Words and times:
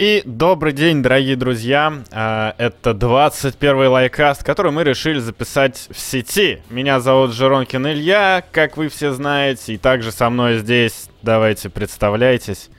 И 0.00 0.22
добрый 0.24 0.72
день, 0.72 1.02
дорогие 1.02 1.36
друзья. 1.36 2.02
А, 2.10 2.54
это 2.56 2.92
21-й 2.92 3.86
лайкаст, 3.86 4.42
который 4.42 4.72
мы 4.72 4.82
решили 4.82 5.18
записать 5.18 5.88
в 5.90 5.98
сети. 5.98 6.62
Меня 6.70 7.00
зовут 7.00 7.34
Жеронкин 7.34 7.86
Илья, 7.88 8.42
как 8.50 8.78
вы 8.78 8.88
все 8.88 9.12
знаете, 9.12 9.74
и 9.74 9.76
также 9.76 10.10
со 10.10 10.30
мной 10.30 10.56
здесь, 10.56 11.10
давайте 11.20 11.68
представляйтесь. 11.68 12.70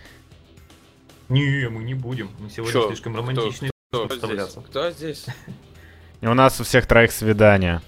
Не, 1.29 1.69
мы 1.69 1.83
не 1.83 1.93
будем. 1.93 2.31
Мы 2.39 2.49
сегодня 2.49 2.73
Чё? 2.73 2.87
слишком 2.87 3.15
романтичны. 3.15 3.69
Кто, 3.91 4.07
кто, 4.07 4.33
здесь? 4.33 4.55
кто 4.67 4.89
здесь? 4.89 5.25
И 6.21 6.25
у 6.25 6.33
нас 6.33 6.59
у 6.59 6.63
всех 6.63 6.87
троих 6.87 7.11
свидания. 7.11 7.83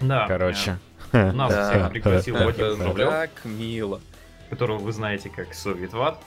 Да. 0.00 0.26
Короче. 0.26 0.78
Да. 1.12 1.30
Нас 1.34 1.52
всех 1.70 1.90
пригласил 1.90 2.36
Вадим 2.36 2.76
Журавлев. 2.76 3.10
Так 3.10 3.30
мило. 3.44 4.00
Которого 4.48 4.78
вы 4.78 4.92
знаете 4.92 5.28
как 5.28 5.52
Совет 5.52 5.92
Ват. 5.92 6.18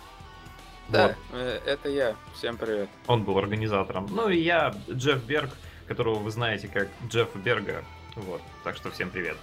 Да, 0.91 1.07
вот. 1.07 1.15
Э, 1.33 1.59
это 1.65 1.89
я. 1.89 2.15
Всем 2.35 2.57
привет. 2.57 2.89
Он 3.07 3.23
был 3.23 3.37
организатором. 3.37 4.07
Ну 4.11 4.27
и 4.29 4.37
я, 4.37 4.75
Джефф 4.89 5.23
Берг, 5.23 5.49
которого 5.87 6.15
вы 6.15 6.31
знаете 6.31 6.67
как 6.67 6.89
Джеффа 7.07 7.37
Берга. 7.39 7.83
Вот, 8.15 8.41
так 8.65 8.75
что 8.75 8.91
всем 8.91 9.09
привет. 9.09 9.37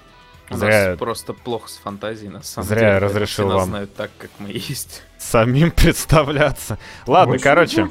У 0.50 0.56
Зря... 0.56 0.90
нас 0.90 0.98
просто 0.98 1.32
плохо 1.32 1.68
с 1.68 1.76
фантазией, 1.78 2.28
на 2.28 2.42
самом 2.42 2.68
Зря 2.68 2.80
деле. 2.80 2.92
я 2.92 3.00
разрешил 3.00 3.48
вам 3.48 3.68
знают 3.68 3.94
так, 3.94 4.10
как 4.18 4.30
мы 4.38 4.50
есть. 4.50 5.02
Самим 5.18 5.70
представляться. 5.76 6.78
Ладно, 7.06 7.32
Больше 7.32 7.44
короче. 7.44 7.88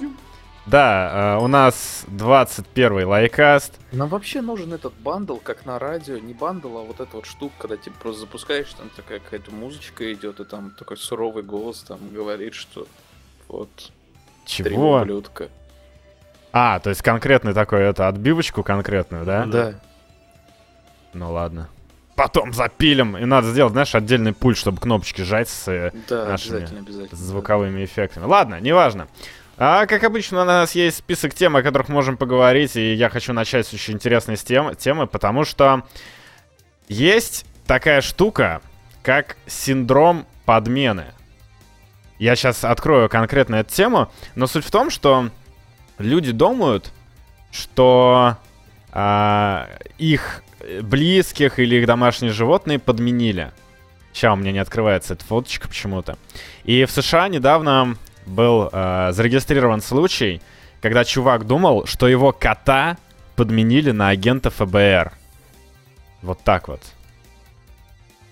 Да, 0.67 1.37
э, 1.39 1.43
у 1.43 1.47
нас 1.47 2.03
21 2.07 3.07
лайкаст. 3.07 3.73
Нам 3.91 4.09
вообще 4.09 4.41
нужен 4.41 4.73
этот 4.73 4.93
bundle, 4.95 5.37
как 5.37 5.65
на 5.65 5.79
радио. 5.79 6.17
Не 6.17 6.33
bundle, 6.33 6.77
а 6.77 6.83
вот 6.83 6.99
эта 6.99 7.15
вот 7.15 7.25
штука, 7.25 7.53
когда 7.57 7.77
типа 7.77 7.95
просто 8.01 8.21
запускаешь, 8.21 8.71
там 8.73 8.89
такая 8.95 9.19
какая-то 9.19 9.51
музычка 9.51 10.11
идет, 10.13 10.39
и 10.41 10.43
там 10.43 10.71
такой 10.71 10.97
суровый 10.97 11.43
голос 11.43 11.79
там 11.87 11.99
говорит, 12.11 12.53
что 12.53 12.85
вот. 13.47 13.69
Чего? 14.45 15.01
ублюдка. 15.01 15.49
А, 16.53 16.79
то 16.79 16.89
есть 16.89 17.01
конкретный 17.01 17.53
такой, 17.53 17.81
это 17.81 18.07
отбивочку 18.07 18.63
конкретную, 18.63 19.25
да? 19.25 19.45
Да. 19.45 19.73
Ну 21.13 21.31
ладно. 21.31 21.69
Потом 22.15 22.53
запилим. 22.53 23.15
И 23.17 23.25
надо 23.25 23.51
сделать, 23.51 23.73
знаешь, 23.73 23.93
отдельный 23.93 24.33
пульт, 24.33 24.57
чтобы 24.57 24.79
кнопочки 24.81 25.21
жать 25.21 25.49
с 25.49 25.67
э, 25.67 25.91
да, 26.09 26.25
нашими 26.25 26.57
обязательно, 26.57 26.79
обязательно, 26.81 27.17
звуковыми 27.19 27.77
да. 27.77 27.85
эффектами. 27.85 28.25
Ладно, 28.25 28.59
неважно. 28.59 29.07
А, 29.59 29.85
как 29.85 30.03
обычно, 30.03 30.41
у 30.41 30.45
нас 30.45 30.73
есть 30.73 30.97
список 30.97 31.33
тем, 31.33 31.55
о 31.55 31.63
которых 31.63 31.89
можем 31.89 32.17
поговорить, 32.17 32.75
и 32.75 32.93
я 32.93 33.09
хочу 33.09 33.33
начать 33.33 33.67
с 33.67 33.73
очень 33.73 33.95
интересной 33.95 34.37
тем, 34.37 34.75
темы, 34.75 35.07
потому 35.07 35.45
что 35.45 35.83
есть 36.87 37.45
такая 37.65 38.01
штука, 38.01 38.61
как 39.03 39.37
синдром 39.45 40.25
подмены. 40.45 41.05
Я 42.19 42.35
сейчас 42.35 42.63
открою 42.63 43.09
конкретно 43.09 43.55
эту 43.55 43.73
тему, 43.73 44.11
но 44.35 44.47
суть 44.47 44.65
в 44.65 44.71
том, 44.71 44.89
что 44.89 45.29
люди 45.97 46.31
думают, 46.31 46.91
что 47.51 48.37
а, 48.91 49.69
их 49.97 50.43
близких 50.81 51.59
или 51.59 51.75
их 51.75 51.85
домашние 51.85 52.31
животные 52.31 52.79
подменили. 52.79 53.51
Сейчас 54.13 54.33
у 54.33 54.37
меня 54.37 54.51
не 54.51 54.59
открывается 54.59 55.13
эта 55.13 55.23
фоточка 55.23 55.67
почему-то. 55.67 56.17
И 56.63 56.85
в 56.85 56.91
США 56.91 57.27
недавно 57.27 57.95
был 58.25 58.69
э, 58.71 59.11
зарегистрирован 59.11 59.81
случай, 59.81 60.41
когда 60.81 61.05
чувак 61.05 61.45
думал, 61.45 61.85
что 61.85 62.07
его 62.07 62.31
кота 62.31 62.97
подменили 63.35 63.91
на 63.91 64.09
агента 64.09 64.49
ФБР. 64.49 65.11
Вот 66.23 66.43
так 66.43 66.67
вот. 66.67 66.81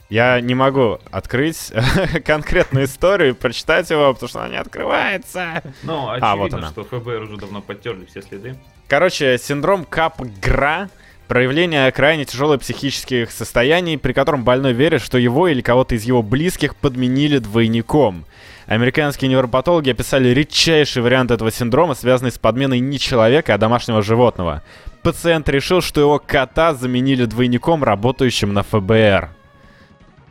Я 0.09 0.39
не 0.39 0.53
могу 0.53 0.99
открыть 1.11 1.73
конкретную 2.25 2.85
историю 2.85 3.29
и 3.29 3.33
прочитать 3.33 3.89
его, 3.89 4.13
потому 4.13 4.29
что 4.29 4.41
она 4.41 4.49
не 4.49 4.57
открывается. 4.57 5.63
Ну, 5.83 6.09
очевидно, 6.09 6.31
а, 6.31 6.35
вот 6.35 6.53
она. 6.53 6.69
что 6.69 6.83
ФБР 6.83 7.23
уже 7.23 7.37
давно 7.37 7.61
подтерли 7.61 8.05
все 8.05 8.21
следы. 8.21 8.55
Короче, 8.87 9.37
синдром 9.39 9.83
Капгра 9.83 10.89
проявление 11.27 11.91
крайне 11.91 12.25
тяжелых 12.25 12.61
психических 12.61 13.31
состояний, 13.31 13.97
при 13.97 14.13
котором 14.13 14.43
больной 14.43 14.73
верит, 14.73 15.01
что 15.01 15.17
его 15.17 15.47
или 15.47 15.61
кого-то 15.61 15.95
из 15.95 16.03
его 16.03 16.21
близких 16.21 16.75
подменили 16.75 17.39
двойником. 17.39 18.25
Американские 18.67 19.29
невропатологи 19.29 19.89
описали 19.89 20.29
редчайший 20.29 21.01
вариант 21.01 21.31
этого 21.31 21.51
синдрома, 21.51 21.95
связанный 21.95 22.31
с 22.31 22.37
подменой 22.37 22.79
не 22.79 22.99
человека, 22.99 23.53
а 23.53 23.57
домашнего 23.57 24.01
животного. 24.01 24.63
Пациент 25.03 25.49
решил, 25.49 25.81
что 25.81 26.01
его 26.01 26.19
кота 26.19 26.73
заменили 26.73 27.25
двойником, 27.25 27.83
работающим 27.83 28.53
на 28.53 28.63
ФБР 28.63 29.29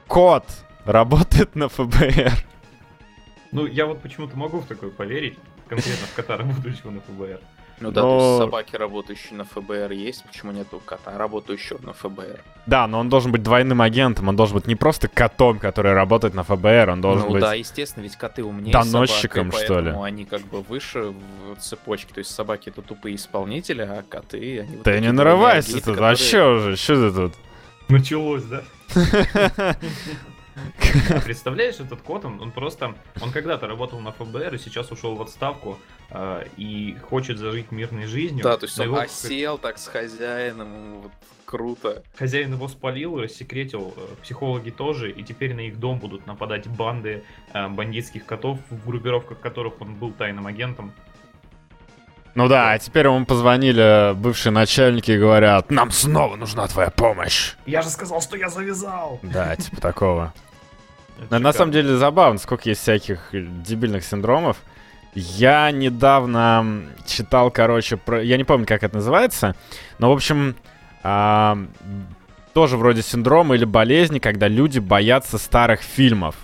кот 0.06 0.44
работает 0.84 1.54
на 1.54 1.68
ФБР. 1.68 2.32
Ну, 3.52 3.66
я 3.66 3.86
вот 3.86 4.00
почему-то 4.00 4.36
могу 4.36 4.58
в 4.58 4.66
такое 4.66 4.90
поверить, 4.90 5.38
конкретно 5.68 6.06
в 6.06 6.14
кота, 6.14 6.36
работающего 6.36 6.90
на 6.90 7.00
ФБР. 7.00 7.40
Ну 7.80 7.90
да, 7.90 8.02
но... 8.02 8.18
то 8.18 8.26
есть 8.26 8.38
собаки, 8.38 8.76
работающие 8.76 9.36
на 9.36 9.44
ФБР, 9.44 9.92
есть, 9.92 10.24
почему 10.24 10.52
нету 10.52 10.80
кота, 10.84 11.18
работающего 11.18 11.78
на 11.82 11.92
ФБР? 11.92 12.40
Да, 12.66 12.86
но 12.86 13.00
он 13.00 13.08
должен 13.08 13.32
быть 13.32 13.42
двойным 13.42 13.82
агентом, 13.82 14.28
он 14.28 14.36
должен 14.36 14.56
быть 14.56 14.66
не 14.66 14.76
просто 14.76 15.08
котом, 15.08 15.58
который 15.58 15.92
работает 15.92 16.34
на 16.34 16.44
ФБР, 16.44 16.90
он 16.90 17.00
должен 17.00 17.26
ну, 17.26 17.32
быть... 17.32 17.40
да, 17.40 17.54
естественно, 17.54 18.04
ведь 18.04 18.16
коты 18.16 18.44
умнее 18.44 18.72
Доносчиком, 18.72 19.50
собак, 19.50 19.64
что 19.64 19.80
ли? 19.80 19.90
они 19.90 20.24
как 20.24 20.42
бы 20.42 20.62
выше 20.62 21.12
в 21.56 21.60
цепочке, 21.60 22.14
то 22.14 22.18
есть 22.18 22.30
собаки 22.30 22.68
это 22.68 22.80
тупые 22.80 23.16
исполнители, 23.16 23.82
а 23.82 24.04
коты, 24.08 24.60
они... 24.60 24.76
Ты 24.78 24.92
вот 24.92 25.00
не 25.00 25.12
нарывайся 25.12 25.74
тут, 25.74 25.96
которые... 25.96 26.12
а 26.12 26.16
чё 26.16 26.54
уже, 26.54 26.76
что 26.76 27.10
ты 27.10 27.16
тут? 27.16 27.34
Началось, 27.88 28.44
да? 28.44 28.62
Представляешь, 31.24 31.80
этот 31.80 32.02
кот, 32.02 32.24
он, 32.24 32.40
он 32.40 32.52
просто, 32.52 32.94
он 33.20 33.32
когда-то 33.32 33.66
работал 33.66 33.98
на 34.00 34.12
ФБР 34.12 34.54
и 34.54 34.58
сейчас 34.58 34.92
ушел 34.92 35.16
в 35.16 35.22
отставку 35.22 35.78
э, 36.10 36.46
и 36.56 36.96
хочет 37.02 37.38
зажить 37.38 37.72
мирной 37.72 38.06
жизнью. 38.06 38.44
Да, 38.44 38.56
то 38.56 38.66
есть 38.66 38.78
он 38.78 38.86
его... 38.86 38.98
осел 38.98 39.58
так 39.58 39.78
с 39.78 39.88
хозяином, 39.88 41.00
вот, 41.02 41.12
круто. 41.44 42.04
Хозяин 42.16 42.52
его 42.52 42.68
спалил, 42.68 43.20
рассекретил, 43.20 43.92
э, 43.96 44.06
психологи 44.22 44.70
тоже, 44.70 45.10
и 45.10 45.24
теперь 45.24 45.54
на 45.54 45.60
их 45.60 45.80
дом 45.80 45.98
будут 45.98 46.26
нападать 46.26 46.68
банды 46.68 47.24
э, 47.52 47.68
бандитских 47.68 48.24
котов, 48.24 48.60
в 48.70 48.86
группировках 48.86 49.40
которых 49.40 49.80
он 49.80 49.94
был 49.94 50.12
тайным 50.12 50.46
агентом. 50.46 50.92
Ну 52.34 52.48
да, 52.48 52.72
а 52.72 52.78
теперь 52.78 53.06
ему 53.06 53.24
позвонили 53.24 54.12
бывшие 54.14 54.52
начальники 54.52 55.12
и 55.12 55.18
говорят, 55.18 55.70
нам 55.70 55.90
снова 55.90 56.34
нужна 56.34 56.66
твоя 56.66 56.90
помощь. 56.90 57.52
Я 57.64 57.82
же 57.82 57.88
сказал, 57.88 58.20
что 58.20 58.36
я 58.36 58.48
завязал. 58.48 59.20
Да, 59.22 59.54
типа 59.54 59.80
такого. 59.80 60.32
Но 61.30 61.38
на 61.38 61.52
самом 61.52 61.72
деле 61.72 61.96
забавно, 61.96 62.38
сколько 62.38 62.68
есть 62.68 62.82
всяких 62.82 63.28
дебильных 63.32 64.04
синдромов. 64.04 64.56
Я 65.14 65.70
недавно 65.70 66.86
читал, 67.06 67.52
короче, 67.52 67.96
про... 67.96 68.20
я 68.20 68.36
не 68.36 68.42
помню, 68.42 68.66
как 68.66 68.82
это 68.82 68.96
называется, 68.96 69.54
но, 69.98 70.10
в 70.10 70.12
общем, 70.12 70.56
а, 71.04 71.56
тоже 72.52 72.76
вроде 72.76 73.02
синдрома 73.02 73.54
или 73.54 73.64
болезни, 73.64 74.18
когда 74.18 74.48
люди 74.48 74.80
боятся 74.80 75.38
старых 75.38 75.82
фильмов. 75.82 76.34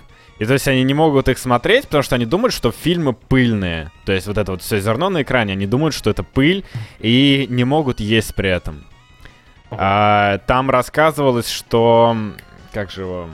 И 0.41 0.45
то 0.47 0.53
есть 0.53 0.67
они 0.67 0.81
не 0.81 0.95
могут 0.95 1.29
их 1.29 1.37
смотреть, 1.37 1.83
потому 1.83 2.01
что 2.01 2.15
они 2.15 2.25
думают, 2.25 2.51
что 2.51 2.71
фильмы 2.71 3.13
пыльные. 3.13 3.91
То 4.05 4.11
есть 4.11 4.25
вот 4.25 4.39
это 4.39 4.53
вот 4.53 4.63
все 4.63 4.79
зерно 4.79 5.11
на 5.11 5.21
экране, 5.21 5.53
они 5.53 5.67
думают, 5.67 5.93
что 5.93 6.09
это 6.09 6.23
пыль, 6.23 6.65
и 6.97 7.45
не 7.47 7.63
могут 7.63 7.99
есть 7.99 8.33
при 8.33 8.49
этом. 8.49 8.83
А, 9.69 10.39
там 10.47 10.71
рассказывалось, 10.71 11.47
что... 11.47 12.17
Как 12.73 12.89
же 12.89 13.01
его... 13.01 13.29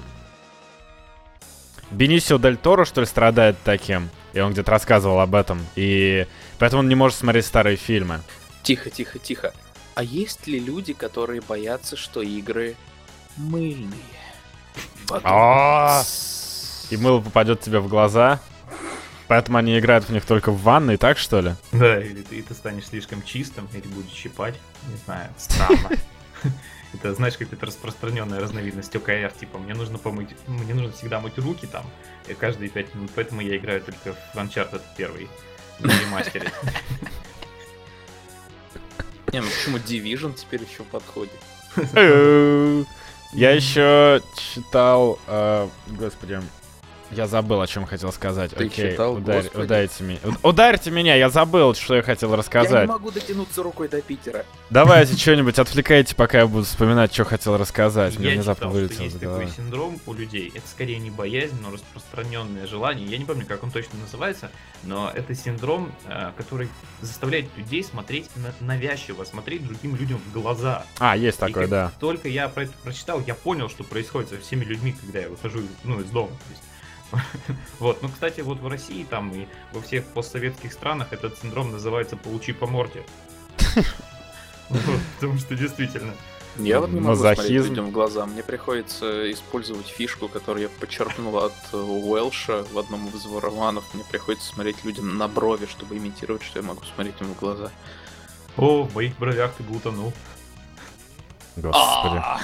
Бенисио 1.91 2.39
Дель 2.39 2.57
Торо, 2.57 2.83
что 2.83 2.99
ли, 2.99 3.07
страдает 3.07 3.55
таким. 3.63 4.09
И 4.33 4.41
он 4.41 4.51
где-то 4.51 4.69
рассказывал 4.69 5.21
об 5.21 5.33
этом. 5.33 5.65
И 5.77 6.27
поэтому 6.59 6.81
он 6.81 6.89
не 6.89 6.95
может 6.95 7.17
смотреть 7.17 7.45
старые 7.45 7.77
фильмы. 7.77 8.19
Тихо, 8.63 8.89
тихо, 8.89 9.17
тихо. 9.17 9.53
А 9.95 10.03
есть 10.03 10.45
ли 10.45 10.59
люди, 10.59 10.91
которые 10.91 11.39
боятся, 11.39 11.95
что 11.95 12.21
игры 12.21 12.75
мыльные? 13.37 13.93
А! 15.23 16.03
И 16.89 16.97
мыло 16.97 17.21
попадет 17.21 17.61
тебе 17.61 17.79
в 17.79 17.87
глаза. 17.87 18.39
Поэтому 19.27 19.57
они 19.57 19.77
играют 19.77 20.05
в 20.05 20.09
них 20.09 20.25
только 20.25 20.51
в 20.51 20.61
ванной, 20.61 20.95
так 20.95 21.17
что 21.17 21.41
ли? 21.41 21.51
Да, 21.73 21.99
или 21.99 22.21
ты, 22.21 22.41
ты 22.41 22.53
станешь 22.53 22.87
слишком 22.87 23.21
чистым, 23.23 23.67
или 23.73 23.85
будешь 23.87 24.11
щипать. 24.11 24.55
Не 24.89 24.97
знаю, 25.05 25.29
странно. 25.37 25.89
Это, 26.93 27.13
знаешь, 27.13 27.37
как 27.37 27.51
это 27.51 27.65
распространенная 27.65 28.39
разновидность 28.39 28.95
ОКР, 28.95 29.33
типа, 29.37 29.59
мне 29.59 29.73
нужно 29.73 29.97
помыть, 29.97 30.29
мне 30.47 30.73
нужно 30.73 30.93
всегда 30.93 31.19
мыть 31.19 31.37
руки 31.37 31.67
там 31.67 31.85
каждые 32.39 32.69
пять 32.69 32.95
минут, 32.95 33.11
поэтому 33.13 33.41
я 33.41 33.57
играю 33.57 33.81
только 33.81 34.17
в 34.33 34.37
Uncharted 34.37 34.81
первый, 34.95 35.27
на 35.79 35.91
ремастере. 35.91 36.49
Не, 39.33 39.41
ну 39.41 39.47
почему 39.47 39.77
Division 39.77 40.33
теперь 40.33 40.63
еще 40.63 40.83
подходит? 40.83 41.33
Я 43.33 43.51
еще 43.51 44.21
читал, 44.35 45.19
э, 45.27 45.67
господи, 45.87 46.39
Я 47.11 47.25
забыл, 47.27 47.61
о 47.61 47.67
чем 47.67 47.85
хотел 47.85 48.11
сказать. 48.11 48.51
Ты 48.51 48.65
Окей, 48.65 48.91
читал, 48.91 49.15
ударь- 49.15 49.43
господи. 49.43 49.63
ударьте 49.63 50.03
меня. 50.03 50.19
Ударьте 50.43 50.91
меня, 50.91 51.15
я 51.15 51.29
забыл, 51.29 51.73
что 51.73 51.95
я 51.95 52.01
хотел 52.01 52.29
Я 52.29 52.35
не 52.35 52.39
рассказать. 52.39 52.87
могу 52.89 53.11
дотянуться 53.11 53.63
рукой 53.63 53.87
до 53.87 54.01
Питера. 54.01 54.45
Давайте 54.69 55.15
что-нибудь 55.15 55.57
отвлекайте, 55.57 56.15
пока 56.15 56.39
я 56.39 56.47
буду 56.47 56.65
вспоминать, 56.65 57.13
что 57.13 57.23
хотел 57.23 57.55
рассказать. 57.57 58.17
Мне 58.19 58.29
Я 58.29 58.33
внезапно 58.35 58.67
читал, 58.71 58.89
что 58.91 59.03
есть 59.03 59.19
такой 59.19 59.47
синдром 59.49 59.99
у 60.05 60.13
людей. 60.13 60.51
Это 60.53 60.67
скорее 60.67 60.99
не 60.99 61.09
боязнь, 61.09 61.55
но 61.61 61.71
распространенное 61.71 62.67
желание. 62.67 63.07
Я 63.07 63.17
не 63.17 63.25
помню, 63.25 63.45
как 63.45 63.63
он 63.63 63.71
точно 63.71 63.99
называется, 63.99 64.51
но 64.83 65.09
это 65.13 65.33
синдром, 65.33 65.91
э, 66.07 66.31
который 66.35 66.67
заставляет 67.01 67.45
людей 67.55 67.83
смотреть 67.83 68.29
на- 68.35 68.53
навязчиво, 68.59 69.23
смотреть 69.23 69.65
другим 69.65 69.95
людям 69.95 70.19
в 70.29 70.33
глаза. 70.33 70.85
А, 70.99 71.15
есть 71.15 71.39
как 71.39 71.69
да. 71.69 71.91
Только 71.99 72.27
я 72.27 72.49
про 72.49 72.63
это 72.63 72.73
прочитал, 72.83 73.21
я 73.25 73.33
понял, 73.33 73.69
что 73.69 73.83
происходит 73.83 74.29
со 74.29 74.37
всеми 74.39 74.65
людьми, 74.65 74.93
когда 74.99 75.19
я 75.19 75.29
выхожу 75.29 75.61
ну, 75.83 75.99
из 76.01 76.09
дома. 76.09 76.29
То 76.29 76.51
есть, 76.51 76.61
Вот, 77.79 78.01
ну, 78.01 78.09
кстати, 78.09 78.41
вот 78.41 78.59
в 78.59 78.67
России 78.67 79.03
там 79.03 79.31
и 79.33 79.47
во 79.71 79.81
всех 79.81 80.05
постсоветских 80.05 80.73
странах 80.73 81.13
этот 81.13 81.37
синдром 81.39 81.71
называется 81.71 82.17
«получи 82.17 82.53
по 82.53 82.67
морде». 82.67 83.03
Потому 84.69 85.37
что 85.39 85.55
действительно. 85.55 86.13
Я 86.57 86.79
вот 86.79 86.89
не 86.89 86.99
могу 86.99 87.15
смотреть 87.15 87.49
людям 87.49 87.87
в 87.87 87.91
глаза. 87.91 88.25
Мне 88.25 88.41
приходится 88.41 89.31
использовать 89.31 89.87
фишку, 89.87 90.27
которую 90.27 90.63
я 90.63 90.69
подчеркнул 90.69 91.37
от 91.37 91.53
э, 91.71 91.77
Уэлша 91.77 92.65
в 92.71 92.79
одном 92.79 93.07
из 93.09 93.25
его 93.25 93.39
романов. 93.39 93.85
Мне 93.93 94.03
приходится 94.09 94.47
смотреть 94.47 94.83
людям 94.83 95.17
на 95.17 95.27
брови, 95.27 95.67
чтобы 95.67 95.97
имитировать, 95.97 96.41
что 96.41 96.59
я 96.59 96.65
могу 96.65 96.83
смотреть 96.83 97.21
им 97.21 97.27
в 97.27 97.39
глаза. 97.39 97.71
О, 98.57 98.83
в 98.83 98.95
моих 98.95 99.17
бровях 99.19 99.53
ты 99.53 99.63
бы 99.63 99.75
утонул. 99.77 100.11
Господи. 101.55 102.17
А, 102.17 102.39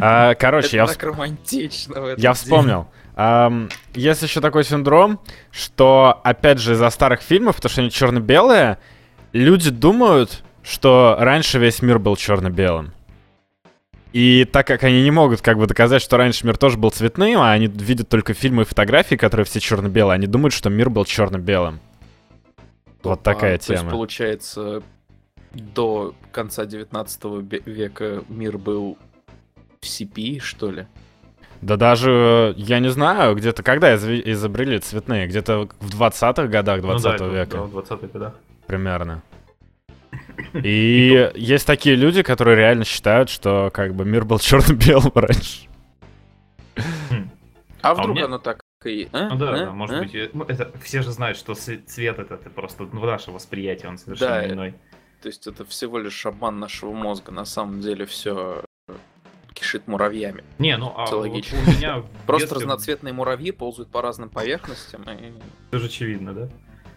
А, 0.00 0.34
короче, 0.34 0.76
я, 0.76 0.86
так 0.86 1.02
романтично 1.02 2.14
Я 2.16 2.32
вспомнил. 2.34 2.88
Есть 3.94 4.22
еще 4.22 4.40
такой 4.40 4.62
синдром, 4.64 5.20
что, 5.50 6.20
опять 6.22 6.58
же, 6.58 6.74
из-за 6.74 6.90
старых 6.90 7.22
фильмов, 7.22 7.56
потому 7.56 7.70
что 7.70 7.80
они 7.80 7.90
черно-белые, 7.90 8.78
люди 9.32 9.70
думают, 9.70 10.42
что 10.62 11.16
раньше 11.18 11.58
весь 11.58 11.80
мир 11.80 11.98
был 11.98 12.16
черно-белым. 12.16 12.92
И 14.12 14.44
так 14.44 14.66
как 14.66 14.82
они 14.84 15.02
не 15.02 15.10
могут 15.10 15.40
как 15.42 15.58
бы 15.58 15.66
доказать, 15.66 16.00
что 16.02 16.16
раньше 16.16 16.46
мир 16.46 16.56
тоже 16.56 16.76
был 16.78 16.90
цветным, 16.90 17.40
а 17.40 17.52
они 17.52 17.66
видят 17.66 18.08
только 18.08 18.34
фильмы 18.34 18.62
и 18.62 18.66
фотографии, 18.66 19.14
которые 19.16 19.44
все 19.44 19.60
черно-белые, 19.60 20.14
они 20.14 20.26
думают, 20.26 20.52
что 20.54 20.68
мир 20.70 20.90
был 20.90 21.04
черно-белым. 21.04 21.80
Вот 23.02 23.22
такая 23.22 23.54
А, 23.54 23.58
То 23.58 23.72
есть, 23.72 23.82
тема. 23.82 23.90
получается, 23.92 24.82
до 25.52 26.14
конца 26.32 26.66
19 26.66 27.40
бе- 27.42 27.62
века 27.64 28.22
мир 28.28 28.58
был 28.58 28.98
в 29.80 29.84
CP, 29.86 30.40
что 30.40 30.70
ли? 30.70 30.86
Да 31.66 31.76
даже, 31.76 32.54
я 32.56 32.78
не 32.78 32.90
знаю, 32.90 33.34
где-то 33.34 33.64
когда 33.64 33.96
изобрели 33.96 34.78
цветные? 34.78 35.26
Где-то 35.26 35.68
в 35.80 36.00
20-х 36.00 36.46
годах 36.46 36.80
20 36.80 37.04
ну, 37.04 37.18
да, 37.18 37.26
века. 37.26 37.56
да, 37.56 37.62
в 37.64 37.76
20-х 37.76 38.06
годах. 38.06 38.34
примерно. 38.68 39.20
И 40.62 41.28
есть 41.34 41.66
такие 41.66 41.96
люди, 41.96 42.22
которые 42.22 42.56
реально 42.56 42.84
считают, 42.84 43.30
что 43.30 43.70
как 43.74 43.96
бы 43.96 44.04
мир 44.04 44.24
был 44.24 44.38
черно-белым 44.48 45.10
раньше. 45.12 45.66
А 47.82 47.94
у 47.94 47.96
вдруг 47.96 48.14
меня- 48.14 48.26
оно 48.26 48.38
так 48.38 48.60
и... 48.84 49.08
а? 49.12 49.30
Ну 49.30 49.36
да, 49.36 49.50
А? 49.50 49.56
да, 49.66 49.72
может 49.72 49.96
А? 49.96 50.02
быть. 50.04 50.14
э, 50.14 50.30
ну, 50.34 50.44
это 50.44 50.70
все 50.84 51.02
же 51.02 51.10
знают, 51.10 51.36
что 51.36 51.54
цвет 51.54 52.20
это, 52.20 52.34
это 52.34 52.48
просто 52.48 52.88
ну, 52.92 53.04
наше 53.04 53.32
восприятие, 53.32 53.88
он 53.88 53.98
совершенно 53.98 54.30
Да, 54.42 54.48
иной. 54.48 54.74
То 55.20 55.26
есть 55.26 55.48
это 55.48 55.64
всего 55.64 55.98
лишь 55.98 56.26
обман 56.26 56.60
нашего 56.60 56.92
мозга. 56.92 57.32
На 57.32 57.44
самом 57.44 57.80
деле 57.80 58.06
все 58.06 58.62
кишит 59.56 59.88
муравьями. 59.88 60.44
Не, 60.58 60.76
ну 60.76 60.92
а 60.94 61.06
вот 61.06 61.24
у 61.24 61.26
меня 61.26 62.04
Просто 62.26 62.54
разноцветные 62.54 63.12
муравьи 63.12 63.50
ползают 63.50 63.90
по 63.90 64.02
разным 64.02 64.28
поверхностям. 64.28 65.02
И... 65.04 65.32
тоже 65.70 65.86
очевидно, 65.86 66.34
да? 66.34 66.48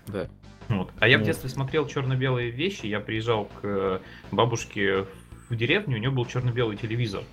Да. 0.07 0.27
Вот. 0.67 0.91
А 0.99 1.07
я 1.07 1.17
в 1.17 1.21
Ну. 1.21 1.25
детстве 1.25 1.49
смотрел 1.49 1.87
черно-белые 1.87 2.51
вещи. 2.51 2.85
Я 2.85 2.99
приезжал 2.99 3.45
к 3.45 3.59
э, 3.63 3.99
бабушке 4.31 5.05
в 5.49 5.55
деревню, 5.55 5.95
у 5.97 5.99
нее 5.99 6.11
был 6.11 6.25
черно-белый 6.25 6.77
телевизор. 6.77 7.23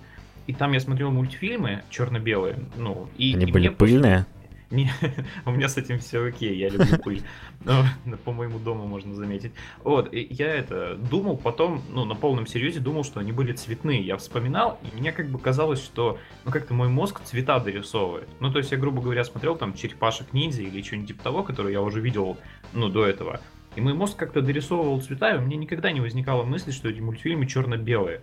И 0.47 0.53
там 0.53 0.71
я 0.71 0.79
смотрел 0.79 1.11
мультфильмы 1.11 1.83
черно-белые. 1.89 2.57
Ну, 2.77 3.09
и, 3.17 3.35
Они 3.35 3.45
и 3.45 3.51
были 3.51 3.67
мне 3.67 3.77
пыльные. 3.77 4.25
Не, 4.69 4.91
у 5.45 5.51
меня 5.51 5.69
с 5.69 5.77
этим 5.77 5.99
все 5.99 6.25
окей, 6.25 6.55
я 6.57 6.69
люблю 6.69 6.97
пыль. 7.03 7.21
Ну, 7.63 8.17
по 8.25 8.31
моему 8.31 8.59
дому 8.59 8.85
можно 8.85 9.15
заметить. 9.15 9.53
Вот, 9.83 10.13
и 10.13 10.27
я 10.29 10.47
это 10.47 10.95
думал 10.95 11.37
потом, 11.37 11.81
ну, 11.89 12.05
на 12.05 12.15
полном 12.15 12.47
серьезе 12.47 12.79
думал, 12.79 13.03
что 13.03 13.19
они 13.19 13.31
были 13.31 13.53
цветные. 13.53 14.01
Я 14.01 14.17
вспоминал, 14.17 14.79
и 14.83 14.97
мне 14.97 15.11
как 15.11 15.29
бы 15.29 15.39
казалось, 15.39 15.81
что, 15.81 16.19
ну, 16.43 16.51
как-то 16.51 16.73
мой 16.73 16.89
мозг 16.89 17.21
цвета 17.23 17.59
дорисовывает. 17.59 18.27
Ну, 18.39 18.51
то 18.51 18.57
есть 18.57 18.71
я, 18.71 18.77
грубо 18.77 19.01
говоря, 19.01 19.23
смотрел 19.23 19.55
там 19.55 19.73
черепашек 19.73 20.33
ниндзя 20.33 20.63
или 20.63 20.81
что-нибудь 20.81 21.09
типа 21.09 21.23
того, 21.23 21.43
которые 21.43 21.73
я 21.73 21.81
уже 21.81 22.01
видел, 22.01 22.37
ну, 22.73 22.89
до 22.89 23.05
этого. 23.05 23.39
И 23.75 23.81
мой 23.81 23.93
мозг 23.93 24.17
как-то 24.17 24.41
дорисовывал 24.41 24.99
цвета, 25.01 25.35
и 25.35 25.37
у 25.37 25.41
меня 25.41 25.55
никогда 25.55 25.91
не 25.91 26.01
возникало 26.01 26.43
мысли, 26.43 26.71
что 26.71 26.89
эти 26.89 26.99
мультфильмы 26.99 27.45
черно-белые. 27.45 28.21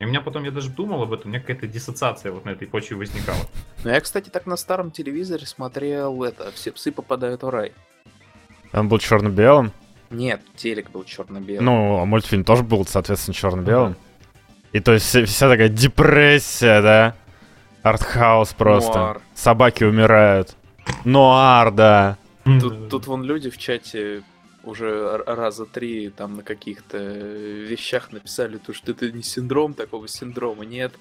И 0.00 0.04
у 0.04 0.08
меня 0.08 0.20
потом, 0.20 0.44
я 0.44 0.50
даже 0.50 0.70
думал 0.70 1.02
об 1.02 1.12
этом, 1.12 1.26
у 1.26 1.28
меня 1.30 1.40
какая-то 1.40 1.66
диссоциация 1.66 2.32
вот 2.32 2.44
на 2.44 2.50
этой 2.50 2.66
почве 2.66 2.96
возникала. 2.96 3.38
Ну, 3.84 3.90
я, 3.90 4.00
кстати, 4.00 4.28
так 4.28 4.46
на 4.46 4.56
старом 4.56 4.90
телевизоре 4.90 5.46
смотрел 5.46 6.22
это 6.24 6.50
«Все 6.52 6.72
псы 6.72 6.90
попадают 6.90 7.42
в 7.42 7.48
рай». 7.48 7.72
Он 8.72 8.88
был 8.88 8.98
черно-белым. 8.98 9.72
Нет, 10.10 10.42
телек 10.56 10.90
был 10.90 11.04
черно-белый. 11.04 11.64
Ну, 11.64 12.00
а 12.00 12.04
мультфильм 12.04 12.44
тоже 12.44 12.64
был, 12.64 12.84
соответственно, 12.84 13.34
черно-белым. 13.34 13.96
И 14.72 14.80
то 14.80 14.92
есть 14.92 15.06
вся, 15.06 15.24
вся 15.24 15.48
такая 15.48 15.68
депрессия, 15.68 16.82
да? 16.82 17.14
Артхаус 17.82 18.52
просто. 18.54 18.98
Нуар. 18.98 19.20
Собаки 19.34 19.84
умирают. 19.84 20.56
Нуар, 21.04 21.70
да. 21.70 22.16
Тут, 22.44 22.88
тут 22.88 23.06
вон 23.06 23.22
люди 23.22 23.50
в 23.50 23.58
чате 23.58 24.22
уже 24.64 25.16
раза 25.26 25.66
три 25.66 26.10
там 26.10 26.36
на 26.36 26.42
каких-то 26.42 26.98
э, 26.98 27.64
вещах 27.68 28.12
написали, 28.12 28.58
то, 28.58 28.72
что 28.72 28.92
это 28.92 29.10
не 29.10 29.22
синдром, 29.22 29.74
такого 29.74 30.08
синдрома 30.08 30.64
нет. 30.64 30.92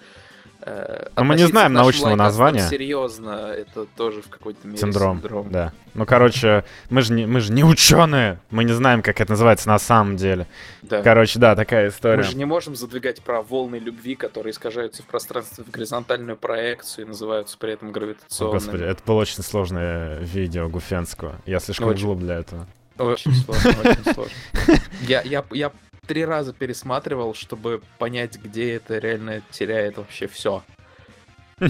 Э, 0.65 1.07
Но 1.17 1.23
мы 1.25 1.35
не 1.35 1.45
знаем 1.45 1.73
научного 1.73 2.15
названия. 2.15 2.67
Серьезно, 2.69 3.51
это 3.51 3.85
тоже 3.97 4.21
в 4.21 4.29
какой-то 4.29 4.65
мере 4.65 4.79
Синдром. 4.79 5.19
синдром. 5.19 5.51
Да. 5.51 5.73
Ну, 5.93 6.05
короче, 6.05 6.63
мы 6.89 7.01
же 7.01 7.13
не, 7.13 7.25
мы 7.25 7.41
же 7.41 7.51
не 7.51 7.63
ученые. 7.63 8.39
Мы 8.49 8.63
не 8.63 8.71
знаем, 8.71 9.01
как 9.01 9.19
это 9.19 9.31
называется 9.31 9.67
на 9.67 9.77
самом 9.79 10.15
деле. 10.15 10.47
Да. 10.81 11.01
Короче, 11.01 11.37
да, 11.39 11.55
такая 11.55 11.83
Мы 11.85 11.89
история. 11.89 12.23
же 12.23 12.37
не 12.37 12.45
можем 12.45 12.75
задвигать 12.75 13.21
про 13.21 13.41
волны 13.41 13.75
любви, 13.75 14.15
которые 14.15 14.51
искажаются 14.51 15.03
в 15.03 15.05
пространстве 15.07 15.65
в 15.65 15.69
горизонтальную 15.71 16.37
проекцию 16.37 17.05
и 17.05 17.07
называются 17.09 17.57
при 17.57 17.73
этом 17.73 17.89
О, 17.89 17.91
гравитационными. 17.91 18.53
Господи, 18.59 18.83
это 18.83 19.03
было 19.05 19.15
очень 19.21 19.43
сложное 19.43 20.19
видео 20.19 20.69
Гуфенского. 20.69 21.41
Я 21.45 21.59
слишком 21.59 21.89
Очень. 21.89 22.05
глуп 22.05 22.19
для 22.19 22.35
этого. 22.35 22.67
Очень 22.97 23.33
сложно, 23.33 23.71
очень 23.83 24.13
сложно. 24.13 24.33
Я, 25.01 25.21
я, 25.23 25.43
я 25.51 25.71
три 26.05 26.25
раза 26.25 26.53
пересматривал, 26.53 27.33
чтобы 27.33 27.81
понять, 27.97 28.37
где 28.37 28.75
это 28.75 28.97
реально 28.99 29.41
теряет 29.51 29.97
вообще 29.97 30.27
все. 30.27 30.63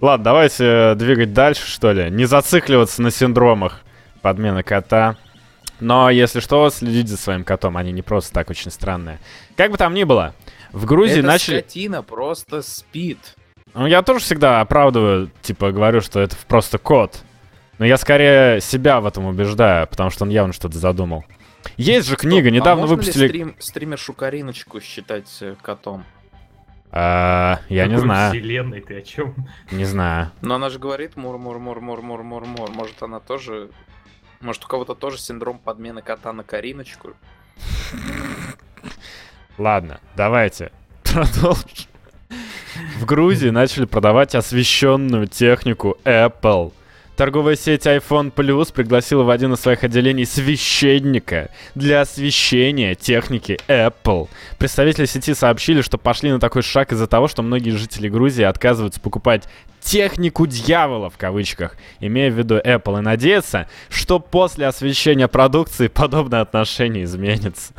Ладно, 0.00 0.24
давайте 0.24 0.64
э, 0.64 0.94
двигать 0.94 1.32
дальше, 1.32 1.66
что 1.66 1.92
ли. 1.92 2.10
Не 2.10 2.26
зацикливаться 2.26 3.00
на 3.00 3.10
синдромах 3.10 3.82
подмены 4.20 4.62
кота. 4.62 5.16
Но, 5.80 6.10
если 6.10 6.40
что, 6.40 6.68
следите 6.70 7.08
за 7.08 7.16
своим 7.16 7.44
котом. 7.44 7.76
Они 7.76 7.92
не 7.92 8.02
просто 8.02 8.32
так 8.32 8.50
очень 8.50 8.70
странные. 8.70 9.18
Как 9.56 9.70
бы 9.70 9.78
там 9.78 9.94
ни 9.94 10.04
было, 10.04 10.34
в 10.72 10.84
Грузии 10.84 11.18
Эта 11.18 11.26
начали... 11.26 11.60
скотина 11.60 12.02
просто 12.02 12.62
спит. 12.62 13.18
Ну, 13.74 13.86
я 13.86 14.02
тоже 14.02 14.20
всегда 14.20 14.60
оправдываю, 14.60 15.30
типа, 15.42 15.70
говорю, 15.70 16.00
что 16.00 16.20
это 16.20 16.36
просто 16.48 16.78
кот. 16.78 17.22
Но 17.78 17.84
я 17.84 17.96
скорее 17.98 18.60
себя 18.60 19.00
в 19.00 19.06
этом 19.06 19.26
убеждаю, 19.26 19.86
потому 19.86 20.10
что 20.10 20.24
он 20.24 20.30
явно 20.30 20.52
что-то 20.52 20.78
задумал. 20.78 21.24
Есть 21.76 22.08
же 22.08 22.16
книга, 22.16 22.48
Стоп, 22.48 22.52
а 22.52 22.56
недавно 22.56 22.80
можно 22.82 22.94
ли 22.94 22.96
выпустили... 23.00 23.28
стрим- 23.28 23.54
стримершу 23.58 24.12
Кариночку 24.14 24.80
считать 24.80 25.28
э, 25.40 25.56
котом? 25.60 26.04
А, 26.90 27.60
я 27.68 27.86
не 27.86 27.98
знаю, 27.98 28.32
Вселенной 28.32 28.80
ты 28.80 28.98
о 28.98 29.02
чем? 29.02 29.34
не 29.70 29.84
знаю. 29.84 30.30
Но 30.40 30.54
она 30.54 30.70
же 30.70 30.78
говорит 30.78 31.16
мур-мур-мур-мур-мур-мур. 31.16 32.70
Может, 32.70 33.02
она 33.02 33.20
тоже... 33.20 33.68
Может, 34.40 34.64
у 34.64 34.68
кого-то 34.68 34.94
тоже 34.94 35.18
синдром 35.18 35.58
подмены 35.58 36.02
кота 36.02 36.32
на 36.32 36.44
Кариночку? 36.44 37.14
Ладно, 39.58 40.00
давайте 40.16 40.70
продолжим. 41.02 41.88
В 42.98 43.04
Грузии 43.06 43.48
начали 43.48 43.86
продавать 43.86 44.34
освещенную 44.34 45.26
технику 45.26 45.96
Apple. 46.04 46.72
Торговая 47.16 47.56
сеть 47.56 47.86
iPhone 47.86 48.30
Plus 48.30 48.70
пригласила 48.74 49.22
в 49.22 49.30
один 49.30 49.54
из 49.54 49.60
своих 49.60 49.82
отделений 49.84 50.26
священника 50.26 51.50
для 51.74 52.02
освещения 52.02 52.94
техники 52.94 53.58
Apple. 53.68 54.28
Представители 54.58 55.06
сети 55.06 55.32
сообщили, 55.32 55.80
что 55.80 55.96
пошли 55.96 56.30
на 56.30 56.38
такой 56.38 56.60
шаг 56.60 56.92
из-за 56.92 57.06
того, 57.06 57.26
что 57.26 57.42
многие 57.42 57.70
жители 57.70 58.10
Грузии 58.10 58.44
отказываются 58.44 59.00
покупать 59.00 59.44
технику 59.80 60.46
дьявола 60.46 61.08
в 61.08 61.16
кавычках, 61.16 61.76
имея 62.00 62.30
в 62.30 62.34
виду 62.34 62.58
Apple, 62.58 62.98
и 62.98 63.02
надеются, 63.02 63.66
что 63.88 64.18
после 64.20 64.66
освещения 64.66 65.26
продукции 65.26 65.88
подобное 65.88 66.42
отношение 66.42 67.04
изменится. 67.04 67.72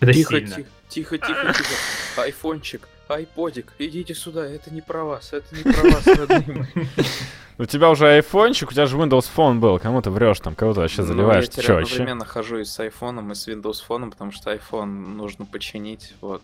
Это 0.00 0.12
Тихо, 0.12 0.38
сильно. 0.38 0.56
тихо, 0.88 1.18
тихо, 1.18 1.18
тихо, 1.18 1.52
тихо. 1.52 2.22
Айфончик, 2.22 2.88
айподик, 3.10 3.72
идите 3.78 4.14
сюда, 4.14 4.46
это 4.46 4.72
не 4.72 4.80
про 4.80 5.04
вас, 5.04 5.32
это 5.32 5.54
не 5.56 5.62
про 5.62 5.82
вас, 5.90 6.06
родные 6.06 6.44
мои. 6.74 6.84
У 7.58 7.66
тебя 7.66 7.90
уже 7.90 8.08
айфончик, 8.08 8.70
у 8.70 8.72
тебя 8.72 8.86
же 8.86 8.96
Windows 8.96 9.28
Phone 9.36 9.58
был, 9.58 9.78
кому 9.78 10.00
ты 10.00 10.10
врешь 10.10 10.40
там, 10.40 10.54
кого 10.54 10.72
ты 10.72 10.80
вообще 10.80 11.02
заливаешь, 11.02 11.46
Ну, 11.48 11.52
я 11.56 11.62
чё 11.62 11.74
вообще? 11.74 11.94
одновременно 11.94 12.24
хожу 12.24 12.58
и 12.58 12.64
с 12.64 12.80
айфоном, 12.80 13.32
и 13.32 13.34
с 13.34 13.46
Windows 13.48 13.84
фоном, 13.84 14.10
потому 14.10 14.32
что 14.32 14.50
iPhone 14.52 14.86
нужно 14.86 15.44
починить, 15.44 16.14
вот. 16.22 16.42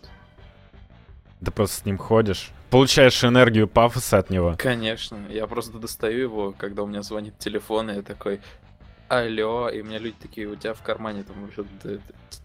Ты 1.43 1.49
просто 1.51 1.81
с 1.81 1.85
ним 1.85 1.97
ходишь, 1.97 2.51
получаешь 2.69 3.23
энергию 3.23 3.67
пафоса 3.67 4.19
от 4.19 4.29
него. 4.29 4.55
Конечно, 4.57 5.17
я 5.29 5.47
просто 5.47 5.77
достаю 5.79 6.19
его, 6.19 6.53
когда 6.55 6.83
у 6.83 6.87
меня 6.87 7.01
звонит 7.01 7.37
телефон, 7.39 7.89
и 7.89 7.95
я 7.95 8.01
такой, 8.03 8.39
алло, 9.07 9.69
и 9.69 9.81
у 9.81 9.85
меня 9.85 9.97
люди 9.97 10.17
такие, 10.21 10.47
у 10.47 10.55
тебя 10.55 10.73
в 10.75 10.81
кармане 10.83 11.23
там 11.23 11.49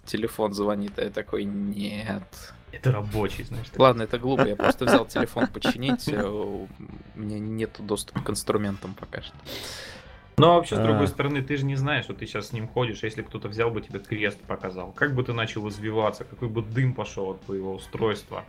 телефон 0.07 0.55
звонит, 0.55 0.99
а 0.99 1.05
я 1.05 1.11
такой, 1.11 1.45
нет. 1.45 2.23
Это 2.73 2.91
рабочий, 2.93 3.45
знаешь. 3.45 3.67
Ладно, 3.77 4.03
это 4.03 4.19
глупо, 4.19 4.43
я 4.43 4.57
просто 4.57 4.87
взял 4.87 5.07
телефон 5.07 5.47
починить, 5.49 6.09
э, 6.09 6.27
у 6.27 6.69
меня 7.15 7.39
нет 7.39 7.77
доступа 7.79 8.21
к 8.21 8.31
инструментам 8.31 8.95
пока 8.95 9.23
что. 9.23 9.35
Но 10.39 10.55
вообще, 10.57 10.77
с 10.77 10.79
А. 10.79 10.83
другой 10.83 11.09
стороны, 11.09 11.43
ты 11.43 11.57
же 11.57 11.67
не 11.67 11.77
знаешь, 11.77 12.05
что 12.05 12.15
ты 12.15 12.27
сейчас 12.27 12.49
с 12.49 12.53
ним 12.53 12.67
ходишь, 12.67 13.03
а 13.03 13.07
если 13.07 13.23
кто-то 13.23 13.49
взял 13.49 13.71
бы 13.71 13.83
тебе 13.83 13.99
крест 14.01 14.41
показал. 14.41 14.93
Как 14.93 15.15
бы 15.15 15.23
ты 15.23 15.35
начал 15.35 15.69
извиваться, 15.69 16.25
какой 16.25 16.49
бы 16.49 16.63
дым 16.63 16.95
пошел 16.95 17.31
от 17.33 17.43
твоего 17.43 17.75
устройства. 17.75 18.45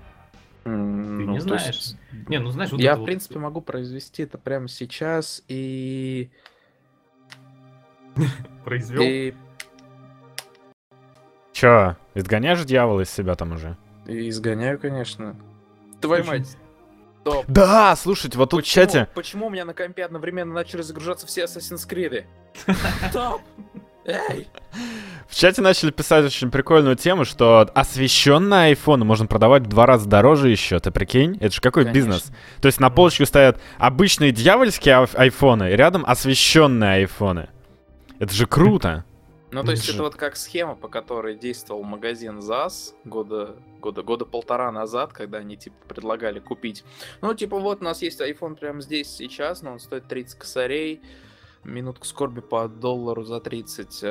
Ты 0.64 0.70
ну, 0.70 1.34
не 1.34 1.40
то 1.40 1.44
знаешь. 1.44 1.66
есть 1.66 1.98
Не, 2.30 2.40
ну 2.40 2.50
знаешь, 2.52 2.72
вот 2.72 2.80
Я, 2.80 2.96
в 2.96 3.00
вот- 3.00 3.06
принципе, 3.06 3.38
могу 3.38 3.60
произвести 3.60 4.24
это 4.24 4.38
прямо 4.38 4.70
сейчас 4.70 5.44
и... 5.50 6.32
произвел. 8.64 9.02
и... 9.04 9.34
Чё, 11.52 11.98
изгоняешь 12.16 12.64
дьявола 12.64 13.02
из 13.02 13.10
себя 13.10 13.36
там 13.36 13.52
уже? 13.52 13.78
И 14.08 14.30
изгоняю, 14.30 14.80
конечно. 14.80 15.36
Твою 16.02 16.24
мать. 16.26 16.58
Стоп. 17.22 17.46
Да, 17.48 17.96
слушайте, 17.96 18.38
вот 18.38 18.50
тут 18.50 18.66
в 18.66 18.68
чате... 18.68 19.08
почему 19.16 19.48
у 19.48 19.50
меня 19.50 19.64
на 19.64 19.74
компе 19.74 20.04
одновременно 20.04 20.54
начали 20.54 20.82
загружаться 20.82 21.26
все 21.26 21.46
Assassin's 21.46 21.88
Creed? 21.88 22.26
Стоп! 23.10 23.42
Эй! 24.06 24.50
В 25.30 25.36
чате 25.36 25.62
начали 25.62 25.92
писать 25.92 26.26
очень 26.26 26.52
прикольную 26.52 26.98
тему, 26.98 27.24
что 27.24 27.62
освещенные 27.74 28.72
айфоны 28.72 29.06
можно 29.06 29.28
продавать 29.28 29.64
в 29.64 29.68
два 29.68 29.86
раза 29.86 30.10
дороже 30.10 30.50
еще, 30.50 30.80
ты 30.80 30.92
прикинь? 30.92 31.38
Это 31.40 31.56
же 31.56 31.62
какой 31.62 31.86
Конечно. 31.86 32.12
бизнес? 32.12 32.32
То 32.62 32.66
есть 32.66 32.82
на 32.82 32.90
полочке 32.90 33.26
стоят 33.26 33.62
обычные 33.78 34.34
дьявольские 34.34 34.96
ай- 34.96 35.08
айфоны, 35.14 35.72
и 35.72 35.76
рядом 35.78 36.04
освещенные 36.06 36.96
айфоны. 36.96 37.48
Это 38.20 38.34
же 38.34 38.46
круто. 38.46 39.06
Ну, 39.54 39.64
то 39.64 39.72
есть 39.72 39.88
это 39.88 40.02
вот 40.02 40.16
как 40.16 40.36
схема, 40.36 40.76
по 40.76 40.88
которой 40.88 41.36
действовал 41.36 41.84
магазин 41.84 42.42
ЗАС 42.42 42.96
года, 43.06 43.56
года, 43.80 44.02
года 44.02 44.26
полтора 44.26 44.72
назад, 44.72 45.14
когда 45.14 45.38
они, 45.38 45.56
типа, 45.56 45.76
предлагали 45.88 46.40
купить. 46.40 46.84
Ну, 47.22 47.34
типа, 47.36 47.60
вот 47.60 47.82
у 47.82 47.84
нас 47.84 48.02
есть 48.02 48.20
iPhone 48.20 48.56
прямо 48.56 48.82
здесь, 48.82 49.10
сейчас, 49.10 49.62
но 49.62 49.74
он 49.74 49.80
стоит 49.80 50.08
30 50.08 50.40
косарей. 50.40 51.02
Минутку 51.64 52.06
скорби 52.06 52.42
по 52.42 52.68
доллару 52.68 53.24
за 53.24 53.40
30. 53.40 54.04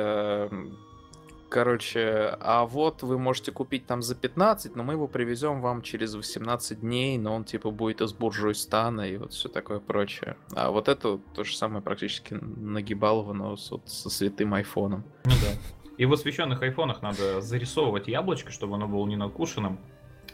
Короче, 1.53 2.35
а 2.39 2.65
вот 2.65 3.03
вы 3.03 3.19
можете 3.19 3.51
купить 3.51 3.85
там 3.85 4.01
за 4.01 4.15
15, 4.15 4.75
но 4.75 4.81
мы 4.83 4.93
его 4.93 5.07
привезем 5.07 5.61
вам 5.61 5.83
через 5.83 6.15
18 6.15 6.79
дней, 6.81 7.19
но 7.19 7.35
он 7.35 7.43
типа 7.43 7.69
будет 7.69 8.01
из 8.01 8.11
буржуйстана 8.11 9.01
и 9.01 9.17
вот 9.17 9.33
все 9.33 9.49
такое 9.49 9.79
прочее. 9.79 10.35
А 10.55 10.71
вот 10.71 10.87
это 10.87 11.19
то 11.35 11.43
же 11.43 11.55
самое 11.55 11.83
практически 11.83 12.33
нагибалово, 12.33 13.33
но 13.33 13.55
с, 13.55 13.69
вот 13.69 13.87
со 13.87 14.09
святым 14.09 14.55
айфоном. 14.55 15.03
Ну 15.25 15.31
да. 15.43 15.91
И 15.99 16.05
в 16.05 16.13
освещенных 16.13 16.59
айфонах 16.63 17.03
надо 17.03 17.39
зарисовывать 17.39 18.07
яблочко, 18.07 18.49
чтобы 18.51 18.73
оно 18.73 18.87
было 18.87 19.05
не 19.05 19.15
накушенным. 19.15 19.77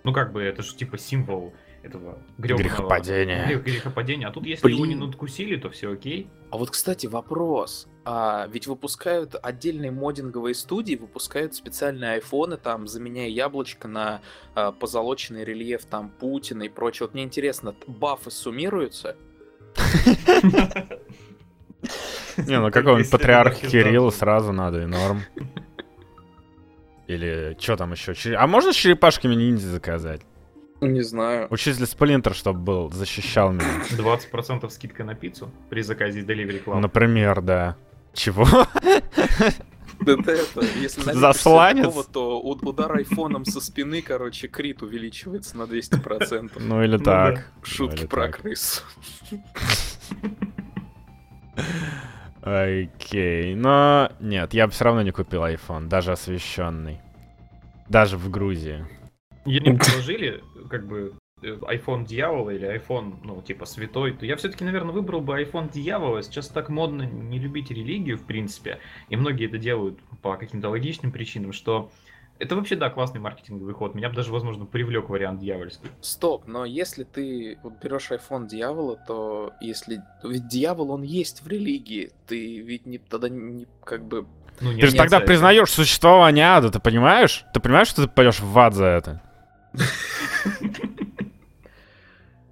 Ну 0.06 0.14
как 0.14 0.32
бы 0.32 0.42
это 0.42 0.64
же 0.64 0.74
типа 0.74 0.98
символ 0.98 1.52
этого 1.84 2.20
грёбаного- 2.38 2.58
Грехопадения. 2.60 3.46
грех- 3.46 3.64
грехопадения. 3.66 4.28
А 4.30 4.32
тут 4.32 4.46
если 4.46 4.72
его 4.72 4.86
не 4.86 4.96
Блин. 4.96 5.08
надкусили, 5.08 5.58
то 5.58 5.70
все 5.70 5.92
окей. 5.92 6.30
А 6.50 6.58
вот, 6.58 6.72
кстати, 6.72 7.08
вопрос. 7.08 7.90
А, 8.06 8.48
ведь 8.52 8.68
выпускают 8.68 9.36
отдельные 9.42 9.92
модинговые 9.92 10.56
студии, 10.56 10.96
выпускают 10.96 11.54
специальные 11.54 12.14
айфоны, 12.14 12.58
там, 12.58 12.88
заменяя 12.88 13.28
яблочко 13.28 13.88
на 13.88 14.22
а, 14.56 14.72
позолоченный 14.72 15.44
рельеф 15.44 15.86
там 15.86 16.10
Путина 16.10 16.64
и 16.64 16.70
прочее. 16.70 17.08
Вот 17.08 17.14
мне 17.14 17.24
интересно, 17.24 17.76
бафы 17.88 18.32
суммируются? 18.32 19.16
Не, 22.38 22.60
ну 22.60 22.66
Как 22.66 22.74
какой-нибудь 22.74 23.06
если 23.06 23.18
патриарх 23.18 23.60
Кирилл 23.60 24.12
сразу 24.12 24.52
надо, 24.52 24.82
и 24.82 24.86
норм. 24.86 25.22
Или 27.08 27.58
что 27.60 27.76
там 27.76 27.92
еще? 27.92 28.14
А 28.36 28.48
можно 28.48 28.72
с 28.72 28.76
черепашками 28.76 29.36
ниндзя 29.36 29.68
заказать? 29.70 30.22
Не 30.82 31.02
знаю. 31.02 31.48
Учитель 31.50 31.86
Сплинтер, 31.86 32.34
чтобы 32.34 32.60
был, 32.60 32.92
защищал 32.92 33.52
меня. 33.52 33.84
20% 33.90 34.70
скидка 34.70 35.04
на 35.04 35.16
пиццу 35.16 35.52
при 35.70 35.82
заказе 35.82 36.20
из 36.20 36.26
Delivery 36.26 36.64
Club. 36.64 36.80
Например, 36.80 37.42
да. 37.42 37.76
Чего? 38.14 38.46
Да 40.02 40.16
ты 40.16 40.32
это, 40.32 40.62
если 40.80 41.02
налепишься 41.02 41.20
Засланец? 41.20 41.86
такого, 41.86 42.04
то 42.06 42.40
удар 42.42 42.96
айфоном 42.96 43.44
со 43.46 43.60
спины, 43.60 44.02
короче, 44.02 44.48
крит 44.48 44.82
увеличивается 44.82 45.58
на 45.58 45.64
200%. 45.64 46.52
Ну 46.58 46.82
или 46.84 46.96
Ну 46.98 47.04
так. 47.04 47.52
Шутки 47.64 48.02
или 48.02 48.06
про 48.08 48.28
так. 48.28 48.42
крыс. 48.42 48.84
Окей, 52.42 53.54
но 53.56 54.12
нет, 54.22 54.54
я 54.54 54.68
бы 54.68 54.72
все 54.74 54.86
равно 54.86 55.02
не 55.02 55.12
купил 55.12 55.44
iPhone, 55.44 55.88
даже 55.88 56.14
освещенный. 56.14 57.02
Даже 57.90 58.18
в 58.18 58.30
Грузии. 58.30 58.86
Если 59.46 59.72
бы 59.72 59.78
предложили, 59.84 60.42
как 60.70 60.88
бы, 60.88 61.14
iPhone 61.42 62.06
дьявола 62.06 62.52
или 62.52 62.68
iPhone, 62.76 63.18
ну, 63.24 63.42
типа, 63.42 63.66
святой, 63.66 64.14
то 64.14 64.26
я 64.26 64.36
все-таки, 64.36 64.64
наверное, 64.64 64.94
выбрал 64.94 65.22
бы 65.22 65.42
iPhone 65.42 65.72
дьявола. 65.72 66.22
Сейчас 66.24 66.48
так 66.48 66.70
модно 66.70 67.04
не 67.04 67.40
любить 67.40 67.72
религию, 67.72 68.18
в 68.18 68.26
принципе, 68.26 68.80
и 69.10 69.16
многие 69.16 69.48
это 69.48 69.58
делают 69.58 70.00
по 70.22 70.38
каким-то 70.38 70.70
логичным 70.70 71.12
причинам, 71.12 71.54
что 71.54 71.92
это 72.40 72.56
вообще, 72.56 72.78
да, 72.78 72.90
классный 72.90 73.20
маркетинговый 73.20 73.74
ход. 73.74 73.96
Меня 73.96 74.10
бы 74.10 74.16
даже, 74.16 74.32
возможно, 74.32 74.66
привлек 74.66 75.10
вариант 75.10 75.42
дьявольский. 75.42 75.90
Стоп, 76.00 76.48
но 76.48 76.64
если 76.64 77.04
ты 77.04 77.60
вот 77.64 77.74
берешь 77.84 78.10
iPhone 78.12 78.48
дьявола, 78.48 78.96
то 78.96 79.52
если... 79.60 80.02
Ведь 80.24 80.48
дьявол, 80.48 80.92
он 80.92 81.02
есть 81.02 81.44
в 81.44 81.48
религии. 81.50 82.12
Ты 82.28 82.62
ведь 82.62 82.86
не, 82.86 82.98
тогда 82.98 83.28
не 83.28 83.68
как 83.84 84.06
бы... 84.06 84.26
Ну, 84.62 84.72
не 84.72 84.82
Ты 84.82 84.88
же 84.88 84.96
тогда 84.96 85.18
отрицать. 85.18 85.28
признаешь 85.28 85.70
существование 85.70 86.46
ада, 86.46 86.72
ты 86.72 86.80
понимаешь? 86.80 87.46
Ты 87.54 87.60
понимаешь, 87.60 87.90
что 87.90 88.04
ты 88.04 88.08
пойдешь 88.08 88.40
в 88.40 88.58
ад 88.58 88.74
за 88.74 88.86
это? 88.86 89.22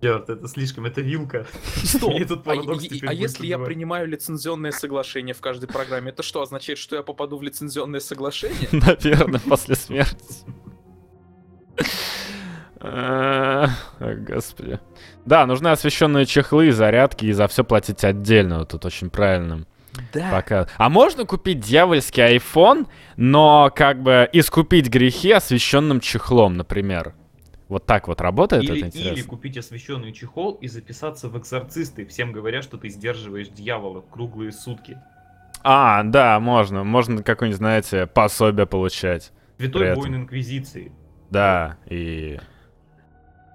Черт, 0.02 0.30
это 0.30 0.48
слишком, 0.48 0.86
это 0.86 1.02
вилка. 1.02 1.48
Этот 2.08 2.48
А, 2.48 2.54
и- 2.54 2.88
и- 2.88 3.06
а 3.06 3.14
если 3.14 3.48
я 3.48 3.58
принимаю 3.58 4.08
лицензионное 4.08 4.72
соглашение 4.72 5.34
в 5.34 5.42
каждой 5.42 5.68
программе, 5.68 6.12
это 6.12 6.22
что, 6.22 6.42
означает, 6.44 6.78
что 6.78 6.96
я 6.96 7.02
попаду 7.04 7.38
в 7.38 7.42
лицензионное 7.44 8.00
соглашение? 8.00 8.70
Наверное, 8.72 9.40
после 9.40 9.74
смерти. 9.76 10.46
Господи. 14.00 14.80
Да, 15.26 15.46
нужны 15.46 15.70
освещенные 15.70 16.26
чехлы, 16.26 16.72
зарядки, 16.72 17.26
и 17.26 17.32
за 17.34 17.48
все 17.48 17.64
платить 17.64 18.04
отдельно. 18.04 18.60
Вот 18.60 18.70
тут 18.70 18.86
очень 18.86 19.10
правильно 19.10 19.66
Да. 20.14 20.30
пока. 20.32 20.68
А 20.78 20.90
можно 20.90 21.26
купить 21.26 21.60
дьявольский 21.60 22.38
iPhone, 22.38 22.88
но 23.16 23.72
как 23.76 24.02
бы 24.04 24.30
искупить 24.32 24.90
грехи 24.90 25.32
освещенным 25.32 26.00
чехлом, 26.00 26.56
например? 26.56 27.16
Вот 27.68 27.86
так 27.86 28.08
вот 28.08 28.22
работает 28.22 28.64
Или, 28.64 28.72
это 28.72 28.80
или 28.80 28.86
интересно? 29.04 29.30
купить 29.30 29.58
освещенный 29.58 30.14
чехол 30.14 30.54
и 30.54 30.68
записаться 30.68 31.28
в 31.28 31.38
экзорцисты, 31.38 32.06
всем 32.06 32.32
говоря, 32.32 32.62
что 32.62 32.78
ты 32.78 32.90
сдерживаешь 32.90 33.50
дьявола 33.50 34.02
круглые 34.02 34.52
сутки. 34.52 34.98
А, 35.64 36.04
да, 36.04 36.40
можно. 36.40 36.84
Можно 36.84 37.24
какое-нибудь, 37.24 37.58
знаете, 37.58 38.08
пособие 38.08 38.66
получать. 38.68 39.34
Святой 39.58 39.96
воин 39.96 40.16
инквизиции. 40.16 40.92
Да, 41.30 41.78
и... 41.88 42.40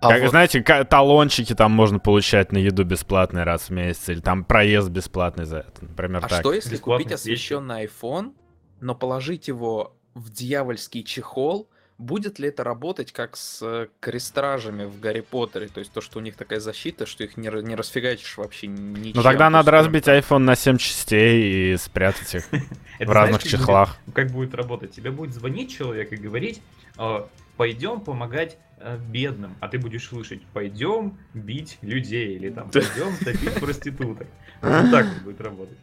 А 0.02 0.08
как, 0.10 0.22
вот- 0.22 0.30
Знаете, 0.30 0.62
талончики 0.62 1.54
там 1.54 1.70
можно 1.72 2.00
получать 2.00 2.50
на 2.52 2.58
еду 2.58 2.84
бесплатный 2.84 3.44
раз 3.44 3.68
в 3.68 3.70
месяц, 3.70 4.08
или 4.08 4.20
там 4.20 4.44
проезд 4.44 4.90
бесплатный 4.90 5.44
за 5.44 5.58
это, 5.58 5.84
например, 5.84 6.22
А 6.24 6.28
так. 6.28 6.40
что 6.40 6.52
если 6.52 6.72
Бесплатные 6.72 7.04
купить 7.04 7.14
освещенный 7.14 7.84
iPhone, 7.86 8.34
но 8.80 8.96
положить 8.96 9.46
его 9.48 9.96
в 10.14 10.28
дьявольский 10.30 11.04
чехол? 11.04 11.70
Будет 11.98 12.38
ли 12.38 12.48
это 12.48 12.64
работать 12.64 13.12
как 13.12 13.36
с 13.36 13.60
э, 13.62 13.86
крестражами 14.00 14.84
в 14.84 14.98
Гарри 14.98 15.20
Поттере? 15.20 15.68
То 15.68 15.80
есть 15.80 15.92
то, 15.92 16.00
что 16.00 16.18
у 16.18 16.22
них 16.22 16.36
такая 16.36 16.58
защита, 16.58 17.06
что 17.06 17.22
их 17.22 17.36
не, 17.36 17.48
не 17.62 17.74
расфигачишь 17.76 18.36
вообще 18.38 18.66
ничем. 18.66 19.12
Ну 19.14 19.22
тогда 19.22 19.46
То 19.46 19.50
надо 19.50 19.70
разбить 19.70 20.08
iPhone 20.08 20.38
на 20.38 20.56
7 20.56 20.78
частей 20.78 21.74
и 21.74 21.76
спрятать 21.76 22.34
их 22.34 22.44
в 23.00 23.10
разных 23.10 23.42
чехлах. 23.44 23.96
как 24.14 24.30
будет 24.30 24.54
работать? 24.54 24.92
Тебе 24.92 25.10
будет 25.10 25.32
звонить 25.32 25.76
человек 25.76 26.12
и 26.12 26.16
говорить, 26.16 26.60
э, 26.98 27.20
пойдем 27.56 28.00
помогать 28.00 28.58
э, 28.78 28.98
бедным, 28.98 29.54
а 29.60 29.68
ты 29.68 29.78
будешь 29.78 30.08
слышать, 30.08 30.42
пойдем 30.52 31.18
бить 31.34 31.78
людей, 31.82 32.34
или 32.36 32.50
там, 32.50 32.70
пойдем 32.70 33.16
топить 33.18 33.54
проституток. 33.60 34.26
Вот 34.60 34.90
так 34.90 35.06
вот 35.06 35.22
будет 35.22 35.40
работать. 35.40 35.78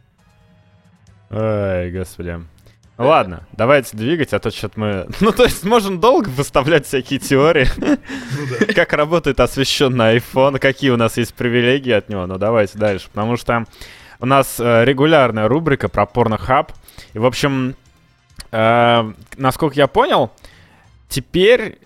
Ой, 1.30 1.92
господи. 1.92 2.40
Ладно, 3.00 3.44
давайте 3.52 3.96
двигать, 3.96 4.34
а 4.34 4.38
то 4.40 4.50
что-то 4.50 4.78
мы... 4.78 5.06
Ну, 5.20 5.32
то 5.32 5.44
есть, 5.44 5.64
можем 5.64 6.00
долго 6.00 6.28
выставлять 6.28 6.86
всякие 6.86 7.18
теории, 7.18 7.66
Ну 7.78 8.66
как 8.74 8.92
работает 8.92 9.40
освещенный 9.40 10.18
iPhone, 10.18 10.58
какие 10.58 10.90
у 10.90 10.98
нас 10.98 11.16
есть 11.16 11.32
привилегии 11.32 11.92
от 11.92 12.10
него. 12.10 12.26
Но 12.26 12.36
давайте 12.36 12.76
дальше, 12.76 13.08
потому 13.10 13.38
что 13.38 13.64
у 14.18 14.26
нас 14.26 14.60
э, 14.60 14.84
регулярная 14.84 15.48
рубрика 15.48 15.88
про 15.88 16.04
порнохаб. 16.04 16.72
И, 17.14 17.18
в 17.18 17.24
общем, 17.24 17.74
э, 18.52 19.12
насколько 19.38 19.76
я 19.76 19.86
понял, 19.86 20.30
теперь 21.08 21.78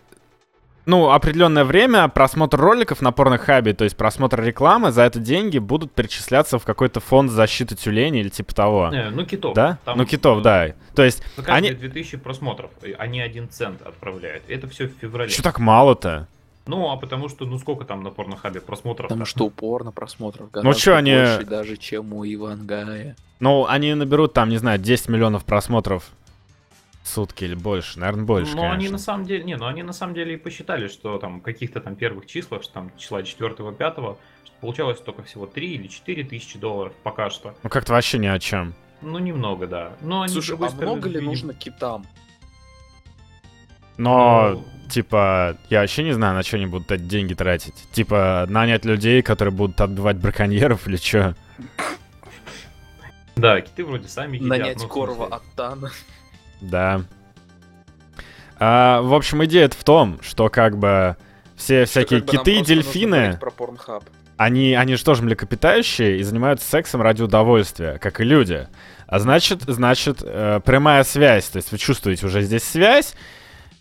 ну, 0.86 1.10
определенное 1.10 1.64
время 1.64 2.08
просмотр 2.08 2.58
роликов 2.58 3.00
на 3.00 3.12
порнохабе, 3.12 3.72
то 3.74 3.84
есть 3.84 3.96
просмотр 3.96 4.42
рекламы, 4.42 4.92
за 4.92 5.02
это 5.02 5.18
деньги 5.18 5.58
будут 5.58 5.92
перечисляться 5.92 6.58
в 6.58 6.64
какой-то 6.64 7.00
фонд 7.00 7.30
защиты 7.30 7.74
тюленей 7.74 8.20
или 8.20 8.28
типа 8.28 8.54
того. 8.54 8.90
Не, 8.92 9.10
ну 9.10 9.24
китов. 9.24 9.54
Да? 9.54 9.78
Там, 9.84 9.98
ну, 9.98 10.04
китов, 10.04 10.38
э, 10.40 10.42
да. 10.42 10.68
То 10.94 11.02
есть, 11.04 11.22
За 11.36 11.42
каждые 11.42 11.70
они... 11.72 11.80
2000 11.80 12.18
просмотров 12.18 12.70
они 12.98 13.20
один 13.20 13.48
цент 13.48 13.82
отправляют. 13.82 14.42
Это 14.48 14.68
все 14.68 14.86
в 14.86 14.92
феврале. 15.00 15.30
Что 15.30 15.42
так 15.42 15.58
мало-то? 15.58 16.28
Ну, 16.66 16.90
а 16.90 16.96
потому 16.96 17.28
что, 17.28 17.44
ну 17.44 17.58
сколько 17.58 17.84
там 17.84 18.02
на 18.02 18.10
порнохабе 18.10 18.60
просмотров? 18.60 19.08
Потому 19.08 19.26
что 19.26 19.44
упорно 19.44 19.92
просмотров 19.92 20.48
Ну, 20.54 20.72
чё 20.74 20.96
они- 20.96 21.14
больше 21.14 21.44
даже, 21.44 21.76
чем 21.76 22.12
у 22.14 22.24
Ивангая. 22.24 23.16
Ну, 23.40 23.66
они 23.66 23.92
наберут 23.94 24.32
там, 24.32 24.48
не 24.48 24.56
знаю, 24.56 24.78
10 24.78 25.08
миллионов 25.08 25.44
просмотров 25.44 26.04
сутки 27.06 27.44
или 27.44 27.54
больше. 27.54 27.98
Наверное, 27.98 28.24
больше, 28.24 28.56
Но 28.56 28.62
они 28.62 28.72
конечно. 28.72 28.92
на 28.92 28.98
самом 28.98 29.24
деле, 29.26 29.44
не, 29.44 29.56
ну 29.56 29.66
они 29.66 29.82
на 29.82 29.92
самом 29.92 30.14
деле 30.14 30.34
и 30.34 30.36
посчитали, 30.36 30.88
что 30.88 31.18
там 31.18 31.40
в 31.40 31.42
каких-то 31.42 31.80
там 31.80 31.96
первых 31.96 32.26
числах, 32.26 32.62
что 32.62 32.72
там 32.72 32.90
числа 32.96 33.22
4-5, 33.22 34.16
что 34.44 34.56
получалось 34.60 35.00
только 35.00 35.22
всего 35.22 35.46
3 35.46 35.74
или 35.74 35.86
4 35.86 36.24
тысячи 36.24 36.58
долларов 36.58 36.92
пока 37.02 37.30
что. 37.30 37.54
Ну, 37.62 37.70
как-то 37.70 37.92
вообще 37.92 38.18
ни 38.18 38.26
о 38.26 38.38
чем. 38.38 38.74
Ну, 39.02 39.18
немного, 39.18 39.66
да. 39.66 39.92
Но 40.00 40.22
они, 40.22 40.32
Слушай, 40.32 40.56
а 40.60 40.68
стороны, 40.68 40.92
много 40.92 41.08
ли 41.08 41.14
видимо, 41.16 41.30
нужно 41.30 41.54
китам? 41.54 42.06
Но, 43.96 44.50
ну, 44.54 44.64
типа, 44.88 45.58
я 45.68 45.80
вообще 45.80 46.02
не 46.02 46.12
знаю, 46.12 46.34
на 46.34 46.42
что 46.42 46.56
они 46.56 46.66
будут 46.66 46.90
эти 46.90 47.02
деньги 47.02 47.34
тратить. 47.34 47.74
Типа, 47.92 48.46
нанять 48.48 48.84
людей, 48.84 49.22
которые 49.22 49.54
будут 49.54 49.80
отбивать 49.80 50.16
браконьеров 50.16 50.88
или 50.88 50.96
что? 50.96 51.36
Да, 53.36 53.60
киты 53.60 53.84
вроде 53.84 54.08
сами 54.08 54.36
едят. 54.36 54.48
Нанять 54.48 54.78
ну, 54.80 54.88
Корова 54.88 55.26
от 55.26 55.42
Тана. 55.56 55.90
Да. 56.70 57.02
А, 58.58 59.02
в 59.02 59.14
общем, 59.14 59.44
идея 59.44 59.68
в 59.68 59.84
том, 59.84 60.18
что 60.22 60.48
как 60.48 60.78
бы 60.78 61.16
все 61.56 61.84
Что 61.84 61.90
всякие 61.90 62.20
как 62.20 62.26
бы 62.28 62.38
киты 62.38 62.58
и 62.58 62.62
дельфины, 62.62 63.38
они, 64.36 64.74
они 64.74 64.96
же 64.96 65.04
тоже 65.04 65.22
млекопитающие 65.22 66.18
и 66.18 66.22
занимаются 66.22 66.68
сексом 66.68 67.02
ради 67.02 67.22
удовольствия, 67.22 67.98
как 67.98 68.20
и 68.20 68.24
люди. 68.24 68.68
А 69.06 69.18
значит, 69.18 69.62
значит, 69.62 70.18
э, 70.22 70.60
прямая 70.64 71.04
связь. 71.04 71.48
То 71.48 71.58
есть 71.58 71.70
вы 71.70 71.78
чувствуете 71.78 72.26
уже 72.26 72.42
здесь 72.42 72.64
связь. 72.64 73.14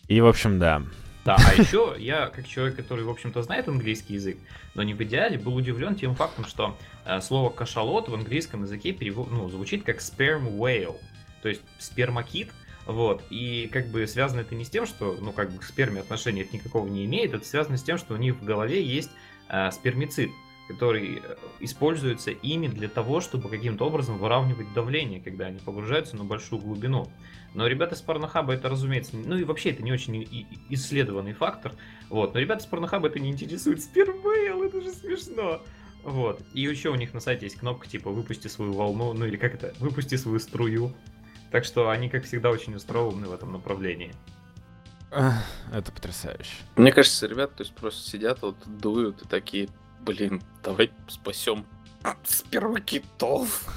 И, 0.07 0.21
в 0.21 0.27
общем, 0.27 0.59
да. 0.59 0.83
Да, 1.25 1.37
а 1.37 1.53
еще 1.59 1.95
я, 1.97 2.27
как 2.27 2.47
человек, 2.47 2.75
который, 2.75 3.05
в 3.05 3.09
общем-то, 3.09 3.41
знает 3.43 3.69
английский 3.69 4.15
язык, 4.15 4.37
но 4.75 4.83
не 4.83 4.93
в 4.93 5.01
идеале, 5.03 5.37
был 5.37 5.55
удивлен 5.55 5.95
тем 5.95 6.15
фактом, 6.15 6.45
что 6.45 6.77
э, 7.05 7.21
слово 7.21 7.49
кашалот 7.49 8.09
в 8.09 8.13
английском 8.13 8.63
языке 8.63 8.91
перево- 8.91 9.27
ну, 9.31 9.49
звучит 9.49 9.83
как 9.83 9.99
sperm 9.99 10.57
whale, 10.57 10.97
то 11.41 11.47
есть 11.47 11.61
спермакит, 11.79 12.51
вот, 12.85 13.23
и 13.29 13.69
как 13.71 13.87
бы 13.87 14.05
связано 14.07 14.41
это 14.41 14.55
не 14.55 14.65
с 14.65 14.69
тем, 14.69 14.85
что, 14.85 15.17
ну, 15.19 15.31
как 15.31 15.51
бы 15.51 15.59
к 15.59 15.63
сперме 15.63 16.01
отношения 16.01 16.41
это 16.41 16.55
никакого 16.55 16.87
не 16.87 17.05
имеет, 17.05 17.33
это 17.33 17.45
связано 17.45 17.77
с 17.77 17.83
тем, 17.83 17.97
что 17.97 18.13
у 18.13 18.17
них 18.17 18.35
в 18.35 18.43
голове 18.43 18.83
есть 18.83 19.11
э, 19.49 19.71
спермицид, 19.71 20.31
который 20.67 21.21
э, 21.23 21.35
используется 21.61 22.31
ими 22.31 22.67
для 22.67 22.89
того, 22.89 23.21
чтобы 23.21 23.49
каким-то 23.49 23.85
образом 23.85 24.17
выравнивать 24.17 24.73
давление, 24.73 25.21
когда 25.21 25.45
они 25.45 25.59
погружаются 25.59 26.17
на 26.17 26.25
большую 26.25 26.61
глубину. 26.61 27.09
Но 27.53 27.67
ребята 27.67 27.95
с 27.95 28.01
Порнохаба 28.01 28.53
это, 28.53 28.67
разумеется, 28.67 29.15
ну 29.15 29.37
и 29.37 29.43
вообще 29.43 29.71
это 29.71 29.83
не 29.83 29.91
очень 29.91 30.47
исследованный 30.69 31.33
фактор. 31.33 31.73
Вот, 32.09 32.33
но 32.33 32.39
ребята 32.39 32.63
с 32.63 32.65
Порнохаба 32.65 33.07
это 33.07 33.19
не 33.19 33.29
интересует. 33.29 33.81
Спермейл, 33.81 34.63
это 34.63 34.81
же 34.81 34.91
смешно. 34.91 35.61
Вот. 36.03 36.41
И 36.53 36.61
еще 36.61 36.89
у 36.89 36.95
них 36.95 37.13
на 37.13 37.19
сайте 37.19 37.45
есть 37.45 37.57
кнопка 37.57 37.87
типа 37.87 38.09
«Выпусти 38.09 38.47
свою 38.47 38.73
волну», 38.73 39.13
ну 39.13 39.25
или 39.25 39.37
как 39.37 39.53
это, 39.53 39.73
«Выпусти 39.79 40.15
свою 40.15 40.39
струю». 40.39 40.93
Так 41.53 41.65
что 41.65 41.91
они, 41.91 42.10
как 42.10 42.24
всегда, 42.24 42.50
очень 42.50 42.74
остроумны 42.74 43.27
в 43.27 43.31
этом 43.31 43.51
направлении. 43.51 44.12
Это 45.12 45.91
потрясающе. 45.91 46.50
Мне 46.77 46.91
кажется, 46.91 47.27
ребята, 47.27 47.57
то 47.57 47.63
есть 47.63 47.75
просто 47.75 48.10
сидят, 48.10 48.41
вот 48.41 48.55
дуют 48.65 49.22
и 49.22 49.27
такие, 49.27 49.69
блин, 50.01 50.41
давай 50.63 50.89
спасем 51.07 51.63
сперва 52.24 52.79
китов. 52.79 53.67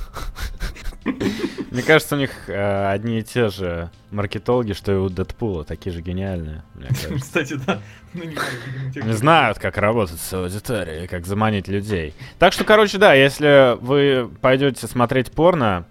Мне 1.70 1.82
кажется, 1.82 2.16
у 2.16 2.18
них 2.18 2.48
э, 2.48 2.90
одни 2.90 3.18
и 3.18 3.22
те 3.22 3.50
же 3.50 3.90
маркетологи, 4.10 4.72
что 4.72 4.92
и 4.92 4.96
у 4.96 5.10
Дэдпула, 5.10 5.64
такие 5.64 5.92
же 5.92 6.00
гениальные, 6.00 6.64
мне 6.72 6.88
кажется. 6.88 7.18
Кстати, 7.18 7.60
да. 7.66 7.82
Ну, 8.14 8.24
не 8.24 9.12
знают, 9.12 9.58
как 9.58 9.76
работать 9.76 10.18
с 10.18 10.32
аудиторией, 10.32 11.06
как 11.08 11.26
заманить 11.26 11.68
людей. 11.68 12.14
Так 12.38 12.54
что, 12.54 12.64
короче, 12.64 12.96
да, 12.96 13.12
если 13.12 13.76
вы 13.82 14.30
пойдете 14.40 14.86
смотреть 14.86 15.30
порно, 15.30 15.84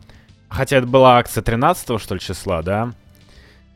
хотя 0.49 0.77
это 0.77 0.87
была 0.87 1.17
акция 1.17 1.41
13 1.41 1.99
что 2.01 2.13
ли, 2.15 2.19
числа, 2.19 2.61
да? 2.61 2.93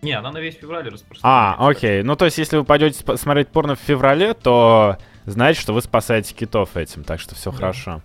Не, 0.01 0.13
она 0.13 0.31
на 0.31 0.37
весь 0.37 0.55
февраль 0.55 0.87
распространяется. 0.87 1.27
А, 1.59 1.67
окей. 1.69 2.03
Ну, 2.03 2.15
то 2.15 2.25
есть, 2.25 2.37
если 2.37 2.55
вы 2.57 2.63
пойдете 2.63 3.03
смотреть 3.17 3.49
порно 3.49 3.75
в 3.75 3.79
феврале, 3.79 4.33
то 4.33 4.97
знаете, 5.25 5.59
что 5.59 5.73
вы 5.73 5.81
спасаете 5.81 6.33
китов 6.33 6.77
этим, 6.77 7.03
так 7.03 7.19
что 7.19 7.35
все 7.35 7.51
Да. 7.51 7.57
хорошо. 7.57 8.01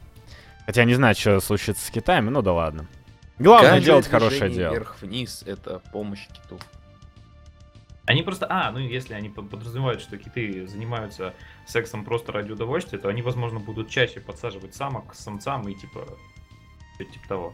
Хотя 0.66 0.81
я 0.81 0.87
не 0.87 0.94
знаю, 0.94 1.14
что 1.14 1.38
случится 1.40 1.87
с 1.87 1.90
китами, 1.90 2.31
ну 2.31 2.42
да 2.42 2.53
ладно. 2.53 2.87
Главное 3.38 3.72
Каждое 3.72 3.85
делать 3.87 4.09
хорошее 4.09 4.50
дело. 4.50 4.72
Вверх-вниз 4.74 5.44
это 5.46 5.81
помощь 5.92 6.27
киту. 6.29 6.59
Они 8.07 8.22
просто, 8.22 8.46
а, 8.50 8.70
ну 8.70 8.79
если 8.79 9.14
они 9.14 9.29
под- 9.31 9.48
подразумевают, 9.50 10.00
что 10.03 10.18
киты 10.18 10.66
занимаются 10.66 11.33
сексом 11.66 12.05
просто 12.05 12.33
ради 12.33 12.53
удовольствия, 12.53 12.98
то 12.98 13.09
они, 13.09 13.22
возможно, 13.22 13.61
будут 13.61 13.88
чаще 13.88 14.20
подсаживать 14.20 14.74
самок 14.74 15.12
к 15.12 15.14
самцам 15.14 15.66
и 15.68 15.74
типа, 15.74 16.07
типа 16.98 17.29
того, 17.29 17.53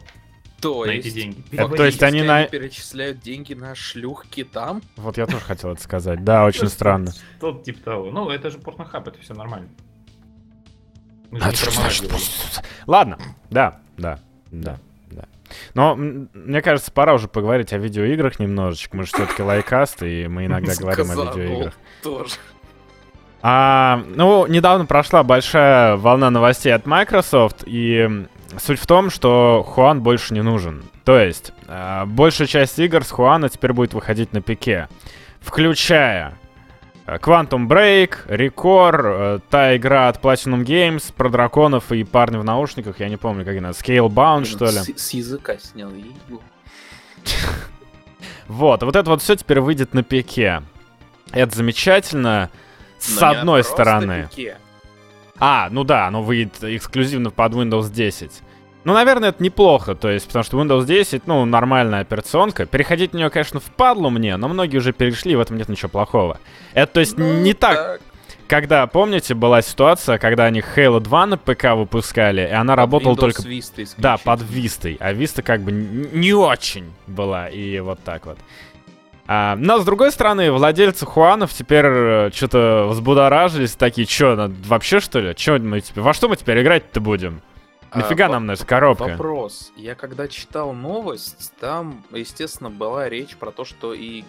То 0.61 0.85
на 0.85 0.91
есть, 0.91 1.07
эти 1.07 1.13
деньги. 1.15 1.41
То 1.55 1.85
есть 1.85 2.03
они 2.03 2.21
на- 2.21 2.45
перечисляют 2.45 3.19
деньги 3.19 3.53
на 3.53 3.73
шлюх 3.75 4.27
китам? 4.27 4.81
Вот 4.95 5.17
я 5.17 5.25
тоже 5.25 5.43
хотел 5.43 5.71
это 5.71 5.81
сказать. 5.81 6.23
Да, 6.23 6.45
очень 6.45 6.67
странно. 6.67 7.11
Что-то 7.37 7.63
типа 7.63 7.79
того. 7.81 8.11
Ну, 8.11 8.29
это 8.29 8.51
же 8.51 8.59
порнохаб, 8.59 9.07
это 9.07 9.19
все 9.19 9.33
нормально. 9.33 9.69
Ладно, 12.87 13.17
да, 13.49 13.79
да, 13.97 14.19
да, 14.51 14.77
да. 15.09 15.25
Но 15.73 15.95
мне 15.95 16.61
кажется, 16.61 16.91
пора 16.91 17.13
уже 17.13 17.27
поговорить 17.27 17.73
о 17.73 17.77
видеоиграх 17.77 18.39
немножечко. 18.39 18.97
Мы 18.97 19.03
же 19.03 19.11
все-таки 19.13 19.41
лайкаст, 19.41 20.03
и 20.03 20.27
мы 20.27 20.45
иногда 20.45 20.73
говорим 20.79 21.09
о 21.11 21.15
видеоиграх. 21.15 21.73
Тоже. 22.03 22.35
А, 23.43 24.03
ну, 24.15 24.45
недавно 24.45 24.85
прошла 24.85 25.23
большая 25.23 25.95
волна 25.95 26.29
новостей 26.29 26.73
от 26.73 26.85
Microsoft, 26.85 27.63
и 27.65 28.27
суть 28.59 28.79
в 28.79 28.85
том, 28.87 29.09
что 29.09 29.63
Хуан 29.67 30.01
больше 30.01 30.33
не 30.33 30.41
нужен. 30.41 30.83
То 31.03 31.17
есть, 31.19 31.53
а, 31.67 32.05
большая 32.05 32.47
часть 32.47 32.77
игр 32.79 33.03
с 33.03 33.11
Хуана 33.11 33.49
теперь 33.49 33.73
будет 33.73 33.93
выходить 33.93 34.33
на 34.33 34.41
пике, 34.41 34.87
включая 35.39 36.37
э, 37.05 37.17
Quantum 37.17 37.67
Break, 37.67 38.27
Record, 38.27 39.01
э, 39.03 39.39
та 39.49 39.75
игра 39.75 40.07
от 40.07 40.21
Platinum 40.21 40.63
Games 40.63 41.13
про 41.15 41.29
драконов 41.29 41.91
и 41.91 42.03
парня 42.03 42.39
в 42.39 42.43
наушниках, 42.43 42.99
я 42.99 43.09
не 43.09 43.17
помню, 43.17 43.45
как 43.45 43.57
она, 43.57 43.71
Scalebound, 43.71 44.45
что 44.45 44.65
ли. 44.65 44.71
С, 44.71 44.93
с 44.95 45.11
языка 45.11 45.57
снял. 45.57 45.91
Вот, 48.47 48.83
вот 48.83 48.97
это 48.97 49.09
вот 49.09 49.21
все 49.21 49.37
теперь 49.37 49.61
выйдет 49.61 49.93
на 49.93 50.03
пике. 50.03 50.61
Это 51.31 51.55
замечательно, 51.55 52.49
с 52.99 53.21
одной 53.23 53.63
стороны. 53.63 54.27
пике. 54.29 54.57
А, 55.43 55.69
ну 55.71 55.83
да, 55.83 56.05
оно 56.05 56.21
выйдет 56.21 56.63
эксклюзивно 56.63 57.31
под 57.31 57.53
Windows 57.53 57.91
10. 57.91 58.31
Ну, 58.83 58.93
наверное, 58.93 59.29
это 59.29 59.43
неплохо, 59.43 59.95
то 59.95 60.09
есть, 60.09 60.27
потому 60.27 60.43
что 60.43 60.61
Windows 60.61 60.85
10, 60.85 61.25
ну, 61.25 61.45
нормальная 61.45 62.01
операционка. 62.01 62.67
Переходить 62.67 63.13
на 63.13 63.17
нее, 63.17 63.29
конечно, 63.31 63.59
впадло 63.59 64.09
мне, 64.09 64.37
но 64.37 64.47
многие 64.47 64.77
уже 64.77 64.93
перешли, 64.93 65.33
и 65.33 65.35
в 65.35 65.39
этом 65.39 65.57
нет 65.57 65.67
ничего 65.67 65.89
плохого. 65.89 66.39
Это, 66.73 66.93
то 66.93 66.99
есть, 66.99 67.17
Ну, 67.17 67.41
не 67.41 67.55
так, 67.55 68.01
когда, 68.47 68.85
помните, 68.85 69.33
была 69.33 69.61
ситуация, 69.61 70.19
когда 70.19 70.45
они 70.45 70.59
Halo 70.59 70.99
2 70.99 71.25
на 71.25 71.37
ПК 71.37 71.73
выпускали, 71.75 72.41
и 72.41 72.51
она 72.51 72.73
Под 72.73 72.77
работала 72.77 73.13
Windows 73.13 73.19
только... 73.19 73.41
Vista 73.43 73.89
Да, 73.97 74.17
под 74.17 74.41
Вистой. 74.41 74.97
А 74.99 75.11
Виста 75.11 75.41
как 75.41 75.61
бы 75.61 75.71
не 75.71 76.33
очень 76.33 76.91
была, 77.07 77.47
и 77.47 77.79
вот 77.79 77.99
так 78.03 78.25
вот. 78.27 78.37
А, 79.27 79.55
но, 79.55 79.79
с 79.79 79.85
другой 79.85 80.11
стороны, 80.11 80.51
владельцы 80.51 81.05
Хуанов 81.05 81.53
теперь 81.53 82.31
что-то 82.33 82.87
взбудоражились, 82.89 83.75
такие, 83.75 84.07
что, 84.07 84.51
вообще, 84.65 84.99
что 84.99 85.19
ли? 85.19 85.35
Чё 85.35 85.57
мы 85.59 85.81
теперь, 85.81 86.03
во 86.03 86.13
что 86.13 86.27
мы 86.27 86.35
теперь 86.35 86.61
играть-то 86.61 86.99
будем? 86.99 87.41
А, 87.91 87.99
Нафига 87.99 88.27
во- 88.27 88.33
нам 88.33 88.45
наша 88.45 88.65
коробка? 88.65 89.03
Вопрос. 89.03 89.71
Я 89.75 89.95
когда 89.95 90.27
читал 90.27 90.73
новость, 90.73 91.53
там, 91.59 92.03
естественно, 92.11 92.69
была 92.69 93.09
речь 93.09 93.35
про 93.35 93.51
то, 93.51 93.65
что 93.65 93.93
и 93.93 94.23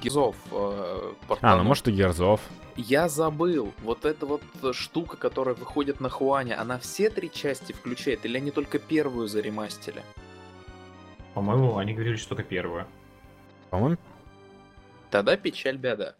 Гизов 0.00 0.36
э, 0.52 1.12
А, 1.42 1.56
ну 1.56 1.64
может 1.64 1.88
и 1.88 1.92
Герзов. 1.92 2.40
Я 2.76 3.08
забыл. 3.08 3.72
Вот 3.82 4.04
эта 4.04 4.26
вот 4.26 4.42
э, 4.62 4.72
штука, 4.72 5.16
которая 5.16 5.54
выходит 5.54 6.00
на 6.00 6.08
Хуане, 6.08 6.54
она 6.54 6.78
все 6.78 7.10
три 7.10 7.30
части 7.30 7.72
включает 7.72 8.24
или 8.24 8.36
они 8.38 8.50
только 8.52 8.78
первую 8.78 9.28
заремастили? 9.28 10.02
По-моему, 11.34 11.76
они 11.76 11.92
говорили, 11.92 12.16
что 12.16 12.30
только 12.30 12.44
первое. 12.44 12.86
По-моему... 13.70 13.98
Тогда 15.10 15.36
печаль 15.36 15.76
беда. 15.76 16.14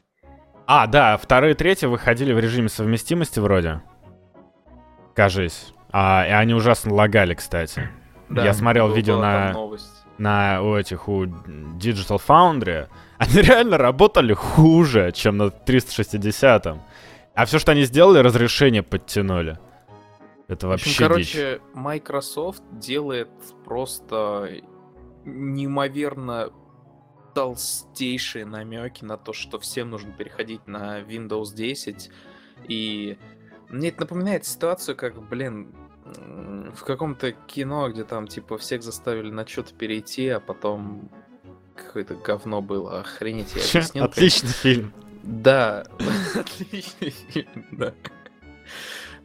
А, 0.66 0.86
да, 0.86 1.16
вторые 1.16 1.52
и 1.52 1.56
третьи 1.56 1.86
выходили 1.86 2.32
в 2.32 2.38
режиме 2.38 2.68
совместимости 2.68 3.40
вроде. 3.40 3.82
Кажись. 5.14 5.72
А, 5.92 6.24
и 6.26 6.30
они 6.30 6.54
ужасно 6.54 6.94
лагали, 6.94 7.34
кстати. 7.34 7.88
Да, 8.28 8.44
Я 8.44 8.54
смотрел 8.54 8.88
был- 8.88 8.94
видео 8.94 9.18
на- 9.20 9.52
на 10.18 10.62
у 10.62 10.76
этих 10.76 11.08
у 11.08 11.24
Digital 11.24 12.20
Foundry, 12.26 12.88
они 13.18 13.32
реально 13.42 13.78
работали 13.78 14.32
хуже, 14.34 15.10
чем 15.12 15.38
на 15.38 15.44
360-м. 15.44 16.80
А 17.34 17.44
все, 17.46 17.58
что 17.58 17.72
они 17.72 17.82
сделали, 17.84 18.18
разрешение 18.18 18.82
подтянули. 18.82 19.58
Это 20.46 20.68
В 20.68 20.72
общем, 20.72 20.90
вообще 21.08 21.18
дичь. 21.22 21.32
короче, 21.32 21.60
Microsoft 21.74 22.62
делает 22.72 23.30
просто 23.64 24.50
неимоверно 25.24 26.50
толстейшие 27.34 28.44
намеки 28.44 29.04
на 29.04 29.16
то, 29.16 29.32
что 29.32 29.58
всем 29.58 29.90
нужно 29.90 30.12
переходить 30.12 30.66
на 30.66 31.00
Windows 31.00 31.54
10. 31.54 32.10
И 32.68 33.18
мне 33.68 33.88
это 33.88 34.00
напоминает 34.00 34.44
ситуацию, 34.44 34.96
как, 34.96 35.20
блин, 35.28 35.74
в 36.74 36.84
каком-то 36.84 37.32
кино, 37.32 37.88
где 37.90 38.04
там, 38.04 38.26
типа, 38.26 38.58
всех 38.58 38.82
заставили 38.82 39.30
на 39.30 39.46
что-то 39.46 39.74
перейти, 39.74 40.28
а 40.28 40.40
потом 40.40 41.10
какое-то 41.76 42.14
говно 42.16 42.60
было. 42.62 43.00
Охренеть, 43.00 43.54
я 43.54 43.62
объяснил. 43.80 44.04
как- 44.04 44.12
Отличный 44.12 44.48
фильм. 44.50 44.92
Да, 45.22 45.84
отличный 46.34 47.10
фильм, 47.10 47.66
да. 47.72 47.94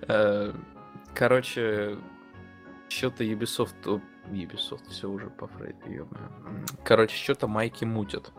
Э, 0.01 0.53
Короче, 1.13 1.97
что-то 2.89 3.23
Ubisoft... 3.23 4.01
Ubisoft, 4.31 4.89
все 4.89 5.07
уже 5.09 5.27
по 5.29 5.47
Фрейду, 5.47 5.89
ё-моё. 5.89 6.65
Короче, 6.83 7.15
что-то 7.15 7.47
майки 7.47 7.85
мутят. 7.85 8.31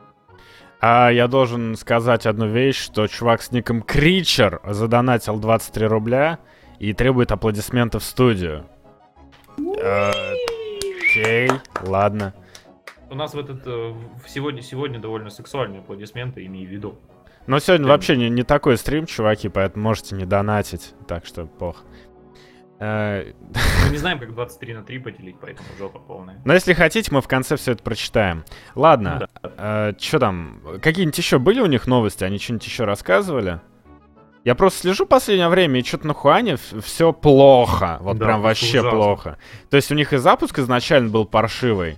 А 0.81 1.11
я 1.11 1.27
должен 1.29 1.75
сказать 1.77 2.27
одну 2.27 2.49
вещь, 2.49 2.79
что 2.79 3.07
чувак 3.07 3.41
с 3.43 3.51
ником 3.53 3.83
Кричер 3.83 4.61
задонатил 4.65 5.39
23 5.39 5.87
рубля 5.87 6.39
и 6.79 6.93
требует 6.93 7.33
аплодисментов 7.33 8.03
в 8.03 8.07
студию. 8.07 8.67
Э, 9.59 10.13
Окей, 11.01 11.51
ладно. 11.83 12.35
У 13.11 13.15
нас 13.15 13.33
в 13.35 13.39
этот 13.39 13.67
э, 13.67 13.71
в- 14.25 14.29
сегодня 14.29 14.61
сегодня 14.61 14.99
довольно 14.99 15.31
сексуальные 15.31 15.81
аплодисменты, 15.81 16.45
имею 16.45 16.69
в 16.69 16.71
виду. 16.73 16.99
Но 17.47 17.59
сегодня 17.61 17.87
вообще 17.87 18.17
не, 18.17 18.29
не 18.29 18.43
такой 18.43 18.77
стрим, 18.77 19.07
чуваки, 19.07 19.49
поэтому 19.49 19.85
можете 19.85 20.17
не 20.17 20.27
донатить, 20.27 20.95
так 21.07 21.25
что 21.25 21.47
пох. 21.47 21.85
Э, 22.79 23.33
Мы 23.85 23.91
не 23.91 23.97
знаем, 23.99 24.19
как 24.19 24.35
23 24.35 24.75
на 24.75 24.83
3 24.83 24.99
поделить, 24.99 25.37
поэтому 25.41 25.69
жопа 25.79 25.99
полная. 25.99 26.41
Но 26.45 26.53
если 26.55 26.73
хотите, 26.75 27.11
мы 27.13 27.21
в 27.23 27.29
конце 27.29 27.57
все 27.57 27.73
это 27.73 27.83
прочитаем. 27.83 28.45
Ладно, 28.75 29.29
что 29.99 30.19
там? 30.19 30.61
Какие-нибудь 30.83 31.19
еще 31.19 31.39
были 31.39 31.61
у 31.61 31.67
них 31.67 31.87
новости? 31.87 32.25
Они 32.25 32.39
что-нибудь 32.39 32.67
еще 32.67 32.85
рассказывали? 32.85 33.61
Я 34.45 34.55
просто 34.55 34.81
слежу 34.83 35.07
последнее 35.07 35.49
время, 35.49 35.81
и 35.81 35.83
что-то 35.85 36.07
на 36.07 36.15
Хуане 36.15 36.57
все 36.57 37.13
плохо. 37.13 37.99
Вот 38.01 38.19
Да, 38.19 38.27
прям 38.27 38.43
вообще 38.43 38.79
ужасно. 38.81 38.91
плохо. 38.91 39.39
То 39.71 39.77
есть 39.77 39.91
у 39.91 39.95
них 39.97 40.13
и 40.13 40.19
запуск 40.19 40.59
изначально 40.61 41.09
был 41.09 41.25
паршивый. 41.25 41.97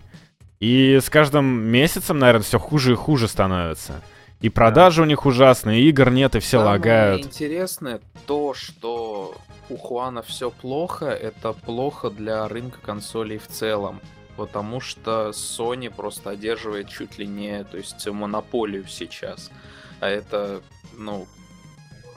И 0.58 0.98
с 1.02 1.10
каждым 1.10 1.44
месяцем, 1.44 2.18
наверное, 2.18 2.42
все 2.44 2.58
хуже 2.58 2.92
и 2.92 2.96
хуже 2.96 3.28
становится. 3.28 4.00
И 4.40 4.50
продажи 4.50 5.02
у 5.02 5.04
них 5.04 5.26
ужасные, 5.26 5.82
игр 5.82 6.10
нет, 6.10 6.36
и 6.36 6.38
все 6.38 6.58
Самое 6.58 6.68
лагают. 6.78 7.26
интересное 7.26 8.00
то, 8.26 8.54
что 8.54 9.34
у 9.68 9.76
Хуана 9.76 10.22
все 10.22 10.50
плохо, 10.50 11.06
это 11.06 11.52
плохо 11.52 12.08
для 12.10 12.46
рынка 12.46 12.78
консолей 12.80 13.38
в 13.38 13.48
целом. 13.48 14.00
Потому 14.36 14.80
что 14.80 15.30
Sony 15.30 15.92
просто 15.92 16.30
одерживает 16.30 16.88
чуть 16.88 17.18
ли 17.18 17.26
не, 17.26 17.64
то 17.64 17.76
есть 17.76 18.06
монополию 18.06 18.86
сейчас. 18.86 19.50
А 19.98 20.06
это, 20.08 20.60
ну, 20.96 21.26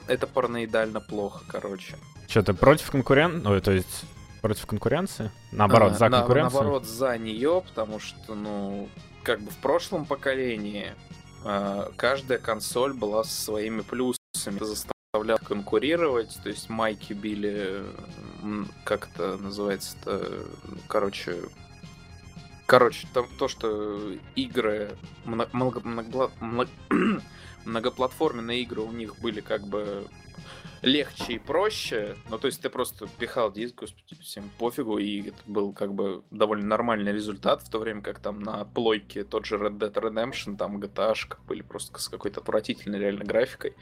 это 0.06 0.28
параноидально 0.28 1.00
плохо, 1.00 1.42
короче. 1.48 1.96
Что 2.28 2.44
ты 2.44 2.54
против 2.54 2.92
конкуренции? 2.92 3.48
Ой, 3.48 3.60
то 3.60 3.72
есть 3.72 4.04
против 4.40 4.66
конкуренции? 4.66 5.32
Наоборот, 5.50 5.92
А, 5.92 5.94
за 5.96 6.08
на- 6.08 6.18
конкуренцию? 6.18 6.52
Наоборот, 6.62 6.86
за 6.86 7.18
нее, 7.18 7.62
потому 7.66 7.98
что, 7.98 8.36
ну, 8.36 8.88
как 9.24 9.40
бы 9.40 9.50
в 9.50 9.56
прошлом 9.56 10.06
поколении 10.06 10.92
каждая 11.96 12.38
консоль 12.38 12.92
была 12.92 13.24
со 13.24 13.42
своими 13.42 13.80
плюсами. 13.80 14.56
Это 14.56 14.64
заставляло 14.64 15.38
конкурировать, 15.38 16.38
то 16.42 16.48
есть 16.48 16.68
майки 16.68 17.12
били, 17.12 17.84
как 18.84 19.08
это 19.10 19.36
называется-то, 19.36 20.46
короче, 20.88 21.42
короче, 22.66 23.06
там 23.12 23.26
то, 23.38 23.48
что 23.48 24.14
игры, 24.34 24.96
мно- 25.24 25.48
много- 25.52 25.80
многопла- 25.80 26.30
мно- 26.40 26.68
многоплатформенные 27.64 28.62
игры 28.62 28.80
у 28.80 28.92
них 28.92 29.18
были 29.20 29.40
как 29.40 29.66
бы 29.66 30.06
легче 30.82 31.34
и 31.34 31.38
проще. 31.38 32.16
Ну, 32.28 32.38
то 32.38 32.46
есть 32.46 32.60
ты 32.60 32.68
просто 32.68 33.08
пихал 33.18 33.52
диск, 33.52 33.76
господи, 33.76 34.20
всем 34.20 34.50
пофигу, 34.58 34.98
и 34.98 35.28
это 35.28 35.38
был 35.46 35.72
как 35.72 35.94
бы 35.94 36.22
довольно 36.30 36.66
нормальный 36.66 37.12
результат, 37.12 37.62
в 37.62 37.70
то 37.70 37.78
время 37.78 38.02
как 38.02 38.18
там 38.18 38.40
на 38.40 38.64
плойке 38.64 39.24
тот 39.24 39.46
же 39.46 39.56
Red 39.56 39.78
Dead 39.78 39.92
Redemption, 39.92 40.56
там 40.56 40.78
GTA 40.78 41.14
были 41.46 41.62
просто 41.62 41.98
с 41.98 42.08
какой-то 42.08 42.40
отвратительной 42.40 42.98
реально 42.98 43.24
графикой. 43.24 43.74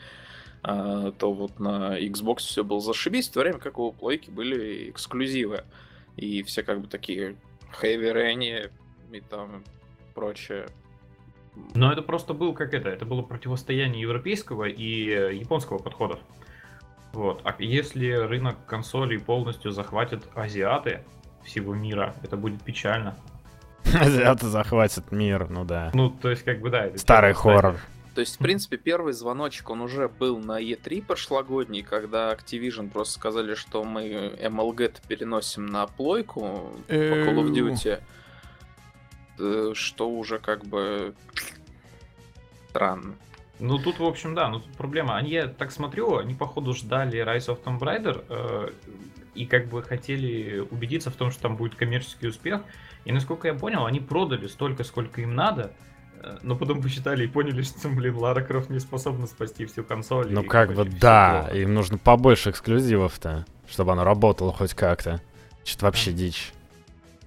А, 0.63 1.13
то 1.13 1.33
вот 1.33 1.59
на 1.59 1.99
Xbox 1.99 2.39
все 2.39 2.65
было 2.65 2.81
зашибись, 2.81 3.29
в 3.29 3.33
то 3.33 3.41
время 3.41 3.59
как 3.59 3.79
у 3.79 3.93
плойки 3.93 4.31
были 4.31 4.91
эксклюзивы. 4.91 5.65
И 6.17 6.43
все 6.43 6.63
как 6.63 6.83
бы 6.83 6.87
такие 6.87 7.37
Heavy 7.81 8.13
Rain 8.13 8.71
и 9.13 9.21
там 9.21 9.65
прочее. 10.15 10.69
Но 11.75 11.91
это 11.91 12.03
просто 12.03 12.35
был 12.35 12.53
как 12.53 12.75
это, 12.75 12.91
это 12.91 13.07
было 13.07 13.23
противостояние 13.23 14.03
европейского 14.03 14.65
и 14.65 15.09
э, 15.09 15.35
японского 15.35 15.79
подходов. 15.79 16.21
Вот. 17.13 17.41
А 17.45 17.55
если 17.59 18.11
рынок 18.13 18.57
консолей 18.67 19.19
полностью 19.19 19.73
захватят 19.73 20.23
азиаты 20.35 21.03
всего 21.45 21.75
мира, 21.75 22.15
это 22.23 22.37
будет 22.37 22.63
печально. 22.63 23.17
Азиаты 23.85 24.47
захватят 24.47 25.11
мир, 25.11 25.49
ну 25.49 25.65
да. 25.65 25.91
Ну, 25.95 26.11
то 26.11 26.31
есть, 26.31 26.45
как 26.45 26.61
бы, 26.61 26.71
да. 26.71 26.87
это 26.87 26.99
Старый 26.99 27.33
хоррор. 27.33 27.77
То 28.15 28.21
есть, 28.21 28.37
в 28.37 28.39
принципе, 28.39 28.77
первый 28.77 29.13
звоночек, 29.13 29.71
он 29.71 29.81
уже 29.81 30.09
был 30.09 30.39
на 30.39 30.61
E3 30.61 31.05
прошлогодний, 31.05 31.83
когда 31.83 32.33
Activision 32.33 32.91
просто 32.91 33.15
сказали, 33.15 33.55
что 33.55 33.85
мы 33.85 34.35
MLG 34.41 35.01
переносим 35.07 35.67
на 35.67 35.87
плойку 35.87 36.73
по 36.89 36.93
Call 36.93 37.37
of. 37.37 37.53
Duty, 37.53 38.03
э, 39.39 39.73
что 39.75 40.11
уже 40.11 40.39
как 40.39 40.65
бы 40.67 41.15
странно. 42.71 43.15
Ну, 43.61 43.79
тут, 43.79 43.99
в 43.99 44.05
общем, 44.05 44.35
да, 44.35 44.49
ну 44.49 44.61
тут 44.61 44.73
проблема. 44.77 45.17
Они, 45.17 45.31
я 45.31 45.47
так 45.47 45.71
смотрю, 45.71 46.17
они, 46.17 46.35
походу, 46.35 46.73
ждали 46.75 47.21
Rise 47.21 47.49
of 47.49 47.63
Tomb 47.63 47.79
Raider 47.79 48.25
э, 48.29 48.71
и 49.35 49.47
как 49.47 49.69
бы 49.69 49.83
хотели 49.83 50.61
убедиться 50.71 51.11
в 51.11 51.15
том, 51.15 51.31
что 51.31 51.43
там 51.43 51.57
будет 51.57 51.75
коммерческий 51.75 52.29
успех. 52.29 52.63
И, 53.05 53.13
насколько 53.13 53.49
я 53.49 53.55
понял, 53.55 53.87
они 53.87 54.01
продали 54.01 54.47
столько, 54.47 54.85
сколько 54.85 55.21
им 55.21 55.35
надо, 55.35 55.73
э, 56.23 56.39
но 56.43 56.57
потом 56.57 56.83
посчитали 56.83 57.25
и 57.25 57.29
поняли, 57.29 57.63
что, 57.63 57.89
блин, 57.89 58.17
Лара 58.17 58.43
Крофт 58.43 58.71
не 58.71 58.81
способна 58.81 59.27
спасти 59.27 59.67
всю 59.67 59.85
консоль. 59.85 60.33
Ну 60.33 60.43
как 60.43 60.73
бы 60.73 60.85
да, 60.85 61.43
плохо. 61.45 61.59
им 61.59 61.75
нужно 61.75 61.99
побольше 61.99 62.51
эксклюзивов-то, 62.51 63.45
чтобы 63.69 63.93
оно 63.93 64.05
работало 64.05 64.53
хоть 64.53 64.75
как-то. 64.75 65.21
Что-то 65.65 65.87
вообще 65.87 66.13
дичь. 66.13 66.53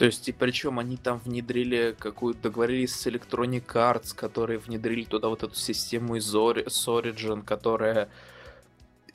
То 0.03 0.07
есть, 0.07 0.27
и 0.27 0.33
причем 0.33 0.79
они 0.79 0.97
там 0.97 1.17
внедрили 1.19 1.95
какую-то, 1.97 2.41
договорились 2.41 2.93
с 2.93 3.07
Electronic 3.07 3.65
Arts, 3.67 4.13
которые 4.13 4.59
внедрили 4.59 5.05
туда 5.05 5.29
вот 5.29 5.43
эту 5.43 5.55
систему 5.55 6.17
из 6.17 6.35
Ori- 6.35 6.69
с 6.69 6.89
Origin, 6.89 7.41
которая 7.41 8.09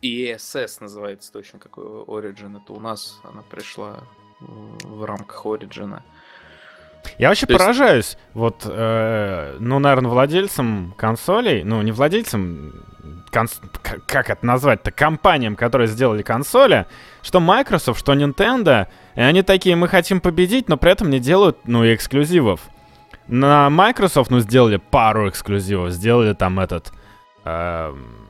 ESS 0.01 0.79
называется 0.81 1.31
точно, 1.31 1.59
какой 1.59 1.85
Origin. 1.85 2.59
Это 2.59 2.72
у 2.72 2.81
нас 2.81 3.20
она 3.22 3.42
пришла 3.42 4.03
в 4.40 5.05
рамках 5.05 5.44
Origin. 5.44 6.01
Я 7.18 7.28
вообще 7.28 7.46
То 7.46 7.52
есть- 7.54 7.64
поражаюсь, 7.64 8.18
вот, 8.34 8.62
э, 8.64 9.56
ну, 9.58 9.78
наверное, 9.78 10.11
владельцам 10.11 10.94
консолей, 10.96 11.64
ну, 11.64 11.80
не 11.82 11.90
владельцам, 11.92 12.72
конс- 13.32 13.61
как 14.06 14.30
это 14.30 14.44
назвать-то, 14.46 14.90
компаниям, 14.90 15.56
которые 15.56 15.88
сделали 15.88 16.22
консоли, 16.22 16.87
что 17.22 17.40
Microsoft, 17.40 18.00
что 18.00 18.12
Nintendo, 18.14 18.87
и 19.14 19.20
они 19.20 19.42
такие, 19.42 19.74
мы 19.76 19.88
хотим 19.88 20.20
победить, 20.20 20.68
но 20.68 20.76
при 20.76 20.92
этом 20.92 21.11
не 21.11 21.18
делают, 21.18 21.58
ну, 21.66 21.84
и 21.84 21.94
эксклюзивов. 21.94 22.61
На 23.26 23.68
Microsoft, 23.68 24.30
ну, 24.30 24.40
сделали 24.40 24.76
пару 24.76 25.28
эксклюзивов, 25.28 25.90
сделали 25.90 26.34
там 26.34 26.61
этот... 26.61 26.92
эм, 27.44 28.28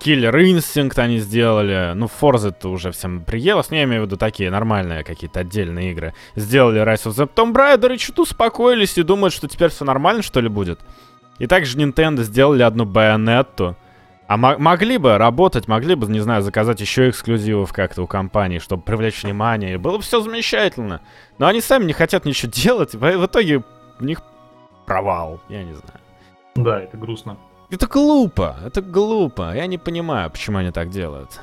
Killer 0.00 0.32
Instinct 0.34 0.98
они 0.98 1.18
сделали. 1.18 1.92
Ну, 1.94 2.06
Forza 2.06 2.48
это 2.48 2.68
уже 2.68 2.90
всем 2.90 3.24
приелось. 3.24 3.70
Но 3.70 3.76
я 3.76 3.84
имею 3.84 4.02
в 4.02 4.06
виду 4.06 4.16
такие 4.16 4.50
нормальные 4.50 5.04
какие-то 5.04 5.40
отдельные 5.40 5.92
игры. 5.92 6.14
Сделали 6.36 6.80
Rise 6.82 7.06
of 7.06 7.12
the 7.12 7.30
Tomb 7.32 7.52
Raider 7.54 7.94
и 7.94 7.98
что-то 7.98 8.22
успокоились 8.22 8.96
и 8.98 9.02
думают, 9.02 9.34
что 9.34 9.46
теперь 9.48 9.70
все 9.70 9.84
нормально, 9.84 10.22
что 10.22 10.40
ли, 10.40 10.48
будет. 10.48 10.80
И 11.38 11.46
также 11.46 11.78
Nintendo 11.78 12.22
сделали 12.22 12.62
одну 12.62 12.84
байонетту. 12.84 13.76
А 14.26 14.36
мо- 14.36 14.58
могли 14.58 14.96
бы 14.96 15.18
работать, 15.18 15.66
могли 15.66 15.96
бы, 15.96 16.06
не 16.06 16.20
знаю, 16.20 16.42
заказать 16.42 16.80
еще 16.80 17.08
эксклюзивов 17.10 17.72
как-то 17.72 18.02
у 18.02 18.06
компании, 18.06 18.60
чтобы 18.60 18.82
привлечь 18.82 19.22
внимание. 19.24 19.76
Было 19.76 19.96
бы 19.96 20.02
все 20.02 20.20
замечательно. 20.20 21.00
Но 21.38 21.46
они 21.48 21.60
сами 21.60 21.84
не 21.84 21.92
хотят 21.92 22.24
ничего 22.24 22.52
делать, 22.54 22.94
и 22.94 22.96
в 22.96 23.26
итоге 23.26 23.62
у 23.98 24.04
них 24.04 24.22
провал, 24.86 25.40
я 25.48 25.64
не 25.64 25.72
знаю. 25.72 26.00
Да, 26.54 26.80
это 26.80 26.96
грустно. 26.96 27.38
Это 27.70 27.86
глупо, 27.86 28.56
это 28.64 28.82
глупо. 28.82 29.54
Я 29.54 29.66
не 29.66 29.78
понимаю, 29.78 30.28
почему 30.30 30.58
они 30.58 30.72
так 30.72 30.90
делают. 30.90 31.40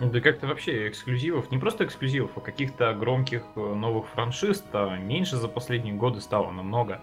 Да 0.00 0.20
как-то 0.20 0.46
вообще 0.46 0.88
эксклюзивов, 0.88 1.50
не 1.50 1.58
просто 1.58 1.84
эксклюзивов, 1.84 2.30
а 2.36 2.40
каких-то 2.40 2.92
громких 2.94 3.42
э, 3.54 3.60
новых 3.60 4.08
франшиз-то 4.08 4.96
меньше 4.98 5.36
за 5.36 5.48
последние 5.48 5.94
годы 5.94 6.20
стало 6.20 6.50
намного. 6.50 7.00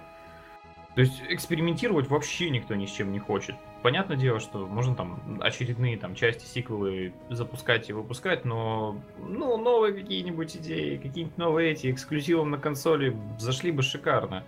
То 0.94 1.02
есть 1.02 1.24
экспериментировать 1.28 2.08
вообще 2.08 2.52
никто 2.52 2.76
ни 2.76 2.86
с 2.86 2.92
чем 2.92 3.12
не 3.12 3.18
хочет. 3.18 3.56
Понятное 3.82 4.16
дело, 4.16 4.40
что 4.40 4.68
можно 4.68 4.96
там 4.96 5.40
очередные 5.42 5.98
там 5.98 6.14
части, 6.14 6.46
сиквелы 6.46 7.14
запускать 7.30 7.90
и 7.90 7.94
выпускать, 7.94 8.46
но 8.46 9.02
ну, 9.18 9.58
новые 9.58 9.94
какие-нибудь 9.94 10.56
идеи, 10.58 10.98
какие-нибудь 10.98 11.38
новые 11.38 11.72
эти 11.72 11.92
эксклюзивом 11.92 12.52
на 12.52 12.60
консоли 12.60 13.18
зашли 13.40 13.72
бы 13.72 13.82
шикарно. 13.82 14.44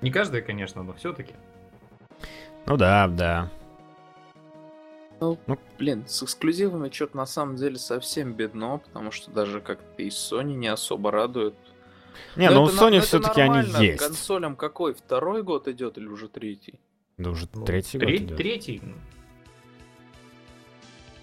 Не 0.00 0.10
каждая, 0.10 0.40
конечно, 0.40 0.82
но 0.82 0.94
все-таки. 0.94 1.34
Ну 2.66 2.76
да, 2.76 3.08
да. 3.08 3.50
Ну, 5.20 5.38
ну, 5.46 5.58
блин, 5.78 6.04
с 6.08 6.22
эксклюзивами 6.22 6.90
что-то 6.90 7.16
на 7.16 7.26
самом 7.26 7.54
деле 7.56 7.78
совсем 7.78 8.32
бедно, 8.32 8.78
потому 8.78 9.12
что 9.12 9.30
даже 9.30 9.60
как-то 9.60 10.02
и 10.02 10.08
Sony 10.08 10.54
не 10.54 10.66
особо 10.66 11.12
радует. 11.12 11.54
Не, 12.36 12.50
но, 12.50 12.56
ну 12.56 12.62
у 12.64 12.68
Sony 12.68 13.00
все-таки 13.00 13.40
они 13.40 13.68
есть. 13.84 14.04
Консолям 14.04 14.56
какой? 14.56 14.94
Второй 14.94 15.42
год 15.42 15.68
идет 15.68 15.96
или 15.96 16.06
уже 16.06 16.28
третий? 16.28 16.80
Да 17.18 17.30
уже 17.30 17.46
ну, 17.54 17.64
третий 17.64 17.98
треть, 17.98 18.20
год 18.20 18.28
идет. 18.28 18.36
Третий. 18.36 18.82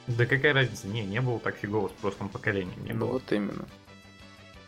Да 0.08 0.25
какая 0.25 0.54
разница? 0.54 0.88
Не, 0.88 1.06
не 1.06 1.21
было 1.21 1.39
так 1.39 1.56
фигово 1.56 1.89
в 1.89 1.93
прошлом 1.93 2.30
поколении. 2.30 2.73
Не 2.84 2.93
ну 2.93 3.06
было. 3.06 3.13
вот 3.13 3.32
именно. 3.32 3.65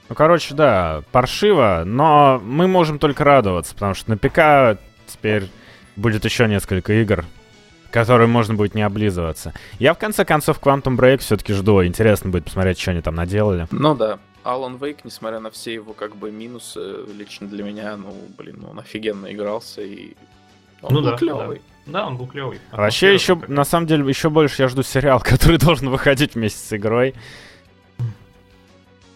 Ну, 0.10 0.16
короче, 0.16 0.54
да, 0.56 1.04
паршиво, 1.12 1.84
но 1.86 2.42
мы 2.44 2.68
можем 2.68 3.00
только 3.00 3.24
радоваться, 3.24 3.74
потому 3.74 3.94
что 3.94 4.10
на 4.10 4.18
ПК 4.18 4.78
теперь 5.08 5.50
будет 6.02 6.26
еще 6.26 6.48
несколько 6.48 6.94
игр, 7.02 7.26
которые 7.92 8.28
можно 8.28 8.56
будет 8.56 8.76
не 8.76 8.82
облизываться. 8.82 9.54
Я 9.80 9.94
в 9.94 9.98
конце 9.98 10.26
концов 10.26 10.60
Quantum 10.60 10.98
Break 10.98 11.20
все-таки 11.20 11.54
жду. 11.54 11.84
Интересно 11.86 12.30
будет 12.30 12.46
посмотреть, 12.46 12.80
что 12.80 12.92
они 12.92 13.02
там 13.02 13.16
наделали. 13.16 13.68
Ну 13.72 13.96
да. 13.96 14.20
Alan 14.44 14.80
Wake, 14.80 15.02
несмотря 15.04 15.40
на 15.40 15.52
все 15.52 15.74
его 15.74 15.94
как 15.94 16.16
бы 16.16 16.32
минусы, 16.32 17.06
лично 17.16 17.48
для 17.48 17.64
меня, 17.64 17.96
ну, 17.96 18.12
блин, 18.38 18.66
он 18.70 18.80
офигенно 18.80 19.32
игрался 19.32 19.82
и 19.84 20.16
он 20.82 20.94
ну 20.96 21.02
был 21.02 21.12
да, 21.12 21.18
клевый. 21.18 21.62
Да. 21.86 22.00
да, 22.00 22.08
он 22.08 22.18
был 22.18 22.28
клевый. 22.28 22.60
А 22.72 22.78
вообще 22.78 23.14
еще, 23.14 23.40
на 23.48 23.64
самом 23.64 23.88
деле, 23.88 24.08
еще 24.08 24.30
больше 24.30 24.64
я 24.64 24.68
жду 24.68 24.84
сериал, 24.84 25.20
который 25.24 25.58
должен 25.58 25.90
выходить 25.90 26.36
вместе 26.36 26.60
с 26.60 26.74
игрой. 26.74 27.14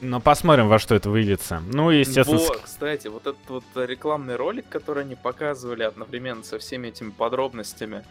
Но 0.06 0.20
посмотрим, 0.20 0.68
во 0.68 0.80
что 0.80 0.96
это 0.96 1.10
выльется. 1.10 1.62
Ну 1.72 1.90
естественно... 1.90 2.38
Вот, 2.38 2.62
кстати, 2.64 3.08
вот 3.08 3.28
этот 3.28 3.50
вот 3.50 3.64
рекламный 3.76 4.36
ролик, 4.36 4.66
который 4.70 5.04
они 5.04 5.16
показывали 5.16 5.84
одновременно 5.84 6.44
со 6.44 6.60
всеми 6.60 6.88
этими 6.88 7.10
подробностями, 7.10 8.04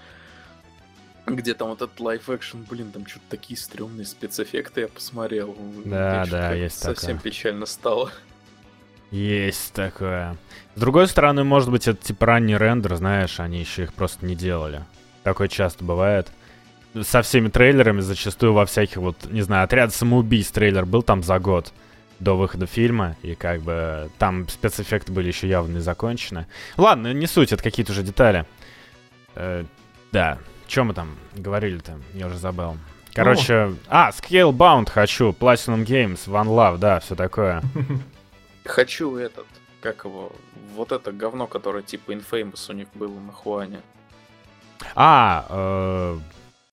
где 1.27 1.55
там 1.55 1.69
вот 1.69 1.83
этот 1.83 1.99
лайф 2.01 2.29
экшен, 2.29 2.67
блин, 2.69 2.91
там 2.93 3.07
что-то 3.07 3.25
такие 3.31 3.57
стрёмные 3.59 4.05
спецэффекты 4.05 4.83
я 4.83 4.89
посмотрел. 4.89 5.57
Да, 5.85 6.27
да, 6.31 6.53
есть 6.53 6.79
Совсем 6.79 7.17
такое. 7.17 7.31
печально 7.31 7.67
стало. 7.67 8.11
Есть 9.11 9.73
такое. 9.73 10.37
С 10.75 10.81
другой 10.81 11.07
стороны, 11.07 11.45
может 11.45 11.71
быть, 11.71 11.87
это 11.87 12.05
типа 12.05 12.27
ранний 12.27 12.57
рендер, 12.57 12.97
знаешь, 12.97 13.39
они 13.39 13.61
еще 13.61 13.85
их 13.85 13.95
просто 13.95 14.27
не 14.27 14.35
делали. 14.35 14.85
Такое 15.23 15.49
часто 15.49 15.85
бывает. 15.85 16.29
Со 17.03 17.23
всеми 17.23 17.49
трейлерами, 17.49 18.01
зачастую 18.01 18.53
во 18.53 18.67
всяких 18.67 18.99
вот, 18.99 19.17
не 19.31 19.43
знаю, 19.43 19.65
отряд 19.65 19.93
самоубийств 19.93 20.53
трейлер 20.53 20.87
был 20.87 21.03
там 21.03 21.23
за 21.23 21.39
год 21.39 21.73
до 22.21 22.37
выхода 22.37 22.67
фильма, 22.67 23.17
и 23.23 23.35
как 23.35 23.61
бы 23.63 24.11
там 24.19 24.49
спецэффекты 24.49 25.13
были 25.13 25.29
еще 25.29 25.49
явно 25.49 25.75
не 25.75 25.81
закончены. 25.81 26.47
Ладно, 26.77 27.13
не 27.13 27.27
суть, 27.27 27.53
это 27.53 27.63
какие-то 27.63 27.93
уже 27.93 28.03
детали. 28.03 28.47
Э, 29.35 29.65
да, 30.13 30.39
чем 30.67 30.89
мы 30.89 30.95
там 30.95 31.17
говорили-то? 31.35 31.99
Я 32.15 32.27
уже 32.27 32.39
забыл. 32.39 32.77
Короче, 33.13 33.55
О. 33.55 33.75
а, 33.89 34.11
Scalebound 34.11 34.91
хочу, 34.91 35.31
Platinum 35.31 35.85
Games, 35.85 36.27
One 36.27 36.49
Love, 36.49 36.79
да, 36.79 36.99
все 37.01 37.15
такое. 37.15 37.63
Хочу 38.65 39.17
этот, 39.17 39.47
как 39.81 40.05
его, 40.05 40.33
вот 40.75 40.91
это 40.91 41.13
говно, 41.13 41.47
которое 41.47 41.83
типа 41.83 42.13
Infamous 42.13 42.71
у 42.71 42.73
них 42.73 42.89
было 42.95 43.21
на 43.21 43.31
Хуане. 43.31 43.83
А, 44.97 45.47
э, 45.49 46.19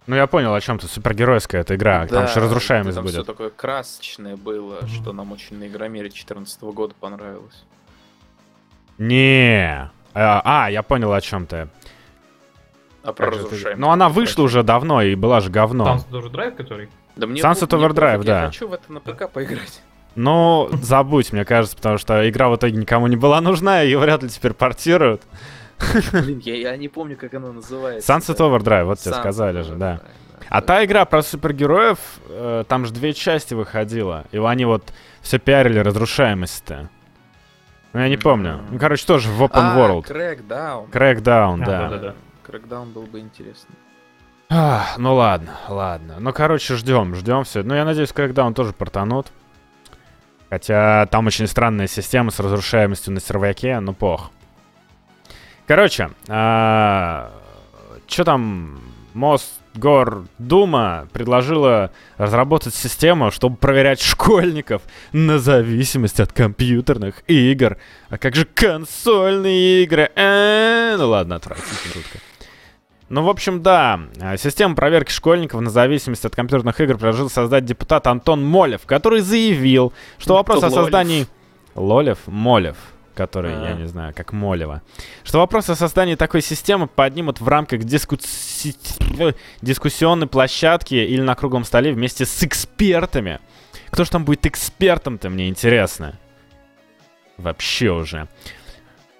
ну 0.08 0.16
я 0.16 0.28
понял, 0.28 0.54
о 0.54 0.62
чем 0.62 0.80
ты. 0.80 0.88
Супергеройская 0.88 1.62
эта 1.62 1.76
игра, 1.76 2.06
да, 2.06 2.26
там 2.26 2.28
же 2.28 2.40
разрушаемость 2.40 2.96
там 2.96 3.04
будет. 3.04 3.14
все 3.14 3.24
такое 3.24 3.50
красочное 3.50 4.36
было, 4.36 4.80
mm-hmm. 4.80 4.88
что 4.88 5.14
нам 5.14 5.32
очень 5.32 5.58
на 5.58 5.68
Игромире 5.68 6.06
2014 6.06 6.62
года 6.64 6.96
понравилось. 7.00 7.64
Не, 8.98 9.90
а, 10.14 10.42
а, 10.44 10.70
я 10.70 10.84
понял, 10.84 11.14
о 11.14 11.22
чем 11.22 11.46
ты. 11.46 11.68
А 13.04 13.14
про 13.14 13.32
разрушаемость. 13.32 13.80
Ну 13.80 13.90
она 13.90 14.10
вышла 14.10 14.44
уже 14.44 14.64
давно 14.64 15.02
и 15.02 15.16
была 15.16 15.40
же 15.40 15.50
говно. 15.50 15.98
Sunset 15.98 16.12
Overdrive, 16.12 16.56
который? 16.56 16.90
Да 17.16 17.28
мне 17.28 17.42
Sunset 17.42 17.70
Overdrive, 17.70 18.24
да. 18.24 18.42
Я 18.42 18.48
хочу 18.48 18.68
в 18.68 18.74
это 18.74 18.92
на 18.92 19.00
ПК 19.00 19.30
поиграть. 19.30 19.82
Ну, 20.16 20.70
забудь, 20.82 21.32
мне 21.32 21.46
кажется, 21.46 21.78
потому 21.78 21.98
что 21.98 22.30
игра 22.30 22.50
в 22.50 22.56
итоге 22.58 22.76
никому 22.76 23.08
не 23.08 23.16
была 23.16 23.40
нужна, 23.40 23.82
и 23.82 23.86
ее 23.86 23.98
вряд 23.98 24.24
ли 24.24 24.30
теперь 24.30 24.54
портируют. 24.54 25.22
Блин, 26.14 26.40
я, 26.40 26.56
я 26.56 26.78
не 26.78 26.88
помню, 26.88 27.18
как 27.18 27.34
она 27.34 27.52
называется. 27.52 28.12
Sunset 28.12 28.38
да. 28.38 28.46
Overdrive, 28.46 28.84
вот 28.86 29.00
тебе 29.00 29.14
сказали 29.14 29.62
же, 29.62 29.76
да. 29.76 30.02
А 30.50 30.62
та 30.62 30.84
игра 30.84 31.06
про 31.06 31.22
супергероев, 31.22 32.00
э, 32.28 32.66
там 32.68 32.86
же 32.86 32.92
две 32.92 33.14
части 33.14 33.54
выходила, 33.54 34.26
и 34.32 34.38
они 34.38 34.66
вот 34.66 34.92
все 35.22 35.40
пиарили 35.40 35.80
разрушаемость-то. 35.80 36.90
Ну, 37.94 38.00
я 38.00 38.10
не 38.10 38.18
помню. 38.18 38.62
Ну, 38.70 38.80
короче, 38.80 39.06
тоже 39.06 39.30
в 39.30 39.42
Open 39.42 39.50
а, 39.54 39.78
World. 39.78 40.08
Crackdown. 40.08 40.92
Crackdown, 40.92 41.66
да. 41.66 41.90
да, 41.90 41.98
да, 41.98 42.16
Crackdown 42.46 42.92
был 42.92 43.04
бы 43.04 43.20
интересно. 43.20 43.76
А, 44.50 44.88
ну 44.98 45.16
ладно, 45.16 45.58
ладно. 45.70 46.16
Ну, 46.20 46.34
короче, 46.34 46.76
ждем, 46.76 47.16
ждем 47.16 47.44
все. 47.44 47.64
Ну, 47.64 47.74
я 47.74 47.86
надеюсь, 47.86 48.10
Crackdown 48.10 48.54
тоже 48.54 48.74
портанут. 48.74 49.28
Хотя 50.50 51.06
там 51.06 51.28
очень 51.28 51.48
странная 51.48 51.88
система 51.88 52.30
с 52.30 52.40
разрушаемостью 52.40 53.14
на 53.14 53.22
серваке, 53.22 53.80
ну 53.80 53.94
пох. 53.94 54.32
Короче, 55.72 56.10
а, 56.28 57.32
что 58.06 58.26
там 58.26 58.82
Мосгордума 59.14 61.08
предложила 61.14 61.92
разработать 62.18 62.76
систему, 62.76 63.32
чтобы 63.32 63.56
проверять 63.56 64.02
школьников 64.02 64.82
на 65.14 65.40
зависимость 65.40 66.20
от 66.20 66.34
компьютерных 66.34 67.24
игр. 67.28 67.78
А 68.10 68.18
как 68.18 68.36
же 68.36 68.44
консольные 68.44 69.84
игры? 69.84 70.12
Э-э-э, 70.14 70.98
ну 70.98 71.08
ладно, 71.08 71.36
отвратительно, 71.36 71.94
жутко. 71.94 72.20
Ну, 73.08 73.24
в 73.24 73.30
общем, 73.30 73.64
да. 73.64 74.02
А, 74.20 74.36
систему 74.36 74.76
проверки 74.76 75.14
школьников 75.14 75.62
на 75.62 75.70
зависимость 75.70 76.26
от 76.26 76.36
компьютерных 76.36 76.82
игр 76.82 76.96
предложил 76.96 77.30
создать 77.30 77.64
депутат 77.64 78.08
Антон 78.08 78.44
Молев, 78.44 78.82
который 78.86 79.22
заявил, 79.22 79.94
что 80.18 80.34
вопрос 80.34 80.64
Лолев. 80.64 80.78
о 80.78 80.82
создании... 80.82 81.28
Лолев? 81.76 82.18
Молев 82.28 82.76
который, 83.14 83.54
А-а-а. 83.54 83.70
я 83.70 83.74
не 83.74 83.88
знаю, 83.88 84.14
как 84.16 84.34
Молева. 84.34 84.82
Что 85.24 85.40
вопрос 85.40 85.70
о 85.70 85.76
создании 85.76 86.16
такой 86.16 86.42
системы 86.42 86.88
поднимут 86.88 87.42
в 87.42 87.48
рамках 87.48 87.84
дискусси... 87.84 88.76
дискуссионной 89.62 90.28
площадки 90.28 90.96
или 90.96 91.22
на 91.22 91.36
круглом 91.36 91.64
столе 91.64 91.92
вместе 91.92 92.26
с 92.26 92.44
экспертами. 92.44 93.40
Кто 93.90 94.04
же 94.04 94.12
там 94.12 94.26
будет 94.26 94.46
экспертом-то, 94.46 95.30
мне 95.30 95.50
интересно. 95.50 96.18
Вообще 97.38 97.92
уже. 97.92 98.28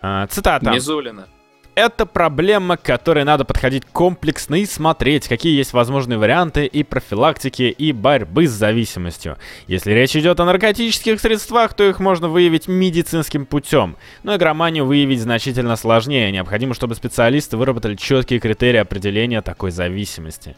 А, 0.02 0.28
цитата. 0.28 0.72
Мизулина. 0.72 1.28
Это 1.74 2.06
проблема, 2.06 2.76
к 2.76 2.82
которой 2.82 3.24
надо 3.24 3.46
подходить 3.46 3.86
комплексно 3.86 4.56
и 4.56 4.66
смотреть, 4.66 5.30
какие 5.30 5.56
есть 5.56 5.72
возможные 5.72 6.18
варианты 6.18 6.66
и 6.66 6.84
профилактики, 6.84 7.64
и 7.64 7.94
борьбы 7.94 8.48
с 8.48 8.52
зависимостью. 8.52 9.38
Если 9.68 9.94
речь 9.94 10.16
идет 10.16 10.42
о 10.42 10.46
наркотических 10.46 11.20
средствах, 11.22 11.74
то 11.74 11.88
их 11.88 12.00
можно 12.02 12.28
выявить 12.28 12.68
медицинским 12.68 13.46
путем. 13.46 13.96
Но 14.24 14.36
игроманию 14.36 14.86
выявить 14.86 15.22
значительно 15.22 15.78
сложнее. 15.78 16.32
Необходимо, 16.32 16.74
чтобы 16.74 16.96
специалисты 16.96 17.56
выработали 17.56 17.96
четкие 17.96 18.42
критерии 18.42 18.80
определения 18.80 19.42
такой 19.42 19.72
зависимости. 19.72 20.58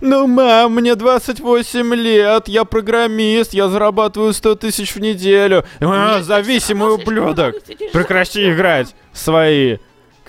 Ну, 0.00 0.26
мам, 0.26 0.74
мне 0.74 0.94
28 0.94 1.94
лет, 1.94 2.48
я 2.48 2.64
программист, 2.64 3.52
я 3.52 3.68
зарабатываю 3.68 4.32
100 4.32 4.54
тысяч 4.54 4.94
в 4.94 5.00
неделю. 5.00 5.66
А, 5.80 6.22
зависимый 6.22 6.94
ублюдок. 6.94 7.56
Прекрати 7.92 8.50
играть 8.50 8.94
в 9.12 9.18
свои 9.18 9.76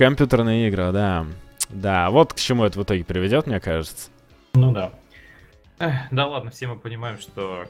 Компьютерные 0.01 0.67
игры, 0.67 0.91
да. 0.91 1.27
Да, 1.69 2.09
вот 2.09 2.33
к 2.33 2.37
чему 2.37 2.63
это 2.63 2.79
в 2.79 2.83
итоге 2.83 3.05
приведет, 3.05 3.45
мне 3.45 3.59
кажется. 3.59 4.09
Ну 4.55 4.71
да. 4.71 4.93
Эх, 5.77 5.93
да 6.09 6.25
ладно, 6.25 6.49
все 6.49 6.65
мы 6.65 6.75
понимаем, 6.75 7.19
что 7.19 7.65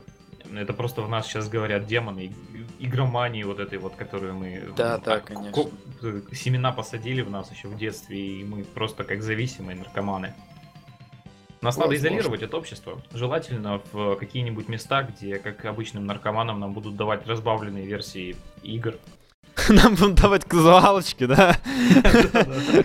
это 0.50 0.72
просто 0.72 1.02
в 1.02 1.10
нас 1.10 1.28
сейчас 1.28 1.50
говорят 1.50 1.88
демоны, 1.88 2.34
игромании 2.80 3.44
вот 3.44 3.60
этой 3.60 3.80
вот, 3.80 3.96
которую 3.96 4.36
мы... 4.36 4.64
Да, 4.78 4.96
ну, 5.00 5.04
да, 5.04 5.20
конечно. 5.20 5.72
Семена 6.32 6.72
посадили 6.72 7.22
в 7.22 7.30
нас 7.30 7.52
еще 7.52 7.68
в 7.68 7.78
детстве, 7.78 8.40
и 8.40 8.46
мы 8.46 8.64
просто 8.64 9.04
как 9.04 9.22
зависимые 9.24 9.78
наркоманы. 9.78 10.34
Нас 11.60 11.76
Возможно. 11.76 11.84
надо 11.84 11.96
изолировать 11.98 12.44
от 12.44 12.54
общества. 12.54 13.02
Желательно 13.12 13.82
в 13.92 14.16
какие-нибудь 14.16 14.70
места, 14.70 15.04
где, 15.04 15.38
как 15.38 15.66
обычным 15.66 16.06
наркоманам, 16.06 16.62
нам 16.62 16.72
будут 16.72 16.96
давать 16.96 17.28
разбавленные 17.28 17.86
версии 17.86 18.38
игр. 18.64 18.96
Нам 19.70 19.96
будут 19.96 20.16
давать 20.16 20.46
казуалочки, 20.46 21.26
да? 21.26 21.58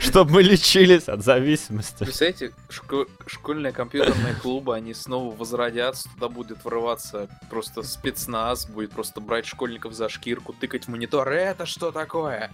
Чтобы 0.00 0.32
мы 0.32 0.42
лечились 0.42 1.08
от 1.08 1.22
зависимости. 1.22 1.98
Представляете, 2.04 2.52
шко- 2.68 3.08
школьные 3.26 3.72
компьютерные 3.72 4.34
клубы, 4.34 4.74
они 4.74 4.92
снова 4.94 5.34
возродятся, 5.34 6.08
туда 6.14 6.28
будет 6.28 6.64
врываться 6.64 7.28
просто 7.48 7.82
спецназ, 7.82 8.66
будет 8.66 8.90
просто 8.90 9.20
брать 9.20 9.46
школьников 9.46 9.94
за 9.94 10.08
шкирку, 10.08 10.52
тыкать 10.52 10.84
в 10.86 10.88
монитор. 10.88 11.28
Это 11.28 11.66
что 11.66 11.92
такое? 11.92 12.50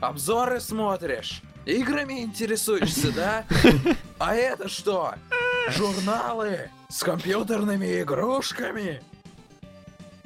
Обзоры 0.00 0.60
смотришь? 0.60 1.42
Играми 1.66 2.20
интересуешься, 2.22 3.12
да? 3.12 3.44
А 4.18 4.34
это 4.34 4.68
что? 4.68 5.14
Журналы 5.68 6.70
с 6.88 7.02
компьютерными 7.02 8.00
игрушками? 8.02 9.02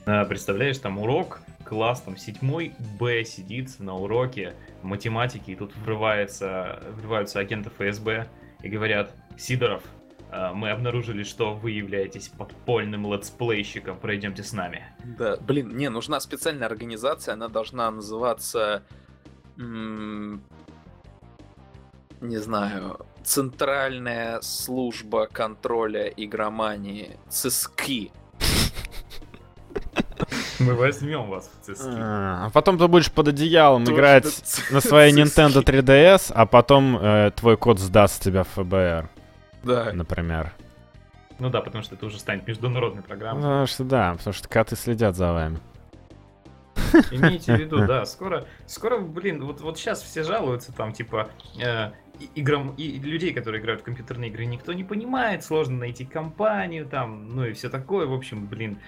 А, 0.06 0.24
Представляешь, 0.24 0.78
там 0.78 0.98
урок, 0.98 1.40
класс, 1.64 2.02
там 2.02 2.16
седьмой 2.16 2.74
Б 2.98 3.24
сидит 3.24 3.78
на 3.80 3.94
уроке 3.96 4.54
математики, 4.82 5.52
и 5.52 5.56
тут 5.56 5.74
врывается, 5.76 6.82
врываются 6.92 7.40
агенты 7.40 7.70
ФСБ 7.70 8.28
и 8.62 8.68
говорят, 8.68 9.14
Сидоров, 9.36 9.82
а, 10.30 10.52
мы 10.52 10.70
обнаружили, 10.70 11.22
что 11.22 11.54
вы 11.54 11.72
являетесь 11.72 12.28
подпольным 12.28 13.12
летсплейщиком, 13.12 13.98
пройдемте 13.98 14.42
с 14.42 14.52
нами. 14.52 14.84
Да, 15.18 15.36
блин, 15.36 15.76
не, 15.76 15.88
нужна 15.90 16.20
специальная 16.20 16.66
организация, 16.66 17.34
она 17.34 17.48
должна 17.48 17.90
называться... 17.90 18.84
м, 19.56 20.42
не 22.20 22.38
знаю, 22.38 23.06
Центральная 23.22 24.40
служба 24.42 25.26
контроля 25.26 26.08
игромании, 26.08 27.18
ЦИСКИ. 27.28 28.12
Мы 30.64 30.74
возьмем 30.74 31.28
вас 31.28 31.50
в 31.62 31.64
ЦСКИ. 31.64 31.88
А 31.96 32.50
потом 32.52 32.78
ты 32.78 32.86
будешь 32.88 33.10
под 33.10 33.28
одеялом 33.28 33.84
играть 33.84 34.24
на 34.70 34.80
своей. 34.80 35.12
Nintendo 35.14 35.62
3DS, 35.64 36.32
а 36.34 36.46
потом 36.46 36.96
э, 37.00 37.30
твой 37.36 37.56
код 37.56 37.78
сдаст 37.78 38.22
тебя 38.22 38.44
в 38.44 38.48
ФБР, 38.48 39.08
Да. 39.62 39.92
например. 39.92 40.52
Ну 41.38 41.50
да, 41.50 41.60
потому 41.60 41.82
что 41.82 41.94
это 41.96 42.06
уже 42.06 42.18
станет 42.18 42.46
международной 42.46 43.02
программой. 43.02 43.42
Потому 43.42 43.66
что 43.66 43.84
да, 43.84 44.14
потому 44.16 44.34
что 44.34 44.48
коты 44.48 44.76
следят 44.76 45.16
за 45.16 45.32
вами. 45.32 45.58
Имейте 47.10 47.56
в 47.56 47.58
виду, 47.60 47.78
да, 47.86 48.04
скоро, 48.06 48.46
скоро, 48.66 48.98
блин, 48.98 49.44
вот, 49.44 49.60
вот 49.60 49.78
сейчас 49.78 50.02
все 50.02 50.22
жалуются, 50.22 50.72
там, 50.72 50.92
типа, 50.92 51.28
э, 51.60 51.90
играм, 52.34 52.74
и 52.76 52.98
людей, 52.98 53.32
которые 53.32 53.60
играют 53.60 53.82
в 53.82 53.84
компьютерные 53.84 54.30
игры, 54.30 54.44
никто 54.44 54.72
не 54.72 54.84
понимает, 54.84 55.44
сложно 55.44 55.78
найти 55.78 56.04
компанию, 56.04 56.86
там, 56.86 57.28
ну 57.34 57.44
и 57.44 57.52
все 57.52 57.68
такое, 57.68 58.06
в 58.06 58.12
общем, 58.12 58.46
блин, 58.46 58.78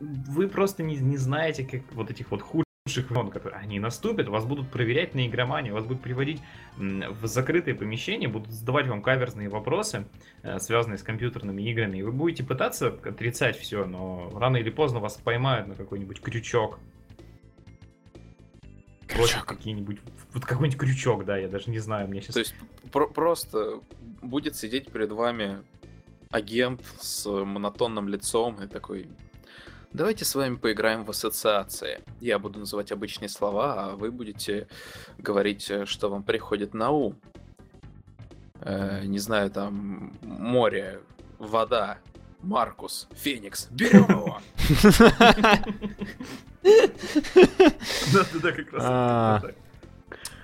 вы 0.00 0.48
просто 0.48 0.82
не, 0.82 0.96
не 0.96 1.16
знаете, 1.16 1.64
как 1.64 1.80
вот 1.92 2.10
этих 2.10 2.30
вот 2.30 2.42
худших 2.42 3.10
времен, 3.10 3.30
которые 3.30 3.60
они 3.60 3.80
наступят, 3.80 4.28
вас 4.28 4.44
будут 4.44 4.68
проверять 4.68 5.14
на 5.14 5.26
игроманию, 5.26 5.74
вас 5.74 5.84
будут 5.84 6.02
приводить 6.02 6.42
в 6.76 7.26
закрытые 7.26 7.74
помещения, 7.74 8.28
будут 8.28 8.52
задавать 8.52 8.86
вам 8.86 9.02
каверзные 9.02 9.48
вопросы, 9.48 10.06
э, 10.42 10.58
связанные 10.58 10.98
с 10.98 11.02
компьютерными 11.02 11.62
играми, 11.62 11.98
и 11.98 12.02
вы 12.02 12.12
будете 12.12 12.44
пытаться 12.44 12.88
отрицать 12.88 13.58
все, 13.58 13.86
но 13.86 14.30
рано 14.34 14.58
или 14.58 14.70
поздно 14.70 15.00
вас 15.00 15.14
поймают 15.14 15.68
на 15.68 15.74
какой-нибудь 15.74 16.20
крючок, 16.20 16.78
Бросят 19.16 19.44
какие-нибудь, 19.44 19.98
вот 20.32 20.44
какой-нибудь 20.44 20.78
крючок, 20.78 21.24
да, 21.24 21.36
я 21.36 21.48
даже 21.48 21.70
не 21.70 21.78
знаю, 21.78 22.08
мне 22.08 22.20
сейчас... 22.20 22.34
То 22.34 22.40
есть 22.40 22.54
про- 22.90 23.08
просто 23.08 23.80
будет 24.22 24.56
сидеть 24.56 24.90
перед 24.90 25.12
вами 25.12 25.62
агент 26.30 26.82
с 26.98 27.26
монотонным 27.28 28.08
лицом 28.08 28.62
и 28.62 28.66
такой... 28.66 29.08
Давайте 29.92 30.24
с 30.24 30.34
вами 30.34 30.56
поиграем 30.56 31.04
в 31.04 31.10
ассоциации. 31.10 32.00
Я 32.20 32.40
буду 32.40 32.58
называть 32.58 32.90
обычные 32.90 33.28
слова, 33.28 33.74
а 33.74 33.96
вы 33.96 34.10
будете 34.10 34.66
говорить, 35.18 35.70
э, 35.70 35.86
что 35.86 36.10
вам 36.10 36.24
приходит 36.24 36.74
на 36.74 36.90
ум. 36.90 37.16
Э, 38.60 39.04
не 39.04 39.20
знаю, 39.20 39.52
там 39.52 40.12
море, 40.22 41.00
вода, 41.38 41.98
Маркус, 42.44 43.08
Феникс. 43.14 43.68
Берем 43.70 44.06
его! 44.08 44.38
Да-да-да, 48.12 48.52
как 48.52 48.72
раз. 48.72 48.82
А. 48.84 49.42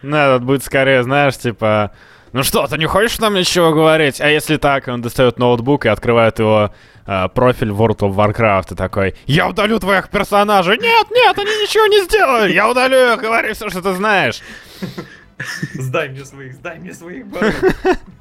Ну, 0.02 0.16
этот 0.16 0.44
будет 0.44 0.64
скорее, 0.64 1.02
знаешь, 1.02 1.36
типа... 1.36 1.92
Ну 2.32 2.42
что, 2.44 2.66
ты 2.68 2.78
не 2.78 2.86
хочешь 2.86 3.18
нам 3.18 3.34
ничего 3.34 3.72
говорить? 3.72 4.20
А 4.20 4.28
если 4.28 4.56
так, 4.56 4.86
он 4.86 5.02
достает 5.02 5.38
ноутбук 5.38 5.86
и 5.86 5.88
открывает 5.88 6.38
его 6.38 6.72
э, 7.04 7.28
профиль 7.28 7.70
World 7.70 7.98
of 7.98 8.14
Warcraft 8.14 8.72
и 8.72 8.76
такой, 8.76 9.16
я 9.26 9.48
удалю 9.48 9.80
твоих 9.80 10.10
персонажей. 10.10 10.78
Нет, 10.78 11.08
нет, 11.10 11.36
они 11.36 11.50
ничего 11.50 11.86
не 11.86 12.04
сделают. 12.04 12.52
Я 12.52 12.70
удалю 12.70 13.14
их, 13.14 13.20
говори 13.20 13.52
все, 13.52 13.68
что 13.68 13.82
ты 13.82 13.94
знаешь. 13.94 14.42
Сдай 15.74 16.08
мне 16.08 16.24
своих, 16.24 16.54
сдай 16.54 16.78
мне 16.78 16.94
своих. 16.94 17.26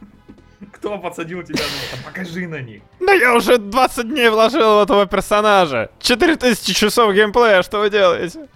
Кто 0.80 0.98
посадил 0.98 1.44
тебя 1.44 1.60
на 1.60 1.98
это? 1.98 2.04
Покажи 2.06 2.48
на 2.48 2.62
них. 2.62 2.82
Да 3.02 3.12
я 3.14 3.36
уже 3.36 3.58
20 3.58 4.10
дней 4.10 4.30
вложил 4.30 4.80
в 4.80 4.84
этого 4.84 5.06
персонажа. 5.06 5.92
4000 6.00 6.74
часов 6.74 7.14
геймплея, 7.14 7.64
что 7.64 7.80
вы 7.80 7.90
делаете? 7.90 8.48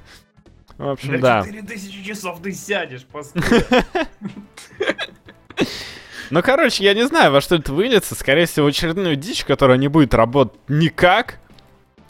В 0.77 0.87
общем, 0.87 1.13
На 1.13 1.19
да. 1.19 1.43
4000 1.43 2.03
часов 2.05 2.41
ты 2.41 2.53
сядешь. 2.53 3.05
Ну, 6.29 6.41
короче, 6.41 6.83
я 6.83 6.95
не 6.95 7.05
знаю, 7.05 7.31
во 7.31 7.41
что 7.41 7.57
это 7.57 7.71
выльется. 7.73 8.15
Скорее 8.15 8.47
всего, 8.47 8.65
очередную 8.65 9.15
дичь, 9.15 9.45
которая 9.45 9.77
не 9.77 9.87
будет 9.87 10.15
работать 10.15 10.59
никак. 10.67 11.37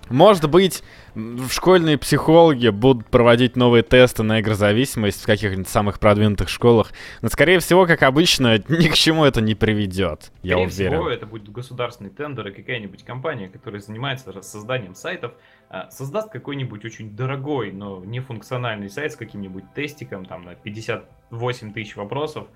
Может 0.08 0.50
быть, 0.50 0.82
в 1.16 1.50
школьные 1.50 1.98
психологи 1.98 2.70
будут 2.70 3.08
проводить 3.08 3.56
новые 3.56 3.84
тесты 3.84 4.24
на 4.24 4.40
игрозависимость 4.40 5.24
в 5.24 5.26
каких-нибудь 5.26 5.68
самых 5.68 6.00
продвинутых 6.00 6.50
школах. 6.50 6.92
Но, 7.22 7.30
скорее 7.30 7.60
всего, 7.60 7.86
как 7.86 8.04
обычно, 8.04 8.58
ни 8.68 8.88
к 8.88 8.94
чему 8.94 9.24
это 9.24 9.42
не 9.42 9.56
приведет. 9.56 10.32
Я 10.42 10.54
Скорее 10.54 10.68
уверен. 10.68 10.94
всего, 10.94 11.10
это 11.10 11.26
будет 11.26 11.50
государственный 11.50 12.10
тендер, 12.10 12.48
и 12.48 12.52
какая-нибудь 12.52 13.04
компания, 13.04 13.50
которая 13.50 13.82
занимается 13.82 14.42
созданием 14.42 14.96
сайтов, 14.96 15.34
а, 15.70 15.90
создаст 15.92 16.32
какой-нибудь 16.32 16.84
очень 16.86 17.16
дорогой, 17.16 17.72
но 17.72 18.04
нефункциональный 18.04 18.90
сайт 18.90 19.14
с 19.14 19.16
каким-нибудь 19.16 19.74
тестиком, 19.74 20.26
там, 20.26 20.44
на 20.44 20.56
58 20.56 21.74
тысяч 21.74 21.96
вопросов, 21.96 22.48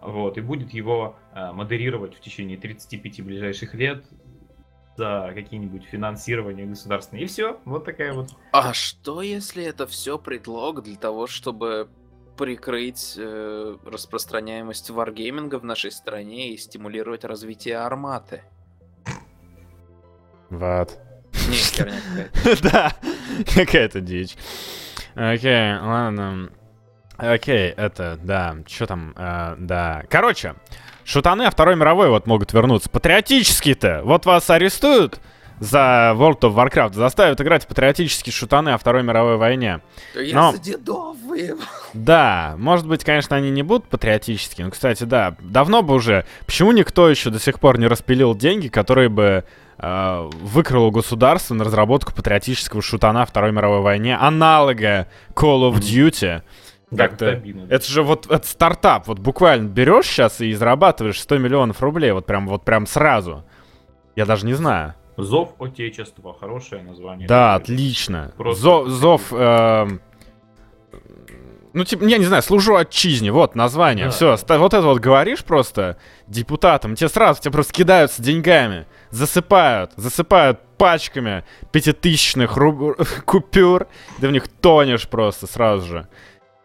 вот, 0.00 0.36
и 0.38 0.40
будет 0.40 0.72
его 0.72 1.16
а, 1.32 1.52
модерировать 1.52 2.14
в 2.14 2.20
течение 2.20 2.56
35 2.56 3.22
ближайших 3.22 3.74
лет 3.74 4.04
за 4.96 5.32
какие-нибудь 5.34 5.84
финансирования 5.84 6.66
государственные. 6.66 7.24
И 7.24 7.26
все, 7.26 7.58
вот 7.64 7.84
такая 7.84 8.12
вот. 8.12 8.30
А 8.52 8.72
что, 8.72 9.22
если 9.22 9.64
это 9.64 9.86
все 9.86 10.18
предлог 10.18 10.82
для 10.82 10.96
того, 10.96 11.26
чтобы 11.26 11.88
прикрыть 12.36 13.14
э, 13.16 13.76
распространяемость 13.84 14.90
варгейминга 14.90 15.58
в 15.58 15.64
нашей 15.64 15.90
стране 15.90 16.52
и 16.52 16.56
стимулировать 16.56 17.24
развитие 17.24 17.78
арматы? 17.78 18.42
Вот. 20.50 20.98
Не, 21.48 21.56
херня 21.56 22.00
какая-то. 22.00 22.62
Да, 22.70 22.92
какая-то 23.54 24.00
дичь. 24.00 24.36
Окей, 25.14 25.78
ладно. 25.78 26.50
Окей, 27.16 27.70
это, 27.70 28.18
да, 28.22 28.56
что 28.66 28.86
там, 28.86 29.14
э, 29.16 29.56
да. 29.58 30.04
Короче, 30.10 30.54
шутаны 31.06 31.44
о 31.44 31.50
Второй 31.50 31.76
мировой 31.76 32.08
вот 32.10 32.26
могут 32.26 32.52
вернуться. 32.52 32.90
Патриотические-то. 32.90 34.02
Вот 34.04 34.26
вас 34.26 34.50
арестуют 34.50 35.20
за 35.58 36.12
World 36.16 36.40
of 36.40 36.54
Warcraft, 36.54 36.94
заставят 36.94 37.40
играть 37.40 37.66
патриотические 37.66 38.32
шутаны 38.32 38.70
о 38.70 38.78
Второй 38.78 39.02
мировой 39.02 39.36
войне. 39.38 39.80
Я 40.14 40.34
Но- 40.34 40.52
за 40.52 40.58
дедов. 40.58 41.16
Да, 41.94 42.54
может 42.58 42.86
быть, 42.86 43.04
конечно, 43.04 43.36
они 43.36 43.50
не 43.50 43.62
будут 43.62 43.88
патриотические, 43.88 44.66
но, 44.66 44.70
кстати, 44.70 45.04
да, 45.04 45.36
давно 45.40 45.82
бы 45.82 45.94
уже. 45.94 46.26
Почему 46.46 46.72
никто 46.72 47.08
еще 47.08 47.30
до 47.30 47.38
сих 47.38 47.58
пор 47.60 47.78
не 47.78 47.86
распилил 47.86 48.34
деньги, 48.34 48.68
которые 48.68 49.08
бы 49.08 49.44
э, 49.78 50.30
выкрыло 50.40 50.90
государство 50.90 51.54
на 51.54 51.64
разработку 51.64 52.14
патриотического 52.14 52.82
шутана 52.82 53.24
Второй 53.26 53.52
мировой 53.52 53.80
войне, 53.80 54.16
аналога 54.16 55.08
Call 55.34 55.70
of 55.70 55.76
Duty? 55.80 56.42
Да, 56.90 57.04
обидно. 57.04 57.66
да. 57.66 57.74
Это 57.74 57.86
же 57.86 58.02
вот 58.02 58.30
это 58.30 58.46
стартап, 58.46 59.08
вот 59.08 59.18
буквально 59.18 59.68
берешь 59.68 60.06
сейчас 60.06 60.40
и 60.40 60.52
зарабатываешь 60.52 61.20
100 61.20 61.38
миллионов 61.38 61.82
рублей, 61.82 62.12
вот 62.12 62.26
прям, 62.26 62.46
вот 62.46 62.64
прям 62.64 62.86
сразу. 62.86 63.44
Я 64.14 64.24
даже 64.24 64.46
не 64.46 64.54
знаю. 64.54 64.94
Зов 65.16 65.54
Отечества, 65.60 66.34
хорошее 66.38 66.82
название. 66.82 67.26
Да, 67.26 67.54
отлично. 67.54 68.32
Просто- 68.36 68.62
Зо- 68.62 68.86
Зов... 68.88 69.32
эм, 69.32 70.00
Ну, 71.72 71.84
типа, 71.84 72.04
я 72.04 72.16
не 72.18 72.24
знаю, 72.24 72.42
служу 72.42 72.76
отчизне, 72.76 73.32
вот 73.32 73.54
название. 73.54 74.06
Да. 74.06 74.10
Все, 74.10 74.36
вот 74.48 74.72
это 74.74 74.82
вот 74.82 74.98
говоришь 75.00 75.44
просто 75.44 75.96
депутатам, 76.26 76.94
тебе 76.94 77.08
сразу 77.08 77.40
тебе 77.42 77.52
просто 77.52 77.72
кидаются 77.74 78.22
деньгами, 78.22 78.86
засыпают, 79.10 79.92
засыпают 79.96 80.60
пачками 80.78 81.44
пятитысячных 81.72 82.56
руб- 82.56 82.96
купюр, 83.26 83.88
ты 84.20 84.28
в 84.28 84.32
них 84.32 84.48
тонешь 84.48 85.08
просто 85.08 85.46
сразу 85.46 85.86
же. 85.86 86.08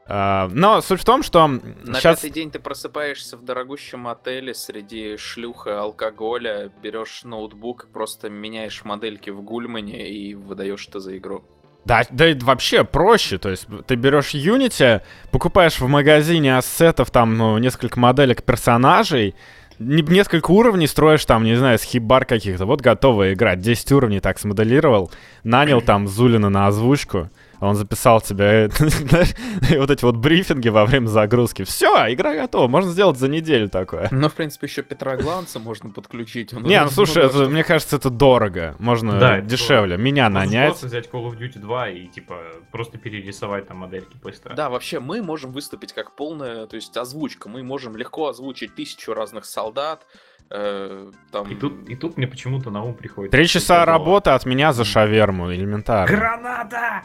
А, 0.08 0.49
но 0.52 0.82
суть 0.82 1.02
в 1.02 1.06
том, 1.06 1.24
что 1.24 1.47
На 1.47 1.62
сейчас... 1.99 2.20
пятый 2.20 2.32
день 2.32 2.52
ты 2.52 2.60
просыпаешься 2.60 3.38
в 3.38 3.43
дорогущем 3.45 4.08
отеле 4.08 4.54
среди 4.54 5.16
шлюха, 5.18 5.82
алкоголя, 5.82 6.72
берешь 6.82 7.24
ноутбук, 7.24 7.88
просто 7.93 8.30
меняешь 8.30 8.84
модельки 8.84 9.30
в 9.30 9.41
Гульмане 9.41 10.10
и 10.10 10.34
выдаешь 10.34 10.88
это 10.88 10.99
за 10.99 11.18
игру. 11.18 11.43
Да, 11.86 12.04
да 12.12 12.30
и 12.30 12.38
вообще 12.38 12.84
проще, 12.84 13.38
то 13.38 13.49
есть 13.49 13.66
ты 13.88 13.95
берешь 13.95 14.34
Unity, 14.36 15.02
покупаешь 15.32 15.80
в 15.80 15.88
магазине 15.88 16.56
ассетов 16.58 17.10
там 17.10 17.38
ну, 17.38 17.58
несколько 17.58 17.99
моделек 17.99 18.43
персонажей, 18.43 19.34
не- 19.80 20.04
несколько 20.04 20.52
уровней 20.52 20.86
строишь 20.86 21.26
там, 21.26 21.43
не 21.43 21.56
знаю, 21.56 21.80
с 21.80 21.84
хибар 21.84 22.26
каких-то, 22.26 22.66
вот 22.68 22.82
готовая 22.82 23.34
игра, 23.34 23.56
10 23.56 23.91
уровней 23.93 24.20
так 24.20 24.38
смоделировал, 24.39 25.12
нанял 25.43 25.82
там 25.82 26.08
Зулина 26.08 26.49
на 26.49 26.68
озвучку, 26.68 27.30
он 27.62 27.76
записал 27.76 28.22
тебе 28.22 28.70
знаешь, 28.78 29.34
вот 29.78 29.91
эти 29.91 30.03
вот 30.03 30.18
брифинги 30.18 30.70
во 30.70 30.86
время 30.86 31.07
загрузки. 31.07 31.64
Все, 31.64 32.12
игра 32.12 32.34
готова, 32.34 32.68
можно 32.68 32.91
сделать 32.91 33.18
за 33.18 33.28
неделю 33.28 33.70
такое. 33.70 34.07
Ну, 34.12 34.28
в 34.30 34.34
принципе, 34.34 34.68
еще 34.68 34.82
Петра 34.82 35.16
Гланца 35.16 35.59
можно 35.59 35.89
подключить. 35.89 36.51
Не, 36.53 36.84
ну 36.84 36.89
слушай, 36.89 37.30
мне 37.47 37.64
кажется, 37.64 37.95
это 37.95 38.09
дорого. 38.09 38.76
Можно 38.80 39.41
дешевле. 39.41 39.97
Меня 39.97 40.30
нанять. 40.30 40.70
просто 40.70 40.88
взять 40.88 41.09
Call 41.09 41.30
of 41.30 41.38
Duty 41.38 41.59
2 41.59 41.89
и, 41.89 42.07
типа, 42.07 42.38
просто 42.72 42.97
перерисовать 42.97 43.68
там 43.68 43.78
модельки 43.78 44.18
быстро. 44.22 44.55
Да, 44.55 44.70
вообще 44.70 44.99
мы 44.99 45.22
можем 45.22 45.51
выступить 45.51 45.93
как 45.93 46.16
полная, 46.16 46.66
то 46.66 46.76
есть 46.76 46.97
озвучка. 46.97 47.47
Мы 47.47 47.64
можем 47.64 47.95
легко 47.95 48.28
озвучить 48.28 48.76
тысячу 48.76 49.14
разных 49.14 49.45
солдат. 49.45 50.05
э, 50.49 51.12
там... 51.32 51.49
И 51.49 51.55
тут, 51.55 51.89
и 51.89 51.95
тут 51.95 52.18
мне 52.18 52.28
почему-то 52.28 52.72
на 52.72 52.84
ум 52.84 52.93
приходит... 52.95 53.32
Три 53.32 53.47
часа 53.47 53.86
работы 53.86 54.32
от 54.32 54.45
меня 54.45 54.74
за 54.74 54.84
шаверму, 54.84 55.53
элементарно. 55.53 56.14
Граната! 56.16 57.03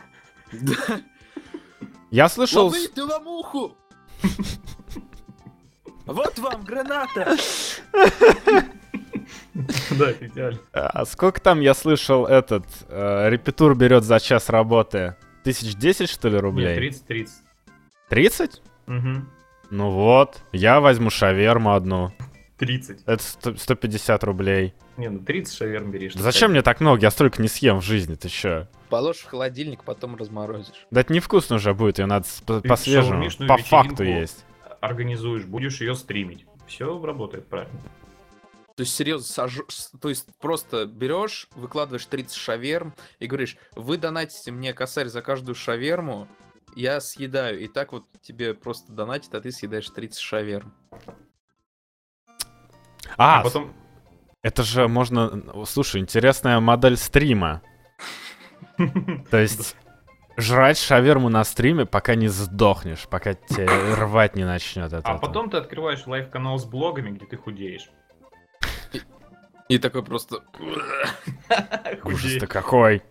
Я 2.10 2.28
слышал... 2.28 2.66
Ловите 2.66 3.02
ломуху! 3.02 3.76
Вот 6.06 6.38
вам 6.38 6.62
граната! 6.64 7.36
Да, 9.54 10.12
идеально. 10.12 10.58
А 10.72 11.04
сколько 11.04 11.40
там 11.40 11.60
я 11.60 11.74
слышал 11.74 12.26
этот 12.26 12.64
э, 12.88 13.30
репетур 13.30 13.74
берет 13.74 14.04
за 14.04 14.20
час 14.20 14.48
работы? 14.50 15.16
Тысяч 15.42 15.74
десять, 15.74 16.10
что 16.10 16.28
ли, 16.28 16.34
Нет, 16.34 16.42
рублей? 16.42 16.90
30-30. 17.08 17.28
30? 18.08 18.62
Угу. 18.86 18.96
Ну 19.70 19.90
вот, 19.90 20.42
я 20.52 20.80
возьму 20.80 21.10
шаверму 21.10 21.74
одну. 21.74 22.12
30. 22.58 23.02
Это 23.06 23.22
сто- 23.22 23.56
150 23.56 24.24
рублей. 24.24 24.74
Не, 24.96 25.08
ну 25.10 25.18
30 25.20 25.54
шаверм 25.56 25.90
берешь. 25.90 26.14
Зачем 26.14 26.50
мне 26.52 26.62
так 26.62 26.80
много? 26.80 27.00
Я 27.02 27.10
столько 27.10 27.40
не 27.42 27.48
съем 27.48 27.80
в 27.80 27.84
жизни, 27.84 28.14
ты 28.14 28.28
чё? 28.28 28.66
Положишь 28.88 29.22
в 29.22 29.26
холодильник, 29.28 29.84
потом 29.84 30.16
разморозишь. 30.16 30.86
Да 30.90 31.00
это 31.02 31.12
невкусно 31.12 31.56
уже 31.56 31.74
будет, 31.74 31.98
ее 31.98 32.06
надо 32.06 32.26
по-свежему. 32.46 33.28
По 33.46 33.58
факту 33.58 34.04
есть. 34.04 34.44
Организуешь, 34.80 35.44
будешь 35.44 35.80
ее 35.80 35.94
стримить. 35.94 36.46
Все 36.66 37.00
работает 37.04 37.46
правильно. 37.46 37.78
То 38.76 38.82
есть, 38.82 38.94
серьезно, 38.94 39.24
сож- 39.46 39.64
то 40.00 40.08
есть 40.10 40.26
просто 40.38 40.84
берешь, 40.84 41.48
выкладываешь 41.54 42.04
30 42.04 42.36
шаверм 42.36 42.94
и 43.18 43.26
говоришь, 43.26 43.56
вы 43.74 43.96
донатите 43.96 44.50
мне 44.52 44.74
косарь 44.74 45.06
за 45.08 45.22
каждую 45.22 45.54
шаверму, 45.54 46.28
я 46.74 47.00
съедаю. 47.00 47.58
И 47.58 47.68
так 47.68 47.92
вот 47.92 48.04
тебе 48.20 48.52
просто 48.52 48.92
донатит, 48.92 49.34
а 49.34 49.40
ты 49.40 49.50
съедаешь 49.50 49.88
30 49.88 50.18
шаверм. 50.20 50.74
А, 53.16 53.40
А 53.40 53.42
потом... 53.42 53.72
это 54.42 54.62
же 54.62 54.88
можно... 54.88 55.42
Слушай, 55.66 56.00
интересная 56.00 56.60
модель 56.60 56.96
стрима. 56.96 57.62
То 59.30 59.38
есть 59.38 59.76
жрать 60.36 60.78
шаверму 60.78 61.28
на 61.28 61.44
стриме, 61.44 61.86
пока 61.86 62.14
не 62.14 62.28
сдохнешь, 62.28 63.06
пока 63.08 63.34
тебе 63.34 63.66
рвать 63.94 64.36
не 64.36 64.44
начнет 64.44 64.92
А 64.92 65.18
потом 65.18 65.50
ты 65.50 65.56
открываешь 65.56 66.06
live 66.06 66.27
-канал 66.27 66.58
с 66.58 66.64
блогами, 66.64 67.10
где 67.10 67.26
ты 67.26 67.36
худеешь. 67.36 67.88
И 69.68 69.78
такой 69.78 70.04
просто... 70.04 70.42
Ужас-то 72.04 72.46
какой. 72.46 73.02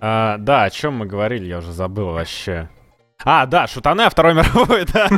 А, 0.00 0.38
да, 0.38 0.64
о 0.64 0.70
чем 0.70 0.94
мы 0.94 1.06
говорили, 1.06 1.46
я 1.46 1.58
уже 1.58 1.72
забыл 1.72 2.12
вообще. 2.12 2.70
А, 3.24 3.46
да, 3.46 3.66
шутаны 3.66 4.02
о 4.02 4.10
Второй 4.10 4.34
мировой, 4.34 4.84
да. 4.92 5.08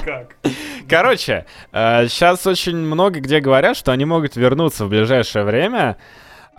Как? 0.00 0.36
Короче, 0.88 1.46
сейчас 1.72 2.46
очень 2.46 2.76
много 2.76 3.20
где 3.20 3.40
говорят, 3.40 3.76
что 3.76 3.92
они 3.92 4.04
могут 4.04 4.36
вернуться 4.36 4.86
в 4.86 4.88
ближайшее 4.88 5.44
время. 5.44 5.96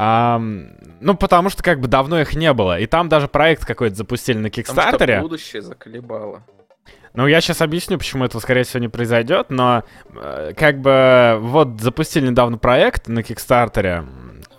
Ам, 0.02 0.70
ну, 1.02 1.16
потому 1.16 1.50
что 1.50 1.62
как 1.62 1.82
бы 1.82 1.90
давно 1.90 2.22
их 2.22 2.34
не 2.34 2.54
было. 2.54 2.80
И 2.80 2.86
там 2.86 3.10
даже 3.10 3.28
проект 3.28 3.66
какой-то 3.66 3.96
запустили 3.96 4.38
на 4.38 4.50
Кикстартере. 4.50 5.20
будущее 5.20 5.62
заколебало. 5.62 6.44
Ну, 7.14 7.28
я 7.28 7.42
сейчас 7.42 7.62
объясню, 7.62 7.98
почему 7.98 8.24
этого, 8.24 8.40
скорее 8.40 8.64
всего, 8.64 8.80
не 8.80 8.88
произойдет, 8.88 9.48
но 9.50 9.84
э, 10.16 10.54
как 10.56 10.80
бы 10.80 11.38
вот 11.42 11.82
запустили 11.82 12.28
недавно 12.28 12.58
проект 12.58 13.08
на 13.08 13.24
Кикстартере, 13.24 14.06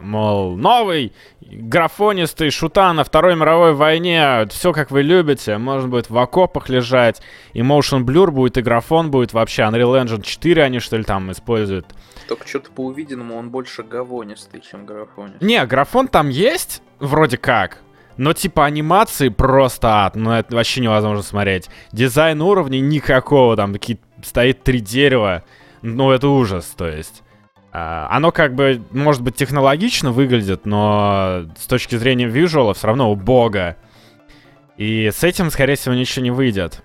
мол, 0.00 0.56
новый, 0.56 1.12
графонистый 1.40 2.50
шута 2.50 2.92
на 2.92 3.04
Второй 3.04 3.36
мировой 3.36 3.74
войне, 3.74 4.46
все 4.50 4.72
как 4.72 4.90
вы 4.90 5.02
любите, 5.02 5.58
можно 5.58 5.88
будет 5.88 6.10
в 6.10 6.18
окопах 6.18 6.68
лежать, 6.68 7.20
и 7.52 7.60
motion 7.60 8.04
blur 8.04 8.30
будет, 8.30 8.58
и 8.58 8.62
графон 8.62 9.10
будет 9.10 9.32
вообще, 9.32 9.62
Unreal 9.62 10.02
Engine 10.02 10.22
4 10.22 10.62
они, 10.62 10.78
что 10.78 10.96
ли, 10.96 11.04
там 11.04 11.30
используют. 11.32 11.86
Только 12.28 12.46
что-то 12.46 12.70
по 12.70 12.84
увиденному 12.86 13.36
он 13.36 13.50
больше 13.50 13.82
гавонистый, 13.82 14.60
чем 14.60 14.86
графонистый. 14.86 15.46
Не, 15.46 15.64
графон 15.66 16.08
там 16.08 16.28
есть, 16.28 16.82
вроде 16.98 17.36
как. 17.36 17.82
Но 18.16 18.32
типа 18.34 18.66
анимации 18.66 19.30
просто 19.30 20.04
ад, 20.04 20.14
ну 20.14 20.32
это 20.32 20.54
вообще 20.54 20.80
невозможно 20.82 21.22
смотреть. 21.22 21.68
Дизайн 21.90 22.42
уровней 22.42 22.80
никакого, 22.80 23.56
там 23.56 23.72
такие 23.72 23.98
стоит 24.22 24.62
три 24.62 24.80
дерева, 24.80 25.42
ну 25.82 26.10
это 26.10 26.28
ужас, 26.28 26.66
то 26.76 26.86
есть. 26.86 27.22
А, 27.72 28.08
оно 28.10 28.32
как 28.32 28.54
бы, 28.54 28.82
может 28.90 29.22
быть, 29.22 29.36
технологично 29.36 30.10
выглядит, 30.10 30.66
но 30.66 31.46
с 31.56 31.66
точки 31.66 31.96
зрения 31.96 32.26
визуала 32.26 32.74
все 32.74 32.88
равно 32.88 33.10
убого. 33.10 33.76
И 34.76 35.10
с 35.12 35.22
этим, 35.22 35.50
скорее 35.50 35.76
всего, 35.76 35.94
ничего 35.94 36.24
не 36.24 36.30
выйдет. 36.30 36.82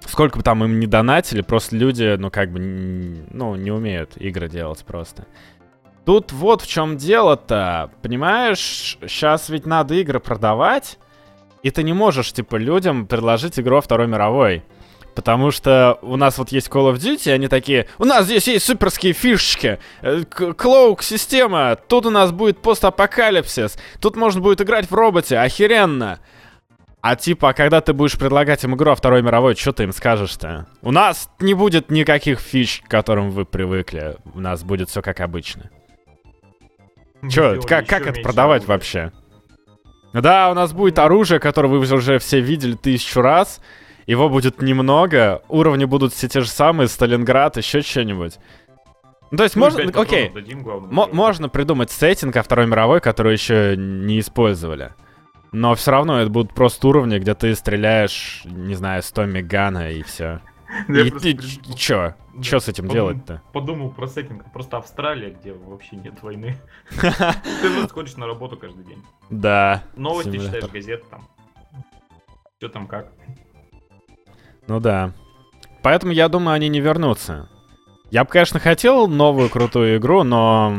Сколько 0.00 0.38
бы 0.38 0.42
там 0.42 0.64
им 0.64 0.80
не 0.80 0.86
донатили, 0.86 1.42
просто 1.42 1.76
люди, 1.76 2.16
ну, 2.16 2.30
как 2.30 2.50
бы, 2.50 2.60
ну, 3.30 3.54
не 3.56 3.70
умеют 3.70 4.16
игры 4.16 4.48
делать 4.48 4.84
просто. 4.84 5.26
Тут 6.04 6.32
вот 6.32 6.62
в 6.62 6.68
чем 6.68 6.96
дело-то, 6.96 7.90
понимаешь, 8.02 8.96
сейчас 9.02 9.48
ведь 9.48 9.66
надо 9.66 9.94
игры 9.94 10.20
продавать, 10.20 10.98
и 11.62 11.70
ты 11.70 11.82
не 11.82 11.92
можешь, 11.92 12.32
типа, 12.32 12.56
людям 12.56 13.06
предложить 13.06 13.58
игру 13.58 13.78
о 13.78 13.80
Второй 13.80 14.06
мировой. 14.06 14.62
Потому 15.16 15.50
что 15.50 15.98
у 16.02 16.16
нас 16.16 16.36
вот 16.36 16.52
есть 16.52 16.68
Call 16.68 16.92
of 16.92 16.96
Duty, 16.96 17.32
они 17.32 17.48
такие, 17.48 17.88
у 17.98 18.04
нас 18.04 18.26
здесь 18.26 18.46
есть 18.48 18.66
суперские 18.66 19.14
фишечки, 19.14 19.78
э, 20.02 20.24
клоук-система, 20.24 21.78
тут 21.88 22.04
у 22.04 22.10
нас 22.10 22.32
будет 22.32 22.60
постапокалипсис, 22.60 23.78
тут 23.98 24.14
можно 24.14 24.42
будет 24.42 24.60
играть 24.60 24.90
в 24.90 24.94
роботе, 24.94 25.38
охеренно. 25.38 26.20
А 27.00 27.16
типа, 27.16 27.48
а 27.48 27.52
когда 27.54 27.80
ты 27.80 27.94
будешь 27.94 28.18
предлагать 28.18 28.62
им 28.64 28.74
игру 28.74 28.90
о 28.90 28.94
Второй 28.94 29.22
мировой, 29.22 29.56
что 29.56 29.72
ты 29.72 29.84
им 29.84 29.92
скажешь-то? 29.92 30.66
У 30.82 30.92
нас 30.92 31.30
не 31.40 31.54
будет 31.54 31.90
никаких 31.90 32.38
фич, 32.38 32.82
к 32.86 32.90
которым 32.90 33.30
вы 33.30 33.46
привыкли, 33.46 34.18
у 34.34 34.40
нас 34.40 34.64
будет 34.64 34.90
все 34.90 35.00
как 35.00 35.20
обычно. 35.20 35.70
Сделали 37.22 37.60
как, 37.62 37.86
как 37.86 38.06
это 38.06 38.20
продавать 38.20 38.64
оружия. 38.64 38.68
вообще? 38.68 39.12
Да, 40.12 40.50
у 40.50 40.54
нас 40.54 40.74
будет 40.74 40.98
оружие, 40.98 41.40
которое 41.40 41.68
вы 41.68 41.78
уже 41.78 42.18
все 42.18 42.40
видели 42.40 42.74
тысячу 42.74 43.22
раз. 43.22 43.62
Его 44.06 44.28
будет 44.28 44.62
немного, 44.62 45.42
уровни 45.48 45.84
будут 45.84 46.12
все 46.12 46.28
те 46.28 46.40
же 46.40 46.48
самые, 46.48 46.88
Сталинград, 46.88 47.56
еще 47.56 47.82
что-нибудь. 47.82 48.38
Ну, 49.32 49.38
то 49.38 49.42
есть 49.44 49.56
Ну, 49.56 49.62
можно, 49.62 49.82
пять 49.82 49.96
окей, 49.96 50.28
дадим, 50.28 50.62
главное, 50.62 51.08
можно 51.12 51.48
придумать 51.48 51.90
сеттинг 51.90 52.36
о 52.36 52.42
Второй 52.42 52.66
мировой, 52.66 53.00
который 53.00 53.32
еще 53.32 53.74
не 53.76 54.20
использовали. 54.20 54.94
Но 55.50 55.74
все 55.74 55.90
равно 55.90 56.20
это 56.20 56.30
будут 56.30 56.54
просто 56.54 56.86
уровни, 56.88 57.18
где 57.18 57.34
ты 57.34 57.54
стреляешь, 57.54 58.42
не 58.44 58.74
знаю, 58.74 59.02
100 59.02 59.24
мегана 59.24 59.90
и 59.90 60.02
все. 60.02 60.40
И, 60.88 61.10
просто 61.10 61.28
и 61.28 61.38
чё? 61.76 62.14
Да, 62.34 62.42
Чё 62.42 62.58
с 62.60 62.68
этим 62.68 62.88
подумал- 62.88 63.10
делать-то? 63.12 63.42
Подумал 63.52 63.90
про 63.90 64.08
сеттинг. 64.08 64.52
Просто 64.52 64.76
Австралия, 64.76 65.30
где 65.30 65.52
вообще 65.54 65.96
нет 65.96 66.22
войны. 66.22 66.58
Ты 66.90 67.70
просто 67.70 67.88
ходишь 67.94 68.16
на 68.16 68.26
работу 68.26 68.56
каждый 68.56 68.84
день. 68.84 69.02
Да. 69.30 69.84
Новости 69.94 70.36
читаешь, 70.36 70.64
газеты 70.66 71.04
там. 71.08 71.26
Что 72.58 72.68
там 72.68 72.86
как. 72.88 73.12
Ну 74.66 74.80
да. 74.80 75.12
Поэтому 75.82 76.12
я 76.12 76.28
думаю, 76.28 76.54
они 76.54 76.68
не 76.68 76.80
вернутся. 76.80 77.48
Я 78.10 78.24
бы, 78.24 78.30
конечно, 78.30 78.60
хотел 78.60 79.08
новую 79.08 79.48
крутую 79.50 79.98
игру, 79.98 80.22
но 80.22 80.72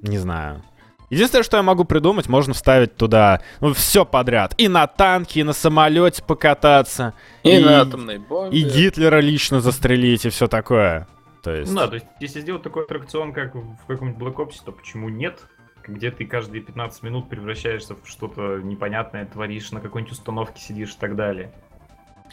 не 0.00 0.18
знаю. 0.18 0.62
Единственное, 1.10 1.42
что 1.42 1.56
я 1.56 1.62
могу 1.62 1.84
придумать, 1.84 2.28
можно 2.28 2.52
вставить 2.52 2.96
туда 2.96 3.40
ну, 3.60 3.72
все 3.72 4.04
подряд. 4.04 4.54
И 4.58 4.68
на 4.68 4.86
танке, 4.86 5.40
и 5.40 5.42
на 5.42 5.54
самолете 5.54 6.22
покататься. 6.22 7.14
И, 7.42 7.56
И- 7.56 7.64
на 7.64 7.80
атомной 7.80 8.18
бомбе. 8.18 8.58
И 8.58 8.62
Гитлера 8.62 9.20
лично 9.20 9.60
застрелить, 9.60 10.26
и 10.26 10.28
все 10.28 10.48
такое. 10.48 11.08
То 11.42 11.54
есть. 11.54 11.72
Ну 11.72 11.80
да, 11.80 11.88
то 11.88 11.94
есть, 11.94 12.06
если 12.20 12.40
сделать 12.40 12.62
такой 12.62 12.84
аттракцион, 12.84 13.32
как 13.32 13.54
в 13.54 13.86
каком-нибудь 13.86 14.20
Black 14.20 14.34
Ops, 14.36 14.56
то 14.64 14.72
почему 14.72 15.08
нет? 15.08 15.46
Где 15.86 16.10
ты 16.10 16.26
каждые 16.26 16.60
15 16.62 17.02
минут 17.02 17.30
превращаешься 17.30 17.94
в 17.94 18.06
что-то 18.06 18.58
непонятное, 18.58 19.24
творишь, 19.24 19.70
на 19.70 19.80
какой-нибудь 19.80 20.12
установке 20.12 20.60
сидишь 20.60 20.90
и 20.90 20.98
так 20.98 21.16
далее. 21.16 21.52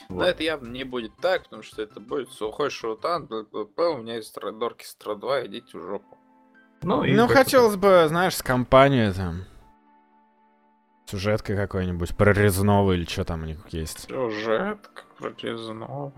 Но 0.10 0.16
Вот. 0.18 0.28
это 0.28 0.44
явно 0.44 0.68
не 0.70 0.84
будет 0.84 1.16
так, 1.18 1.44
потому 1.44 1.64
что 1.64 1.82
это 1.82 2.00
будет 2.00 2.30
сухой 2.30 2.70
шутан, 2.70 3.28
у 3.32 3.98
меня 3.98 4.16
есть 4.16 4.30
Страдорки 4.30 4.84
Стра 4.86 5.16
2, 5.16 5.46
идите 5.48 5.78
в 5.78 5.82
жопу. 5.82 6.18
Ну, 6.82 7.04
и 7.04 7.14
Ну, 7.14 7.28
хотелось 7.28 7.76
бы, 7.78 8.06
знаешь, 8.08 8.36
с 8.36 8.44
компанией 8.44 9.12
там. 9.12 9.46
Сюжетка 11.08 11.56
какой-нибудь, 11.56 12.16
прорезного 12.18 12.94
или 12.94 13.06
что 13.06 13.24
там 13.26 13.44
у 13.44 13.46
них 13.46 13.60
есть. 13.70 14.08
Сюжетка 14.08 15.04
прорезного. 15.18 16.12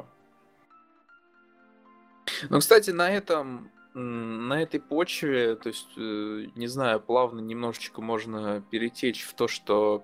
Ну, 2.50 2.60
кстати, 2.60 2.92
на 2.92 3.10
этом, 3.10 3.72
на 3.94 4.62
этой 4.62 4.80
почве, 4.80 5.56
то 5.56 5.70
есть, 5.70 5.90
э, 5.98 6.46
не 6.56 6.68
знаю, 6.68 7.00
плавно 7.00 7.40
немножечко 7.40 8.02
можно 8.02 8.62
перетечь 8.70 9.24
в 9.24 9.34
то, 9.34 9.48
что 9.48 10.04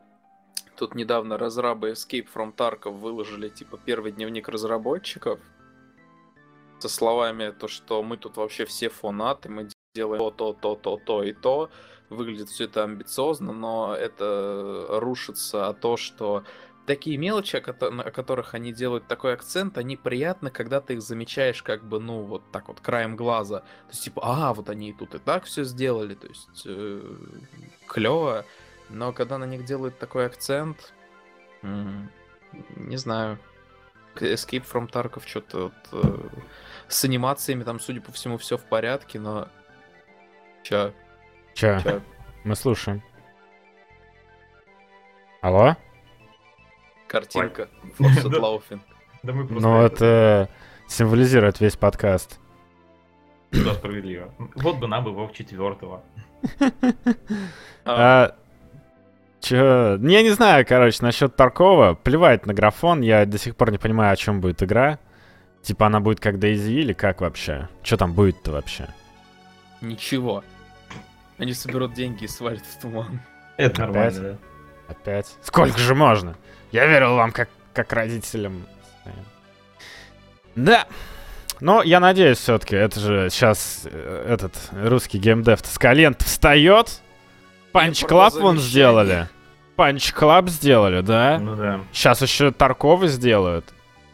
тут 0.75 0.95
недавно 0.95 1.37
разрабы 1.37 1.91
Escape 1.91 2.27
from 2.33 2.55
Tarkov 2.55 2.97
выложили, 2.97 3.49
типа, 3.49 3.79
первый 3.83 4.11
дневник 4.11 4.49
разработчиков 4.49 5.39
со 6.79 6.89
словами 6.89 7.51
то, 7.51 7.67
что 7.67 8.03
мы 8.03 8.17
тут 8.17 8.37
вообще 8.37 8.65
все 8.65 8.89
фанаты, 8.89 9.49
мы 9.49 9.69
делаем 9.95 10.19
то, 10.19 10.31
то, 10.31 10.53
то, 10.53 10.75
то, 10.75 10.97
то 10.97 11.23
и 11.23 11.33
то. 11.33 11.69
Выглядит 12.09 12.49
все 12.49 12.65
это 12.65 12.83
амбициозно, 12.83 13.53
но 13.53 13.95
это 13.95 14.85
рушится 14.89 15.67
о 15.67 15.73
то, 15.73 15.97
что 15.97 16.43
такие 16.85 17.17
мелочи, 17.17 17.55
о 17.55 17.61
которых 18.11 18.53
они 18.53 18.73
делают 18.73 19.07
такой 19.07 19.33
акцент, 19.33 19.77
они 19.77 19.95
приятны, 19.95 20.51
когда 20.51 20.81
ты 20.81 20.95
их 20.95 21.01
замечаешь 21.01 21.63
как 21.63 21.83
бы, 21.83 21.99
ну, 21.99 22.21
вот 22.23 22.43
так 22.51 22.67
вот, 22.67 22.79
краем 22.81 23.15
глаза. 23.15 23.59
То 23.59 23.89
есть, 23.89 24.03
типа, 24.03 24.21
а, 24.23 24.53
вот 24.53 24.69
они 24.69 24.89
и 24.89 24.93
тут 24.93 25.15
и 25.15 25.19
так 25.19 25.45
все 25.45 25.63
сделали, 25.63 26.15
то 26.15 26.27
есть, 26.27 26.63
э, 26.65 27.15
клево. 27.87 28.45
Но 28.89 29.13
когда 29.13 29.37
на 29.37 29.45
них 29.45 29.65
делают 29.65 29.97
такой 29.97 30.25
акцент, 30.25 30.93
не 31.61 32.97
знаю, 32.97 33.39
Escape 34.15 34.65
from 34.71 34.91
Tarkov 34.91 35.23
что-то 35.25 35.71
вот, 35.91 36.03
э, 36.03 36.19
с 36.87 37.03
анимациями 37.03 37.63
там, 37.63 37.79
судя 37.79 38.01
по 38.01 38.11
всему, 38.11 38.37
все 38.37 38.57
в 38.57 38.63
порядке, 38.63 39.19
но... 39.19 39.47
Чё? 40.63 40.93
Чё? 41.55 41.79
Чё? 41.81 42.01
Мы 42.43 42.55
слушаем. 42.55 43.01
Алло? 45.41 45.75
Картинка. 47.07 47.69
Да 49.23 49.31
мы 49.31 49.45
Ну, 49.45 49.81
это 49.81 50.49
символизирует 50.87 51.61
весь 51.61 51.77
подкаст. 51.77 52.39
Да, 53.51 53.73
справедливо. 53.73 54.33
Вот 54.55 54.77
бы 54.77 54.87
нам 54.87 55.05
бы 55.05 55.11
Вов 55.11 55.31
четвертого. 55.33 56.03
Че? 59.43 59.99
Я 60.01 60.21
не 60.23 60.29
знаю, 60.29 60.65
короче, 60.65 60.99
насчет 61.01 61.35
Таркова. 61.35 61.95
Плевать 61.95 62.45
на 62.45 62.53
графон. 62.53 63.01
Я 63.01 63.25
до 63.25 63.37
сих 63.37 63.57
пор 63.57 63.71
не 63.71 63.77
понимаю, 63.77 64.13
о 64.13 64.15
чем 64.15 64.39
будет 64.39 64.63
игра. 64.63 64.99
Типа 65.61 65.87
она 65.87 65.99
будет 65.99 66.21
как 66.21 66.35
DayZ 66.35 66.71
или 66.71 66.93
как 66.93 67.19
вообще? 67.19 67.67
Что 67.83 67.97
там 67.97 68.13
будет-то 68.13 68.51
вообще? 68.51 68.87
Ничего. 69.81 70.45
Они 71.37 71.53
соберут 71.53 71.93
деньги 71.93 72.23
и 72.23 72.27
свалят 72.27 72.63
в 72.65 72.81
туман. 72.81 73.19
Это 73.57 73.83
Опять? 73.83 73.95
нормально, 73.95 74.21
да. 74.87 74.93
Опять? 74.93 75.35
Сколько 75.41 75.77
же 75.77 75.93
можно? 75.93 76.35
Я 76.71 76.85
верил 76.85 77.15
вам 77.15 77.33
как, 77.33 77.49
как 77.73 77.91
родителям. 77.91 78.65
Да. 80.55 80.87
Но 81.59 81.83
я 81.83 81.99
надеюсь 81.99 82.37
все-таки, 82.37 82.77
это 82.77 82.99
же 82.99 83.29
сейчас 83.29 83.81
э, 83.85 84.25
этот 84.29 84.53
русский 84.71 85.17
геймдев 85.17 85.59
с 85.65 85.77
колен 85.77 86.15
встает, 86.19 87.01
Punch 87.73 88.05
Club 88.05 88.35
вон 88.35 88.59
сделали. 88.59 89.27
Punch 89.75 90.11
Club 90.13 90.49
сделали, 90.49 91.01
да? 91.01 91.39
Ну 91.39 91.55
да. 91.55 91.81
Сейчас 91.91 92.21
еще 92.21 92.51
Тарковы 92.51 93.07
сделают. 93.07 93.65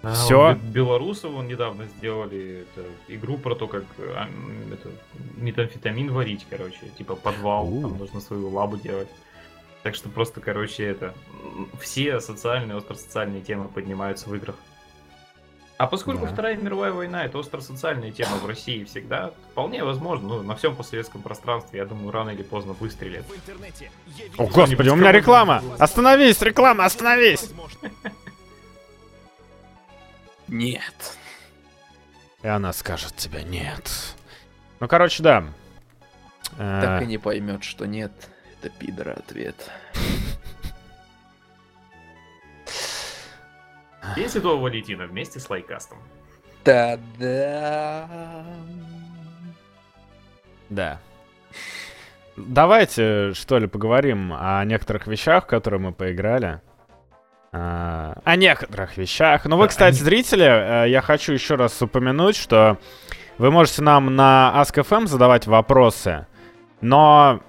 А, 0.01 0.13
Все. 0.13 0.57
Белорусов 0.63 1.31
вон 1.31 1.47
недавно 1.47 1.85
сделали 1.97 2.65
это, 2.73 2.87
игру 3.09 3.37
про 3.37 3.55
то, 3.55 3.67
как 3.67 3.83
а, 3.99 4.29
это, 4.71 4.89
метамфетамин 5.35 6.11
варить, 6.11 6.45
короче. 6.49 6.79
Типа 6.97 7.15
подвал, 7.15 7.67
У. 7.67 7.81
там 7.81 7.97
нужно 7.97 8.21
свою 8.21 8.49
лабу 8.49 8.77
делать. 8.77 9.09
Так 9.83 9.95
что 9.95 10.09
просто, 10.09 10.41
короче, 10.41 10.83
это... 10.83 11.13
Все 11.81 12.19
социальные, 12.19 12.77
остросоциальные 12.77 13.41
темы 13.41 13.67
поднимаются 13.67 14.29
в 14.29 14.35
играх. 14.35 14.55
А 15.79 15.87
поскольку 15.87 16.25
да. 16.25 16.33
Вторая 16.33 16.57
мировая 16.57 16.91
война 16.91 17.23
это 17.23 17.39
остросоциальная 17.39 18.11
тема 18.11 18.35
в 18.35 18.45
России 18.45 18.83
всегда, 18.83 19.31
вполне 19.51 19.81
возможно, 19.81 20.27
ну, 20.27 20.43
на 20.43 20.57
всем 20.57 20.75
постсоветском 20.75 21.21
пространстве, 21.21 21.79
я 21.79 21.85
думаю, 21.85 22.11
рано 22.11 22.31
или 22.31 22.43
поздно 22.43 22.73
выстрелит. 22.73 23.23
О, 24.37 24.45
господи, 24.47 24.89
у 24.89 24.97
меня 24.97 25.13
реклама! 25.13 25.63
Остановись, 25.77 26.41
реклама, 26.41 26.83
остановись! 26.83 27.51
Нет. 30.49 31.17
И 32.41 32.47
она 32.47 32.73
скажет 32.73 33.15
тебе 33.15 33.43
нет. 33.43 33.89
Ну, 34.81 34.87
короче, 34.89 35.23
да. 35.23 35.45
Так 36.57 37.03
и 37.03 37.05
не 37.05 37.17
поймет, 37.17 37.63
что 37.63 37.85
нет. 37.85 38.11
Это 38.61 38.69
пидора 38.69 39.13
ответ. 39.13 39.69
День 44.15 44.29
Святого 44.29 44.61
Валентина 44.61 45.05
вместе 45.05 45.39
с 45.39 45.49
лайкастом. 45.49 45.97
Да-да. 46.63 48.07
Да. 50.69 50.99
Давайте, 52.37 53.33
что 53.33 53.57
ли, 53.57 53.67
поговорим 53.67 54.33
о 54.33 54.63
некоторых 54.63 55.07
вещах, 55.07 55.47
которые 55.47 55.79
мы 55.79 55.91
поиграли. 55.91 56.61
А, 57.51 58.15
о 58.23 58.35
некоторых 58.35 58.97
вещах. 58.97 59.45
Ну, 59.45 59.57
вы, 59.57 59.67
кстати, 59.67 59.95
зрители, 59.95 60.45
э, 60.85 60.89
я 60.89 61.01
хочу 61.01 61.33
еще 61.33 61.55
раз 61.55 61.81
упомянуть, 61.81 62.35
что 62.35 62.77
вы 63.37 63.51
можете 63.51 63.81
нам 63.81 64.15
на 64.15 64.53
Ask.fm 64.55 65.07
задавать 65.07 65.47
вопросы, 65.47 66.27
но 66.81 67.41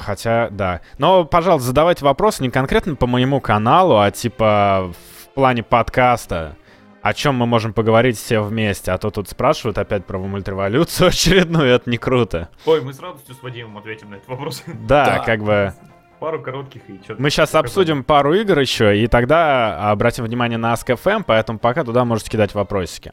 Хотя, 0.00 0.48
да. 0.50 0.80
Но, 0.98 1.24
пожалуйста, 1.24 1.68
задавайте 1.68 2.04
вопросы 2.04 2.42
не 2.42 2.50
конкретно 2.50 2.94
по 2.94 3.06
моему 3.06 3.40
каналу, 3.40 3.98
а 3.98 4.10
типа 4.10 4.92
в 4.92 5.34
плане 5.34 5.62
подкаста. 5.62 6.56
О 7.02 7.14
чем 7.14 7.34
мы 7.34 7.46
можем 7.46 7.72
поговорить 7.72 8.18
все 8.18 8.40
вместе. 8.40 8.92
А 8.92 8.98
то 8.98 9.10
тут 9.10 9.28
спрашивают 9.28 9.78
опять 9.78 10.04
про 10.04 10.18
мультреволюцию 10.18 11.08
очередную, 11.10 11.68
это 11.68 11.88
не 11.88 11.96
круто. 11.96 12.50
Ой, 12.66 12.82
мы 12.82 12.92
с 12.92 13.00
радостью 13.00 13.34
с 13.34 13.42
Вадимом 13.42 13.78
ответим 13.78 14.10
на 14.10 14.16
этот 14.16 14.28
вопрос. 14.28 14.62
Да, 14.86 15.06
да. 15.06 15.18
как 15.20 15.42
бы... 15.42 15.72
Пару 16.18 16.42
коротких 16.42 16.82
и 16.88 17.00
что-то. 17.02 17.22
Мы 17.22 17.30
сейчас 17.30 17.54
обсудим 17.54 18.04
пару 18.04 18.34
игр 18.34 18.58
еще, 18.58 18.98
и 18.98 19.06
тогда 19.06 19.90
обратим 19.90 20.24
внимание 20.24 20.58
на 20.58 20.74
Ask.fm, 20.74 21.24
поэтому 21.26 21.58
пока 21.58 21.82
туда 21.82 22.04
можете 22.04 22.30
кидать 22.30 22.52
вопросики. 22.52 23.12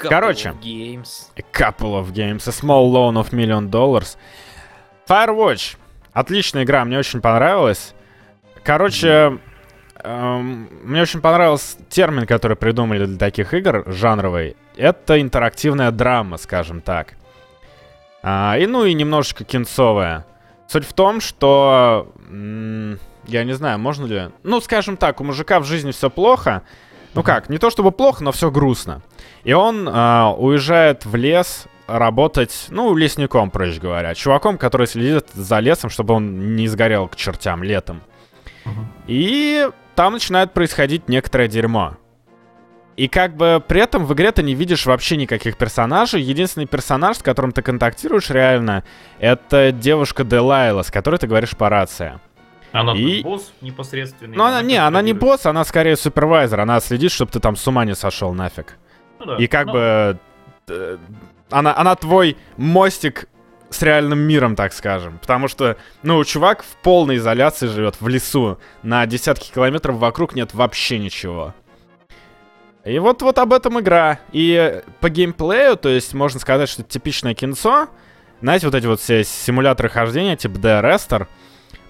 Couple 0.00 0.08
Короче. 0.08 0.48
Of 0.48 0.60
games. 0.60 1.30
A 1.36 1.42
couple 1.52 1.94
of 1.94 2.12
games. 2.12 2.48
A 2.48 2.52
small 2.52 2.90
loan 2.90 3.14
of 3.14 3.32
million 3.32 3.70
dollars. 3.70 4.16
Firewatch. 5.08 5.76
Отличная 6.12 6.64
игра, 6.64 6.84
мне 6.84 6.98
очень 6.98 7.20
понравилась. 7.20 7.94
Короче, 8.62 9.38
эм, 10.02 10.68
мне 10.82 11.02
очень 11.02 11.20
понравился 11.20 11.78
термин, 11.88 12.26
который 12.26 12.56
придумали 12.56 13.06
для 13.06 13.18
таких 13.18 13.54
игр, 13.54 13.84
жанровый. 13.86 14.56
Это 14.76 15.20
интерактивная 15.20 15.90
драма, 15.90 16.36
скажем 16.36 16.80
так. 16.80 17.14
А, 18.22 18.56
и 18.58 18.66
ну 18.66 18.84
и 18.84 18.94
немножечко 18.94 19.44
кинцовая. 19.44 20.26
Суть 20.66 20.86
в 20.86 20.92
том, 20.92 21.20
что... 21.20 22.12
я 23.26 23.44
не 23.44 23.52
знаю, 23.52 23.78
можно 23.78 24.06
ли... 24.06 24.30
Ну, 24.42 24.60
скажем 24.60 24.96
так, 24.96 25.20
у 25.20 25.24
мужика 25.24 25.58
в 25.60 25.64
жизни 25.64 25.90
все 25.90 26.10
плохо. 26.10 26.62
Ну 27.14 27.22
как, 27.24 27.48
не 27.48 27.58
то 27.58 27.70
чтобы 27.70 27.90
плохо, 27.90 28.22
но 28.22 28.30
все 28.30 28.50
грустно. 28.50 29.02
И 29.42 29.52
он 29.52 29.88
э, 29.88 30.24
уезжает 30.38 31.06
в 31.06 31.16
лес 31.16 31.66
работать, 31.98 32.66
ну, 32.70 32.94
лесником, 32.96 33.50
проще 33.50 33.80
говоря. 33.80 34.14
Чуваком, 34.14 34.58
который 34.58 34.86
следит 34.86 35.28
за 35.34 35.58
лесом, 35.58 35.90
чтобы 35.90 36.14
он 36.14 36.56
не 36.56 36.68
сгорел 36.68 37.08
к 37.08 37.16
чертям 37.16 37.62
летом. 37.62 38.02
И 39.06 39.68
там 39.94 40.14
начинает 40.14 40.52
происходить 40.52 41.08
некоторое 41.08 41.48
дерьмо. 41.48 41.96
И 42.96 43.08
как 43.08 43.34
бы 43.34 43.62
при 43.66 43.80
этом 43.80 44.04
в 44.04 44.12
игре 44.12 44.30
ты 44.30 44.42
не 44.42 44.54
видишь 44.54 44.84
вообще 44.84 45.16
никаких 45.16 45.56
персонажей. 45.56 46.20
Единственный 46.20 46.66
персонаж, 46.66 47.16
с 47.16 47.22
которым 47.22 47.52
ты 47.52 47.62
контактируешь 47.62 48.28
реально, 48.30 48.84
это 49.18 49.72
девушка 49.72 50.22
Делайла, 50.22 50.82
с 50.82 50.90
которой 50.90 51.16
ты 51.16 51.26
говоришь 51.26 51.56
по 51.56 51.70
рации. 51.70 52.20
Она 52.72 52.92
и... 52.92 53.22
босс 53.22 53.52
непосредственный? 53.62 54.36
Ну, 54.36 54.44
она, 54.44 54.62
не, 54.62 54.76
она 54.76 55.02
не 55.02 55.12
босс, 55.12 55.46
она 55.46 55.64
скорее 55.64 55.96
супервайзер. 55.96 56.60
Она 56.60 56.78
следит, 56.80 57.10
чтобы 57.10 57.32
ты 57.32 57.40
там 57.40 57.56
с 57.56 57.66
ума 57.66 57.84
не 57.84 57.94
сошел 57.94 58.32
нафиг. 58.32 58.76
Ну, 59.18 59.26
да. 59.26 59.36
И 59.36 59.46
как 59.46 59.66
ну... 59.66 59.72
бы 59.72 60.18
э, 60.68 60.98
она, 61.50 61.76
она 61.76 61.94
твой 61.96 62.36
мостик 62.56 63.28
с 63.70 63.82
реальным 63.82 64.18
миром, 64.18 64.56
так 64.56 64.72
скажем. 64.72 65.18
Потому 65.18 65.48
что, 65.48 65.76
ну, 66.02 66.22
чувак 66.24 66.62
в 66.62 66.76
полной 66.82 67.16
изоляции 67.16 67.66
живет 67.66 68.00
в 68.00 68.08
лесу. 68.08 68.58
На 68.82 69.06
десятки 69.06 69.52
километров 69.52 69.96
вокруг 69.96 70.34
нет 70.34 70.54
вообще 70.54 70.98
ничего. 70.98 71.54
И 72.84 72.98
вот, 72.98 73.22
вот 73.22 73.38
об 73.38 73.52
этом 73.52 73.78
игра. 73.80 74.18
И 74.32 74.82
по 75.00 75.10
геймплею, 75.10 75.76
то 75.76 75.88
есть 75.88 76.14
можно 76.14 76.40
сказать, 76.40 76.68
что 76.68 76.82
это 76.82 76.90
типичное 76.90 77.34
кинцо. 77.34 77.88
Знаете, 78.40 78.66
вот 78.66 78.74
эти 78.74 78.86
вот 78.86 79.00
все 79.00 79.22
симуляторы 79.22 79.88
хождения, 79.88 80.36
типа 80.36 80.56
Arrestor. 80.56 81.28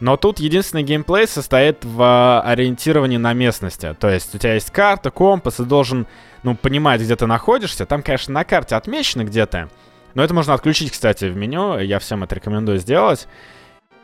Но 0.01 0.17
тут 0.17 0.41
единственный 0.41 0.83
геймплей 0.83 1.29
состоит 1.29 1.85
в 1.85 2.41
ориентировании 2.43 3.19
на 3.19 3.35
местности. 3.35 3.95
То 4.01 4.09
есть 4.09 4.35
у 4.35 4.39
тебя 4.39 4.55
есть 4.55 4.71
карта, 4.71 5.11
компас, 5.11 5.61
и 5.61 5.65
должен 5.65 6.07
ну, 6.43 6.57
понимать, 6.57 7.03
где 7.03 7.15
ты 7.17 7.27
находишься. 7.27 7.85
Там, 7.85 8.03
конечно, 8.03 8.33
на 8.33 8.45
карте 8.45 8.77
отмечено 8.77 9.25
где-то. 9.25 9.69
Но 10.15 10.25
это 10.25 10.33
можно 10.35 10.55
отключить, 10.55 10.91
кстати, 10.91 11.27
в 11.27 11.37
меню. 11.37 11.79
Я 11.79 11.99
всем 11.99 12.25
это 12.25 12.35
рекомендую 12.35 12.79
сделать. 12.79 13.29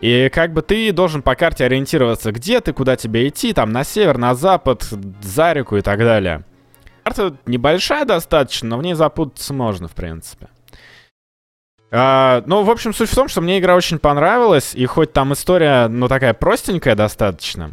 И 0.01 0.31
как 0.33 0.53
бы 0.53 0.61
ты 0.61 0.93
должен 0.93 1.23
по 1.23 1.35
карте 1.35 1.65
ориентироваться, 1.65 2.31
где 2.31 2.61
ты, 2.61 2.75
куда 2.75 2.97
тебе 2.97 3.29
идти, 3.29 3.55
там 3.55 3.73
на 3.73 3.83
север, 3.83 4.19
на 4.19 4.35
запад, 4.35 4.83
за 5.23 5.53
реку 5.55 5.79
и 5.79 5.81
так 5.81 5.99
далее. 5.99 6.45
Карта 7.03 7.37
небольшая 7.47 8.05
достаточно, 8.05 8.69
но 8.69 8.79
в 8.79 8.83
ней 8.83 8.95
запутаться 8.95 9.55
можно, 9.55 9.89
в 9.89 9.95
принципе. 9.95 10.49
А, 11.99 12.43
ну, 12.45 12.63
в 12.63 12.71
общем, 12.71 12.93
суть 12.93 13.09
в 13.09 13.15
том, 13.15 13.27
что 13.27 13.41
мне 13.41 13.59
игра 13.59 13.75
очень 13.75 13.99
понравилась, 13.99 14.75
и 14.75 14.85
хоть 14.85 15.15
там 15.15 15.33
история, 15.33 15.89
ну, 15.89 16.09
такая 16.09 16.35
простенькая 16.35 16.95
достаточно. 16.95 17.73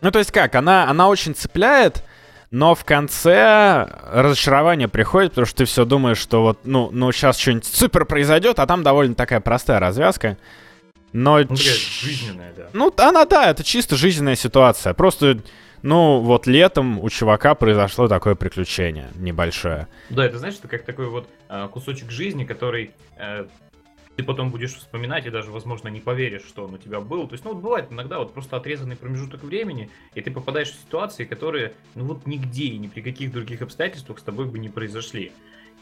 Ну, 0.00 0.10
то 0.10 0.18
есть 0.18 0.32
как, 0.32 0.54
она, 0.54 0.88
она 0.88 1.08
очень 1.08 1.34
цепляет, 1.34 2.02
но 2.50 2.74
в 2.74 2.86
конце 2.86 3.86
разочарование 4.10 4.88
приходит, 4.88 5.32
потому 5.32 5.46
что 5.46 5.58
ты 5.58 5.64
все 5.66 5.84
думаешь, 5.84 6.16
что 6.16 6.40
вот, 6.40 6.60
ну, 6.64 6.88
ну 6.90 7.12
сейчас 7.12 7.38
что-нибудь 7.38 7.66
супер 7.66 8.06
произойдет, 8.06 8.58
а 8.58 8.66
там 8.66 8.82
довольно 8.82 9.14
такая 9.14 9.40
простая 9.40 9.78
развязка. 9.78 10.38
Но... 11.12 11.40
Ну, 11.40 11.54
жизненная, 11.54 12.54
да. 12.56 12.68
Ну, 12.72 12.94
она, 12.96 13.26
да, 13.26 13.50
это 13.50 13.62
чисто 13.62 13.94
жизненная 13.94 14.36
ситуация. 14.36 14.94
Просто 14.94 15.38
ну, 15.84 16.20
вот 16.20 16.46
летом 16.46 16.98
у 16.98 17.10
чувака 17.10 17.54
произошло 17.54 18.08
такое 18.08 18.34
приключение 18.34 19.10
небольшое. 19.16 19.86
Да, 20.08 20.24
это 20.24 20.38
знаешь, 20.38 20.54
это 20.58 20.66
как 20.66 20.82
такой 20.82 21.10
вот 21.10 21.28
э, 21.50 21.68
кусочек 21.70 22.10
жизни, 22.10 22.44
который 22.44 22.92
э, 23.18 23.44
ты 24.16 24.22
потом 24.22 24.50
будешь 24.50 24.74
вспоминать 24.74 25.26
и 25.26 25.30
даже, 25.30 25.50
возможно, 25.50 25.88
не 25.88 26.00
поверишь, 26.00 26.46
что 26.48 26.64
он 26.64 26.72
у 26.72 26.78
тебя 26.78 27.00
был. 27.00 27.28
То 27.28 27.34
есть, 27.34 27.44
ну, 27.44 27.52
вот 27.52 27.62
бывает 27.62 27.88
иногда 27.90 28.18
вот 28.18 28.32
просто 28.32 28.56
отрезанный 28.56 28.96
промежуток 28.96 29.42
времени, 29.42 29.90
и 30.14 30.22
ты 30.22 30.30
попадаешь 30.30 30.70
в 30.70 30.80
ситуации, 30.80 31.26
которые, 31.26 31.74
ну, 31.94 32.06
вот 32.06 32.26
нигде 32.26 32.64
и 32.64 32.78
ни 32.78 32.86
при 32.86 33.02
каких 33.02 33.30
других 33.30 33.60
обстоятельствах 33.60 34.20
с 34.20 34.22
тобой 34.22 34.46
бы 34.46 34.58
не 34.58 34.70
произошли. 34.70 35.32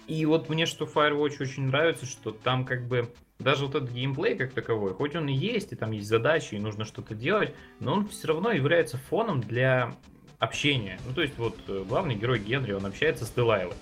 И 0.08 0.26
вот 0.26 0.48
мне 0.48 0.66
что 0.66 0.84
Firewatch 0.84 1.36
очень 1.40 1.68
нравится, 1.68 2.06
что 2.06 2.32
там 2.32 2.64
как 2.64 2.88
бы 2.88 3.08
даже 3.42 3.66
вот 3.66 3.74
этот 3.74 3.90
геймплей 3.90 4.36
как 4.36 4.52
таковой, 4.52 4.94
хоть 4.94 5.14
он 5.14 5.28
и 5.28 5.34
есть, 5.34 5.72
и 5.72 5.76
там 5.76 5.90
есть 5.92 6.08
задачи, 6.08 6.54
и 6.54 6.58
нужно 6.58 6.84
что-то 6.84 7.14
делать, 7.14 7.54
но 7.80 7.94
он 7.94 8.08
все 8.08 8.28
равно 8.28 8.50
является 8.52 8.96
фоном 8.96 9.40
для 9.40 9.94
общения. 10.38 10.98
Ну, 11.06 11.14
то 11.14 11.22
есть 11.22 11.38
вот 11.38 11.56
э, 11.68 11.84
главный 11.88 12.14
герой 12.14 12.38
Генри, 12.38 12.72
он 12.72 12.84
общается 12.84 13.24
с 13.24 13.30
Делайлой. 13.30 13.76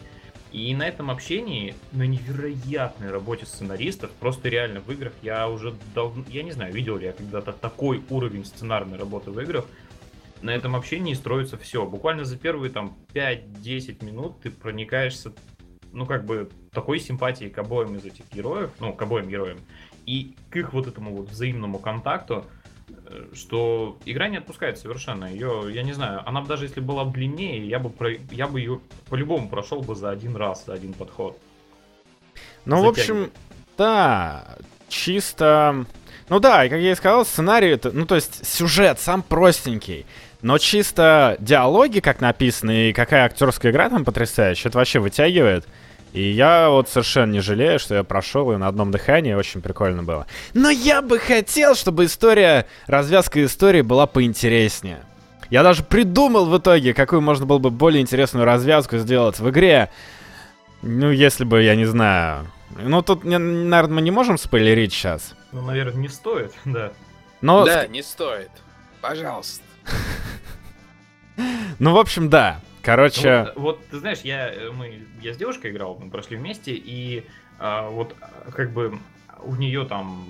И 0.52 0.74
на 0.74 0.88
этом 0.88 1.10
общении, 1.10 1.74
на 1.92 2.06
невероятной 2.06 3.10
работе 3.10 3.46
сценаристов, 3.46 4.10
просто 4.12 4.48
реально 4.48 4.80
в 4.80 4.90
играх, 4.90 5.12
я 5.22 5.48
уже 5.48 5.74
давно, 5.94 6.24
я 6.28 6.42
не 6.42 6.50
знаю, 6.50 6.72
видел 6.72 6.98
ли 6.98 7.06
я 7.06 7.12
когда-то 7.12 7.52
такой 7.52 8.02
уровень 8.10 8.44
сценарной 8.44 8.98
работы 8.98 9.30
в 9.30 9.38
играх, 9.40 9.66
на 10.42 10.50
этом 10.50 10.74
общении 10.74 11.14
строится 11.14 11.56
все. 11.56 11.86
Буквально 11.86 12.24
за 12.24 12.36
первые 12.36 12.70
там 12.72 12.96
5-10 13.14 14.04
минут 14.04 14.40
ты 14.40 14.50
проникаешься 14.50 15.32
ну, 15.92 16.06
как 16.06 16.24
бы, 16.24 16.48
такой 16.72 17.00
симпатии 17.00 17.46
к 17.46 17.58
обоим 17.58 17.96
из 17.96 18.04
этих 18.04 18.24
героев, 18.32 18.70
ну, 18.80 18.92
к 18.92 19.02
обоим 19.02 19.28
героям, 19.28 19.58
и 20.06 20.34
к 20.50 20.56
их 20.56 20.72
вот 20.72 20.86
этому 20.86 21.14
вот 21.14 21.28
взаимному 21.30 21.78
контакту, 21.78 22.46
э, 22.88 23.26
что 23.34 23.98
игра 24.04 24.28
не 24.28 24.38
отпускает 24.38 24.78
совершенно. 24.78 25.24
Ее, 25.26 25.70
я 25.72 25.82
не 25.82 25.92
знаю, 25.92 26.22
она 26.26 26.40
бы 26.40 26.48
даже 26.48 26.64
если 26.64 26.80
была 26.80 27.04
длиннее, 27.04 27.66
я 27.66 27.78
бы, 27.78 27.90
про, 27.90 28.12
я 28.30 28.46
бы 28.46 28.60
ее 28.60 28.80
по-любому 29.08 29.48
прошел 29.48 29.80
бы 29.82 29.94
за 29.94 30.10
один 30.10 30.36
раз, 30.36 30.64
за 30.66 30.74
один 30.74 30.92
подход. 30.92 31.38
Ну, 32.64 32.82
в 32.82 32.88
общем, 32.88 33.30
да, 33.76 34.56
чисто... 34.88 35.86
Ну 36.28 36.38
да, 36.38 36.64
и 36.64 36.68
как 36.68 36.78
я 36.78 36.92
и 36.92 36.94
сказал, 36.94 37.26
сценарий, 37.26 37.70
это, 37.70 37.90
ну 37.90 38.06
то 38.06 38.14
есть 38.14 38.46
сюжет 38.46 39.00
сам 39.00 39.20
простенький. 39.20 40.06
Но 40.42 40.58
чисто 40.58 41.36
диалоги, 41.38 42.00
как 42.00 42.20
написаны, 42.20 42.88
и 42.88 42.92
какая 42.92 43.24
актерская 43.26 43.72
игра 43.72 43.90
там 43.90 44.04
потрясающая, 44.04 44.70
это 44.70 44.78
вообще 44.78 44.98
вытягивает. 44.98 45.66
И 46.12 46.22
я 46.22 46.70
вот 46.70 46.88
совершенно 46.88 47.32
не 47.32 47.40
жалею, 47.40 47.78
что 47.78 47.94
я 47.94 48.04
прошел 48.04 48.50
и 48.52 48.56
на 48.56 48.66
одном 48.66 48.90
дыхании 48.90 49.34
очень 49.34 49.60
прикольно 49.60 50.02
было. 50.02 50.26
Но 50.54 50.70
я 50.70 51.02
бы 51.02 51.18
хотел, 51.18 51.74
чтобы 51.74 52.06
история, 52.06 52.66
развязка 52.86 53.44
истории 53.44 53.82
была 53.82 54.06
поинтереснее. 54.06 55.04
Я 55.50 55.62
даже 55.62 55.82
придумал 55.82 56.46
в 56.46 56.58
итоге, 56.58 56.94
какую 56.94 57.20
можно 57.20 57.46
было 57.46 57.58
бы 57.58 57.70
более 57.70 58.00
интересную 58.00 58.44
развязку 58.44 58.98
сделать 58.98 59.38
в 59.38 59.50
игре. 59.50 59.90
Ну, 60.82 61.10
если 61.10 61.44
бы, 61.44 61.62
я 61.62 61.76
не 61.76 61.84
знаю... 61.84 62.46
Ну, 62.70 63.02
тут, 63.02 63.24
наверное, 63.24 63.88
мы 63.88 64.00
не 64.00 64.12
можем 64.12 64.38
спойлерить 64.38 64.92
сейчас. 64.92 65.34
Ну, 65.50 65.62
наверное, 65.62 66.00
не 66.00 66.08
стоит, 66.08 66.52
да. 66.64 66.92
Но... 67.40 67.64
Да, 67.64 67.86
не 67.86 68.02
стоит. 68.02 68.50
Пожалуйста. 69.00 69.64
Ну, 71.78 71.94
в 71.94 71.98
общем, 71.98 72.28
да. 72.28 72.60
Короче... 72.82 73.52
Вот, 73.54 73.56
вот 73.56 73.86
ты 73.88 73.98
знаешь, 73.98 74.20
я, 74.22 74.52
мы, 74.72 75.02
я 75.20 75.34
с 75.34 75.36
девушкой 75.36 75.70
играл, 75.70 75.98
мы 75.98 76.10
прошли 76.10 76.36
вместе, 76.36 76.72
и 76.74 77.24
а, 77.58 77.88
вот 77.90 78.14
как 78.52 78.72
бы 78.72 78.98
у 79.42 79.54
нее 79.54 79.84
там 79.84 80.26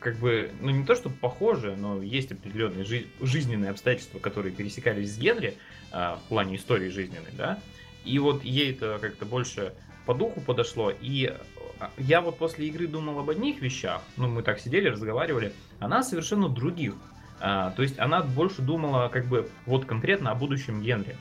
как 0.00 0.16
бы, 0.16 0.50
ну 0.60 0.70
не 0.70 0.84
то, 0.84 0.94
что 0.94 1.10
похоже, 1.10 1.76
но 1.76 2.02
есть 2.02 2.32
определенные 2.32 2.84
жи- 2.84 3.06
жизненные 3.20 3.70
обстоятельства, 3.70 4.18
которые 4.18 4.54
пересекались 4.54 5.14
с 5.14 5.18
Генри 5.18 5.56
а, 5.90 6.16
в 6.16 6.28
плане 6.28 6.56
истории 6.56 6.88
жизненной, 6.88 7.32
да, 7.32 7.58
и 8.04 8.18
вот 8.18 8.44
ей 8.44 8.72
это 8.72 8.98
как-то 9.00 9.26
больше 9.26 9.74
по 10.06 10.14
духу 10.14 10.40
подошло, 10.40 10.90
и 11.00 11.34
а, 11.80 11.90
я 11.98 12.20
вот 12.20 12.38
после 12.38 12.68
игры 12.68 12.86
думал 12.86 13.18
об 13.18 13.30
одних 13.30 13.60
вещах, 13.60 14.02
ну 14.16 14.28
мы 14.28 14.42
так 14.42 14.60
сидели, 14.60 14.88
разговаривали, 14.88 15.52
она 15.80 16.02
совершенно 16.02 16.48
других, 16.48 16.94
а, 17.40 17.70
то 17.72 17.82
есть 17.82 17.98
она 17.98 18.22
больше 18.22 18.62
думала 18.62 19.08
как 19.08 19.26
бы 19.26 19.48
вот 19.66 19.84
конкретно 19.84 20.30
о 20.30 20.34
будущем 20.34 20.82
Генри. 20.82 21.16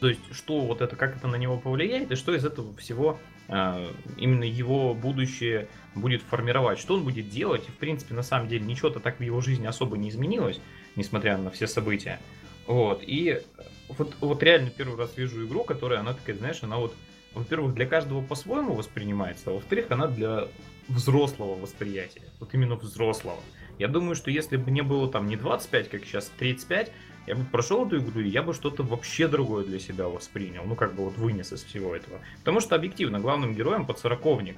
То 0.00 0.08
есть, 0.08 0.20
что 0.32 0.60
вот 0.60 0.80
это, 0.80 0.94
как 0.94 1.16
это 1.16 1.26
на 1.26 1.36
него 1.36 1.58
повлияет, 1.58 2.12
и 2.12 2.14
что 2.14 2.32
из 2.34 2.44
этого 2.44 2.74
всего 2.76 3.18
э, 3.48 3.90
именно 4.16 4.44
его 4.44 4.94
будущее 4.94 5.68
будет 5.96 6.22
формировать, 6.22 6.78
что 6.78 6.94
он 6.94 7.02
будет 7.02 7.28
делать. 7.30 7.66
И, 7.66 7.72
в 7.72 7.74
принципе, 7.74 8.14
на 8.14 8.22
самом 8.22 8.46
деле, 8.46 8.64
ничего-то 8.64 9.00
так 9.00 9.18
в 9.18 9.22
его 9.22 9.40
жизни 9.40 9.66
особо 9.66 9.96
не 9.96 10.10
изменилось, 10.10 10.60
несмотря 10.94 11.36
на 11.36 11.50
все 11.50 11.66
события. 11.66 12.20
Вот, 12.68 13.02
и 13.02 13.42
вот, 13.88 14.14
вот 14.20 14.42
реально 14.42 14.70
первый 14.70 14.96
раз 14.98 15.16
вижу 15.16 15.46
игру, 15.46 15.64
которая, 15.64 16.00
она 16.00 16.14
такая, 16.14 16.36
знаешь, 16.36 16.62
она 16.62 16.76
вот, 16.76 16.94
во-первых, 17.34 17.74
для 17.74 17.86
каждого 17.86 18.22
по-своему 18.22 18.74
воспринимается, 18.74 19.50
а 19.50 19.54
во-вторых, 19.54 19.86
она 19.90 20.06
для 20.06 20.48
взрослого 20.88 21.58
восприятия, 21.58 22.22
вот 22.38 22.52
именно 22.54 22.76
взрослого. 22.76 23.40
Я 23.78 23.88
думаю, 23.88 24.16
что 24.16 24.30
если 24.30 24.56
бы 24.56 24.70
мне 24.70 24.82
было 24.82 25.08
там 25.10 25.26
не 25.26 25.36
25, 25.36 25.88
как 25.88 26.04
сейчас 26.04 26.32
35, 26.38 26.92
я 27.26 27.34
бы 27.34 27.44
прошел 27.44 27.86
эту 27.86 27.98
игру, 27.98 28.20
и 28.20 28.28
я 28.28 28.42
бы 28.42 28.54
что-то 28.54 28.82
вообще 28.82 29.28
другое 29.28 29.64
для 29.64 29.78
себя 29.78 30.08
воспринял. 30.08 30.64
Ну, 30.64 30.74
как 30.74 30.94
бы 30.94 31.04
вот 31.04 31.16
вынес 31.16 31.52
из 31.52 31.62
всего 31.62 31.94
этого. 31.94 32.20
Потому 32.38 32.60
что, 32.60 32.74
объективно, 32.74 33.20
главным 33.20 33.54
героем 33.54 33.86
подсороковник. 33.86 34.56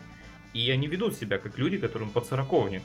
И 0.55 0.71
они 0.71 0.87
ведут 0.87 1.17
себя 1.17 1.39
как 1.39 1.59
люди, 1.59 1.79
которым 1.79 2.11
подсороковник. 2.11 2.83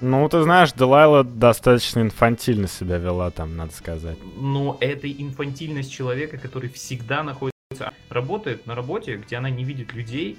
Ну, 0.00 0.28
ты 0.28 0.42
знаешь, 0.42 0.72
Делайла 0.72 1.24
достаточно 1.24 2.00
инфантильно 2.00 2.68
себя 2.68 2.98
вела 2.98 3.30
там, 3.30 3.56
надо 3.56 3.72
сказать. 3.72 4.18
Но 4.36 4.76
это 4.80 5.10
инфантильность 5.10 5.90
человека, 5.92 6.38
который 6.38 6.68
всегда 6.68 7.22
находится, 7.22 7.94
работает 8.10 8.66
на 8.66 8.74
работе, 8.74 9.16
где 9.16 9.36
она 9.36 9.50
не 9.50 9.64
видит 9.64 9.94
людей, 9.94 10.38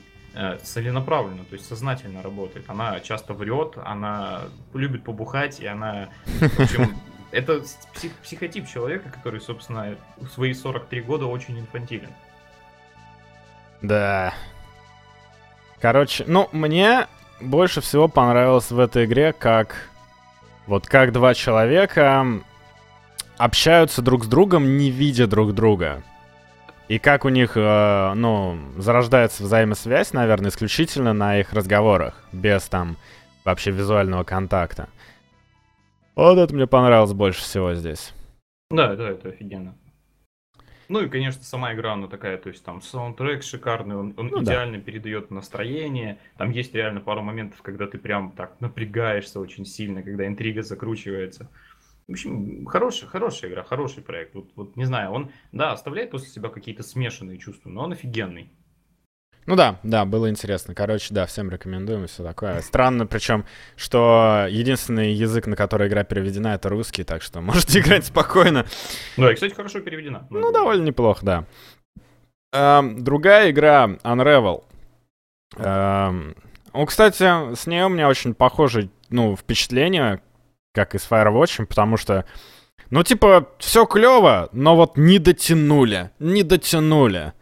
целенаправленно, 0.64 1.44
то 1.46 1.54
есть 1.54 1.68
сознательно 1.68 2.22
работает. 2.22 2.66
Она 2.70 3.00
часто 3.00 3.34
врет, 3.34 3.78
она 3.84 4.44
любит 4.74 5.04
побухать, 5.04 5.60
и 5.60 5.66
она, 5.66 6.10
в 6.26 6.60
общем, 6.60 6.96
это 7.32 7.64
псих, 7.94 8.12
психотип 8.24 8.68
человека, 8.68 9.10
который, 9.10 9.42
собственно, 9.42 9.96
в 10.18 10.28
свои 10.28 10.54
43 10.54 11.02
года 11.02 11.26
очень 11.26 11.60
инфантилен. 11.60 12.12
Да. 13.82 14.34
Короче, 15.80 16.24
ну, 16.28 16.50
мне 16.52 17.08
больше 17.40 17.82
всего 17.82 18.08
понравилось 18.08 18.72
в 18.72 18.80
этой 18.80 19.06
игре, 19.06 19.34
как 19.34 19.90
вот 20.66 20.88
как 20.88 21.14
два 21.14 21.34
человека 21.34 22.26
общаются 23.38 24.02
друг 24.02 24.26
с 24.26 24.28
другом, 24.28 24.78
не 24.78 24.90
видя 24.90 25.28
друг 25.28 25.54
друга. 25.54 26.04
И 26.88 27.00
как 27.00 27.26
у 27.26 27.30
них, 27.30 27.58
э, 27.58 28.14
ну, 28.16 28.58
зарождается 28.78 29.44
взаимосвязь, 29.44 30.14
наверное, 30.14 30.50
исключительно 30.50 31.14
на 31.14 31.40
их 31.40 31.52
разговорах, 31.52 32.24
без 32.32 32.64
там 32.64 32.96
вообще 33.44 33.72
визуального 33.72 34.24
контакта. 34.24 34.88
Вот 36.16 36.38
это 36.38 36.56
мне 36.56 36.66
понравилось 36.66 37.14
больше 37.14 37.42
всего 37.42 37.74
здесь. 37.74 38.14
Да, 38.72 38.96
да, 38.96 39.10
это 39.10 39.30
офигенно. 39.30 39.76
Ну 40.90 41.02
и, 41.02 41.10
конечно, 41.10 41.44
сама 41.44 41.74
игра, 41.74 41.94
она 41.94 42.08
такая, 42.08 42.38
то 42.38 42.48
есть 42.48 42.64
там 42.64 42.82
саундтрек 42.82 43.44
шикарный, 43.44 43.98
он, 43.98 44.14
он 44.16 44.28
ну, 44.28 44.42
идеально 44.42 44.78
да. 44.78 44.84
передает 44.84 45.32
настроение. 45.32 46.18
Там 46.38 46.52
есть 46.52 46.74
реально 46.74 47.02
пару 47.02 47.22
моментов, 47.22 47.62
когда 47.62 47.88
ты 47.88 47.98
прям 47.98 48.32
так 48.32 48.60
напрягаешься 48.62 49.42
очень 49.42 49.66
сильно, 49.66 50.02
когда 50.02 50.26
интрига 50.26 50.64
закручивается. 50.64 51.50
В 52.08 52.12
общем, 52.14 52.66
хорошая, 52.66 53.10
хорошая 53.10 53.52
игра, 53.52 53.64
хороший 53.64 54.02
проект. 54.02 54.34
Вот, 54.34 54.52
вот 54.56 54.78
не 54.78 54.86
знаю, 54.86 55.12
он, 55.12 55.32
да, 55.52 55.74
оставляет 55.74 56.12
после 56.12 56.30
себя 56.30 56.48
какие-то 56.50 56.82
смешанные 56.82 57.38
чувства, 57.38 57.70
но 57.70 57.84
он 57.84 57.92
офигенный. 57.92 58.50
Ну 59.46 59.56
да, 59.56 59.80
да, 59.84 60.06
было 60.06 60.30
интересно. 60.30 60.74
Короче, 60.74 61.14
да, 61.14 61.26
всем 61.26 61.50
рекомендуем 61.50 62.06
и 62.06 62.08
все 62.08 62.24
такое. 62.24 62.62
Странно, 62.62 63.06
причем, 63.06 63.46
что 63.76 64.46
единственный 64.50 65.14
язык, 65.14 65.48
на 65.48 65.58
который 65.58 65.90
игра 65.90 66.04
переведена, 66.04 66.56
это 66.56 66.70
русский, 66.70 67.04
так 67.04 67.22
что 67.22 67.42
можете 67.42 67.80
играть 67.80 68.06
спокойно. 68.06 68.66
Да, 69.18 69.32
и, 69.32 69.36
кстати, 69.36 69.54
хорошо 69.54 69.82
переведена. 69.82 70.28
Ну, 70.30 70.52
довольно 70.54 70.84
неплохо, 70.84 71.26
да. 71.26 71.46
Эм, 72.54 73.04
другая 73.04 73.52
игра, 73.52 73.98
Unravel. 74.04 74.64
Эм, 75.58 76.36
ну, 76.74 76.86
кстати, 76.86 77.56
с 77.56 77.68
ней 77.68 77.84
у 77.84 77.90
меня 77.90 78.08
очень 78.08 78.34
похожий 78.34 78.92
ну, 79.10 79.36
впечатление, 79.36 80.20
как 80.78 80.94
и 80.94 81.00
с 81.00 81.10
Firewatch, 81.10 81.66
потому 81.66 81.98
что, 81.98 82.26
ну, 82.92 83.02
типа, 83.02 83.50
все 83.58 83.88
клево, 83.88 84.50
но 84.52 84.76
вот 84.76 84.96
не 84.96 85.18
дотянули, 85.18 86.12
не 86.20 86.44
дотянули. 86.44 87.34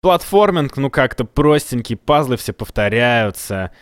Платформинг, 0.00 0.78
ну, 0.78 0.88
как-то 0.88 1.26
простенький, 1.26 1.96
пазлы 1.96 2.38
все 2.38 2.54
повторяются, 2.54 3.72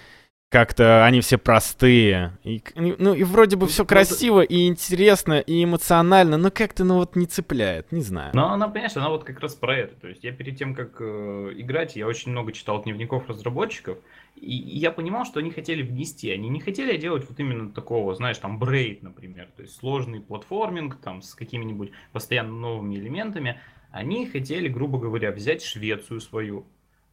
как-то 0.49 1.05
они 1.05 1.21
все 1.21 1.39
простые. 1.39 2.39
И, 2.45 2.63
ну, 2.77 3.15
и 3.15 3.25
вроде 3.25 3.57
бы 3.57 3.67
все 3.67 3.85
красиво 3.85 4.41
и 4.43 4.69
интересно, 4.69 5.41
и 5.41 5.65
эмоционально, 5.65 6.37
но 6.37 6.51
как-то, 6.51 6.85
ну, 6.85 6.97
вот 6.97 7.17
не 7.17 7.27
цепляет, 7.27 7.91
не 7.91 8.01
знаю. 8.01 8.31
Но 8.35 8.53
она, 8.53 8.69
понимаешь, 8.69 8.97
она 8.97 9.09
вот 9.09 9.25
как 9.25 9.41
раз 9.41 9.55
про 9.55 9.77
это. 9.77 9.97
То 9.97 10.09
есть 10.09 10.23
я 10.23 10.33
перед 10.33 10.57
тем, 10.57 10.75
как 10.75 11.01
э, 11.01 11.53
играть, 11.57 11.97
я 11.97 12.07
очень 12.07 12.31
много 12.31 12.53
читал 12.53 12.83
дневников 12.83 13.29
разработчиков, 13.29 13.99
и, 14.37 14.57
и 14.57 14.79
я 14.79 14.93
понимал, 14.93 15.25
что 15.25 15.41
они 15.41 15.51
хотели 15.51 15.83
внести. 15.83 16.31
Они 16.31 16.49
не 16.49 16.61
хотели 16.61 16.97
делать 16.97 17.29
вот 17.29 17.39
именно 17.41 17.73
такого, 17.73 18.15
знаешь, 18.15 18.39
там, 18.39 18.59
брейд, 18.59 19.03
например, 19.03 19.49
то 19.57 19.63
есть 19.63 19.77
сложный 19.77 20.21
платформинг, 20.21 20.97
там, 20.97 21.23
с 21.23 21.35
какими-нибудь 21.35 21.91
постоянно 22.13 22.53
новыми 22.53 22.95
элементами. 22.95 23.61
Они 23.91 24.27
хотели, 24.27 24.69
грубо 24.69 24.99
говоря, 24.99 25.33
взять 25.33 25.63
Швецию 25.63 26.21
свою, 26.21 26.67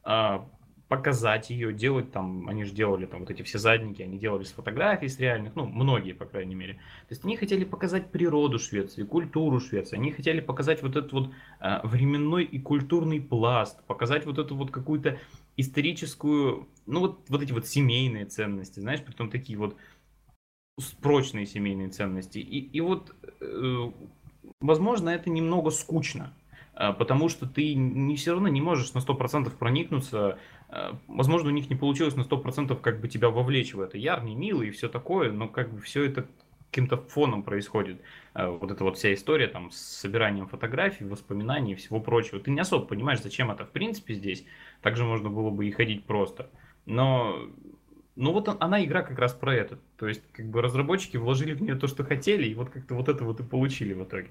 а, 0.03 0.47
показать 0.93 1.49
ее, 1.49 1.73
делать 1.73 2.11
там, 2.11 2.47
они 2.47 2.65
же 2.65 2.71
делали 2.71 3.07
там 3.07 3.21
вот 3.21 3.31
эти 3.31 3.41
все 3.41 3.57
задники, 3.57 4.03
они 4.03 4.19
делали 4.19 4.43
с 4.43 4.51
фотографий, 4.51 5.07
с 5.07 5.19
реальных, 5.19 5.55
ну, 5.55 5.65
многие, 5.65 6.13
по 6.13 6.25
крайней 6.25 6.53
мере. 6.53 6.73
То 7.07 7.13
есть 7.15 7.25
они 7.25 7.35
хотели 7.35 7.63
показать 7.63 8.11
природу 8.11 8.59
Швеции, 8.59 9.01
культуру 9.03 9.59
Швеции, 9.59 9.97
они 9.97 10.11
хотели 10.11 10.39
показать 10.39 10.83
вот 10.83 10.95
этот 10.95 11.11
вот 11.11 11.31
э, 11.59 11.79
временной 11.83 12.43
и 12.43 12.59
культурный 12.59 13.19
пласт, 13.19 13.83
показать 13.87 14.27
вот 14.27 14.37
эту 14.37 14.55
вот 14.55 14.69
какую-то 14.69 15.17
историческую, 15.57 16.67
ну, 16.85 16.99
вот, 16.99 17.25
вот 17.27 17.41
эти 17.41 17.51
вот 17.51 17.65
семейные 17.65 18.25
ценности, 18.25 18.79
знаешь, 18.79 19.03
притом 19.03 19.31
такие 19.31 19.57
вот 19.57 19.75
прочные 21.01 21.47
семейные 21.47 21.89
ценности. 21.89 22.37
И, 22.37 22.59
и 22.59 22.81
вот, 22.81 23.15
э, 23.41 23.91
возможно, 24.61 25.09
это 25.09 25.31
немного 25.31 25.71
скучно, 25.71 26.33
э, 26.75 26.93
потому 26.93 27.29
что 27.29 27.47
ты 27.47 27.73
не 27.73 28.15
все 28.15 28.33
равно 28.33 28.47
не 28.47 28.61
можешь 28.61 28.93
на 28.93 28.99
100% 28.99 29.49
проникнуться 29.57 30.37
возможно, 31.07 31.49
у 31.49 31.53
них 31.53 31.69
не 31.69 31.75
получилось 31.75 32.15
на 32.15 32.21
100% 32.21 32.79
как 32.79 32.99
бы 32.99 33.07
тебя 33.07 33.29
вовлечь 33.29 33.73
в 33.73 33.81
это. 33.81 33.97
Ярный, 33.97 34.33
милый 34.35 34.69
и 34.69 34.71
все 34.71 34.89
такое, 34.89 35.31
но 35.31 35.47
как 35.47 35.73
бы 35.73 35.81
все 35.81 36.03
это 36.03 36.27
каким-то 36.69 36.97
фоном 36.97 37.43
происходит. 37.43 38.01
Э, 38.33 38.47
вот 38.47 38.71
эта 38.71 38.83
вот 38.83 38.97
вся 38.97 39.13
история 39.13 39.47
там 39.47 39.69
с 39.69 39.77
собиранием 39.77 40.47
фотографий, 40.47 41.05
воспоминаний 41.05 41.73
и 41.73 41.75
всего 41.75 41.99
прочего. 41.99 42.39
Ты 42.39 42.49
не 42.49 42.59
особо 42.59 42.85
понимаешь, 42.85 43.21
зачем 43.21 43.51
это 43.51 43.65
в 43.65 43.69
принципе 43.69 44.15
здесь. 44.15 44.43
Также 44.81 45.03
можно 45.03 45.29
было 45.29 45.51
бы 45.51 45.67
и 45.67 45.71
ходить 45.71 46.05
просто. 46.05 46.49
Но 46.85 47.37
ну 48.15 48.31
вот 48.31 48.49
она 48.59 48.83
игра 48.83 49.03
как 49.03 49.19
раз 49.19 49.33
про 49.33 49.55
это. 49.55 49.79
То 49.97 50.07
есть, 50.07 50.21
как 50.31 50.47
бы 50.47 50.61
разработчики 50.61 51.17
вложили 51.17 51.53
в 51.53 51.61
нее 51.61 51.75
то, 51.75 51.87
что 51.87 52.03
хотели, 52.03 52.47
и 52.47 52.55
вот 52.55 52.69
как-то 52.69 52.95
вот 52.95 53.07
это 53.07 53.23
вот 53.23 53.39
и 53.39 53.43
получили 53.43 53.93
в 53.93 54.03
итоге. 54.03 54.29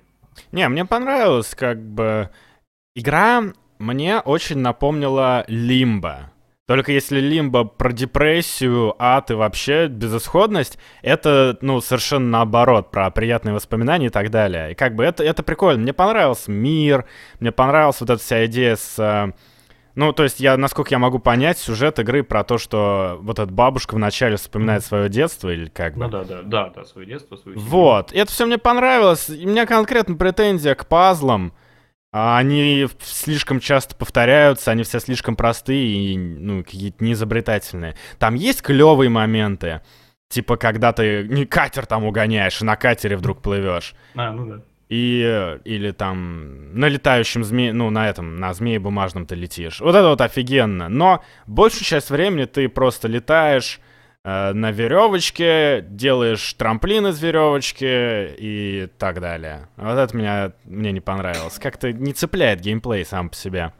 Не, 0.51 0.69
мне 0.69 0.85
понравилось, 0.85 1.55
как 1.55 1.81
бы 1.81 2.31
игра 2.95 3.43
мне 3.79 4.21
очень 4.21 4.59
напомнила 4.59 5.45
Лимба. 5.49 6.32
Только 6.73 6.93
если 6.93 7.21
Лимба 7.21 7.65
про 7.65 7.93
депрессию, 7.93 8.95
ад 8.99 9.31
и 9.31 9.35
вообще 9.35 9.89
безысходность, 9.89 10.79
это, 11.03 11.59
ну, 11.61 11.83
совершенно 11.83 12.31
наоборот, 12.31 12.91
про 12.91 13.11
приятные 13.11 13.53
воспоминания 13.53 14.07
и 14.07 14.09
так 14.09 14.31
далее. 14.31 14.73
И 14.73 14.75
как 14.75 14.95
бы 14.95 15.05
это, 15.05 15.23
это 15.23 15.43
прикольно. 15.43 15.83
Мне 15.83 15.93
понравился 15.93 16.51
мир, 16.51 17.05
мне 17.41 17.53
понравилась 17.53 18.01
вот 18.01 18.09
эта 18.09 18.23
вся 18.23 18.47
идея 18.47 18.77
с... 18.77 18.99
Э, 18.99 19.33
ну, 19.97 20.15
то 20.15 20.23
есть 20.23 20.41
я, 20.41 20.57
насколько 20.57 20.95
я 20.95 20.99
могу 20.99 21.19
понять, 21.19 21.59
сюжет 21.59 21.99
игры 21.99 22.23
про 22.23 22.43
то, 22.43 22.57
что 22.57 23.19
вот 23.21 23.39
эта 23.39 23.53
бабушка 23.53 23.95
вначале 23.95 24.39
вспоминает 24.39 24.83
свое 24.83 25.11
детство 25.11 25.51
или 25.51 25.67
как 25.67 25.99
бы. 25.99 26.05
Ну 26.05 26.11
да, 26.11 26.25
да, 26.25 26.41
да, 26.41 26.73
да, 26.75 26.85
свое 26.87 27.07
детство, 27.07 27.37
свою 27.37 27.59
семью. 27.59 27.71
Вот, 27.71 28.13
и 28.13 28.17
это 28.17 28.33
все 28.33 28.47
мне 28.47 28.57
понравилось. 28.57 29.29
И 29.29 29.45
у 29.45 29.51
меня 29.51 29.67
конкретно 29.67 30.17
претензия 30.17 30.75
к 30.75 30.87
пазлам. 30.87 31.53
А 32.13 32.37
они 32.37 32.87
слишком 33.01 33.59
часто 33.59 33.97
повторяются, 33.97 34.71
они 34.71 34.83
все 34.83 35.01
слишком 35.01 35.35
простые 35.35 36.13
и, 36.13 36.19
ну, 36.19 36.63
какие-то 36.63 37.03
неизобретательные. 37.03 37.97
Там 38.19 38.35
есть 38.35 38.61
клевые 38.61 39.09
моменты, 39.09 39.81
типа, 40.29 40.59
когда 40.59 40.93
ты 40.93 41.27
не 41.27 41.47
катер 41.47 41.87
там 41.87 42.05
угоняешь, 42.05 42.61
и 42.61 42.65
на 42.67 42.77
катере 42.77 43.17
вдруг 43.17 43.41
плывешь. 43.41 43.95
А, 44.15 44.31
ну 44.31 44.47
да. 44.47 44.63
И, 44.91 45.57
или 45.65 45.91
там 45.93 46.79
на 46.79 46.87
летающем 46.87 47.45
змее, 47.45 47.73
ну, 47.73 47.89
на 47.89 48.11
этом, 48.11 48.37
на 48.37 48.53
змее 48.53 48.79
бумажном 48.79 49.25
ты 49.25 49.35
летишь. 49.35 49.81
Вот 49.81 49.95
это 49.95 50.09
вот 50.09 50.21
офигенно. 50.21 50.91
Но 50.91 51.25
большую 51.47 51.85
часть 51.85 52.11
времени 52.11 52.45
ты 52.45 52.69
просто 52.69 53.09
летаешь, 53.09 53.81
на 54.25 54.71
веревочке, 54.71 55.85
делаешь 55.89 56.55
трамплин 56.55 57.09
из 57.09 57.21
веревочки 57.21 58.35
и 58.39 58.89
так 58.99 59.21
далее. 59.21 59.69
Вот 59.77 59.99
это 59.99 60.17
меня, 60.17 60.53
мне 60.65 60.93
не 60.93 61.01
понравилось. 61.01 61.59
Как-то 61.59 61.93
не 61.93 62.13
цепляет 62.13 62.61
геймплей 62.61 63.05
сам 63.05 63.31
по 63.31 63.35
себе. 63.35 63.73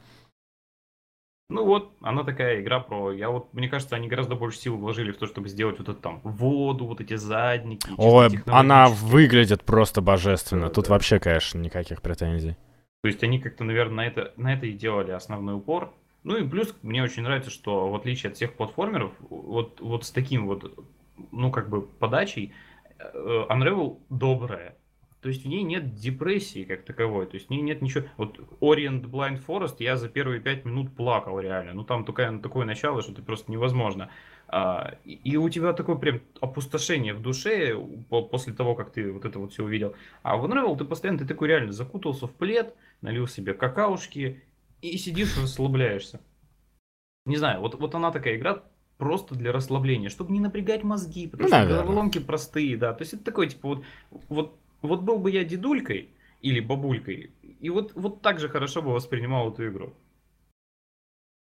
Ну 1.49 1.65
вот, 1.65 1.93
она 2.01 2.23
такая 2.23 2.61
игра 2.61 2.79
про... 2.79 3.11
Я 3.11 3.29
вот, 3.29 3.53
мне 3.53 3.69
кажется, 3.69 3.95
они 3.95 4.07
гораздо 4.07 4.35
больше 4.35 4.57
сил 4.57 4.75
вложили 4.75 5.11
в 5.11 5.17
то, 5.17 5.27
чтобы 5.27 5.49
сделать 5.49 5.77
вот 5.77 5.87
эту 5.87 5.99
там 5.99 6.19
воду, 6.23 6.85
вот 6.85 6.99
эти 6.99 7.15
задники. 7.15 7.87
Ой, 7.97 8.29
она 8.47 8.87
выглядит 8.87 9.63
просто 9.63 10.01
божественно. 10.01 10.67
Да, 10.67 10.73
Тут 10.73 10.87
да. 10.87 10.93
вообще, 10.93 11.19
конечно, 11.19 11.59
никаких 11.59 12.01
претензий. 12.01 12.57
То 13.03 13.07
есть 13.07 13.23
они 13.23 13.39
как-то, 13.39 13.65
наверное, 13.65 13.95
на 13.97 14.07
это, 14.07 14.33
на 14.35 14.53
это 14.53 14.65
и 14.65 14.71
делали 14.71 15.11
основной 15.11 15.55
упор. 15.55 15.93
Ну 16.23 16.37
и 16.37 16.47
плюс 16.47 16.73
мне 16.81 17.03
очень 17.03 17.23
нравится, 17.23 17.49
что 17.49 17.89
в 17.89 17.95
отличие 17.95 18.29
от 18.29 18.37
всех 18.37 18.53
платформеров, 18.53 19.11
вот, 19.29 19.81
вот 19.81 20.05
с 20.05 20.11
таким 20.11 20.47
вот, 20.47 20.77
ну 21.31 21.51
как 21.51 21.69
бы 21.69 21.81
подачей, 21.81 22.53
э, 22.97 23.45
Unravel 23.49 23.99
добрая. 24.09 24.77
То 25.23 25.29
есть 25.29 25.45
в 25.45 25.47
ней 25.47 25.63
нет 25.63 25.95
депрессии 25.95 26.65
как 26.65 26.83
таковой, 26.83 27.25
то 27.25 27.35
есть 27.35 27.47
в 27.47 27.49
ней 27.49 27.61
нет 27.61 27.81
ничего. 27.81 28.05
Вот 28.17 28.39
Orient 28.59 29.09
Blind 29.09 29.41
Forest 29.45 29.75
я 29.79 29.95
за 29.95 30.09
первые 30.09 30.41
пять 30.41 30.65
минут 30.65 30.93
плакал 30.93 31.39
реально. 31.39 31.73
Ну 31.73 31.85
там 31.85 32.03
такое, 32.03 32.37
такое 32.39 32.65
начало, 32.65 33.01
что 33.01 33.13
это 33.13 33.21
просто 33.21 33.49
невозможно. 33.49 34.09
А, 34.49 34.95
и, 35.05 35.13
и 35.13 35.37
у 35.37 35.49
тебя 35.49 35.71
такое 35.71 35.95
прям 35.95 36.19
опустошение 36.41 37.13
в 37.13 37.21
душе 37.21 37.73
после 38.09 38.53
того, 38.53 38.75
как 38.75 38.91
ты 38.91 39.13
вот 39.13 39.23
это 39.23 39.39
вот 39.39 39.53
все 39.53 39.63
увидел. 39.63 39.95
А 40.23 40.35
в 40.35 40.45
Unravel 40.45 40.77
ты 40.77 40.83
постоянно, 40.83 41.19
ты 41.19 41.25
такой 41.25 41.47
реально 41.47 41.71
закутался 41.71 42.27
в 42.27 42.33
плед, 42.33 42.75
налил 43.01 43.25
себе 43.25 43.53
какаушки 43.53 44.43
и 44.91 44.97
сидишь 44.97 45.37
расслабляешься. 45.37 46.19
Не 47.25 47.37
знаю, 47.37 47.61
вот, 47.61 47.75
вот 47.75 47.95
она 47.95 48.11
такая 48.11 48.35
игра 48.35 48.63
просто 48.97 49.35
для 49.35 49.51
расслабления, 49.51 50.09
чтобы 50.09 50.33
не 50.33 50.39
напрягать 50.39 50.83
мозги, 50.83 51.27
потому 51.27 51.47
что 51.47 51.57
Наверное. 51.57 51.81
головоломки 51.83 52.19
простые, 52.19 52.77
да. 52.77 52.93
То 52.93 53.01
есть 53.01 53.13
это 53.13 53.23
такой, 53.23 53.47
типа, 53.47 53.69
вот, 53.69 53.85
вот, 54.29 54.59
вот 54.81 55.01
был 55.01 55.19
бы 55.19 55.31
я 55.31 55.43
дедулькой 55.45 56.09
или 56.41 56.59
бабулькой, 56.59 57.31
и 57.41 57.69
вот, 57.69 57.93
вот 57.95 58.21
так 58.21 58.39
же 58.39 58.49
хорошо 58.49 58.81
бы 58.81 58.91
воспринимал 58.91 59.51
эту 59.51 59.67
игру. 59.69 59.93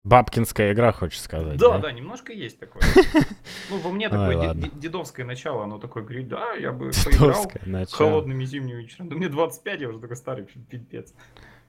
Бабкинская 0.04 0.74
игра, 0.74 0.92
хочешь 0.92 1.22
сказать? 1.22 1.58
Да, 1.58 1.74
да, 1.74 1.80
да 1.80 1.92
немножко 1.92 2.34
есть 2.34 2.60
такое. 2.60 2.84
Ну, 3.70 3.78
во 3.78 3.92
мне 3.92 4.10
такое 4.10 4.54
дедовское 4.54 5.26
начало, 5.26 5.64
оно 5.64 5.78
такое 5.78 6.04
говорит, 6.04 6.28
да, 6.28 6.54
я 6.54 6.72
бы 6.72 6.92
поиграл 7.06 7.52
холодными 7.92 8.44
зимними 8.44 8.82
вечерами. 8.82 9.10
Да 9.10 9.16
мне 9.16 9.30
25, 9.30 9.82
я 9.82 9.90
уже 9.90 10.00
такой 10.00 10.16
старый, 10.16 10.46
пипец. 10.46 11.14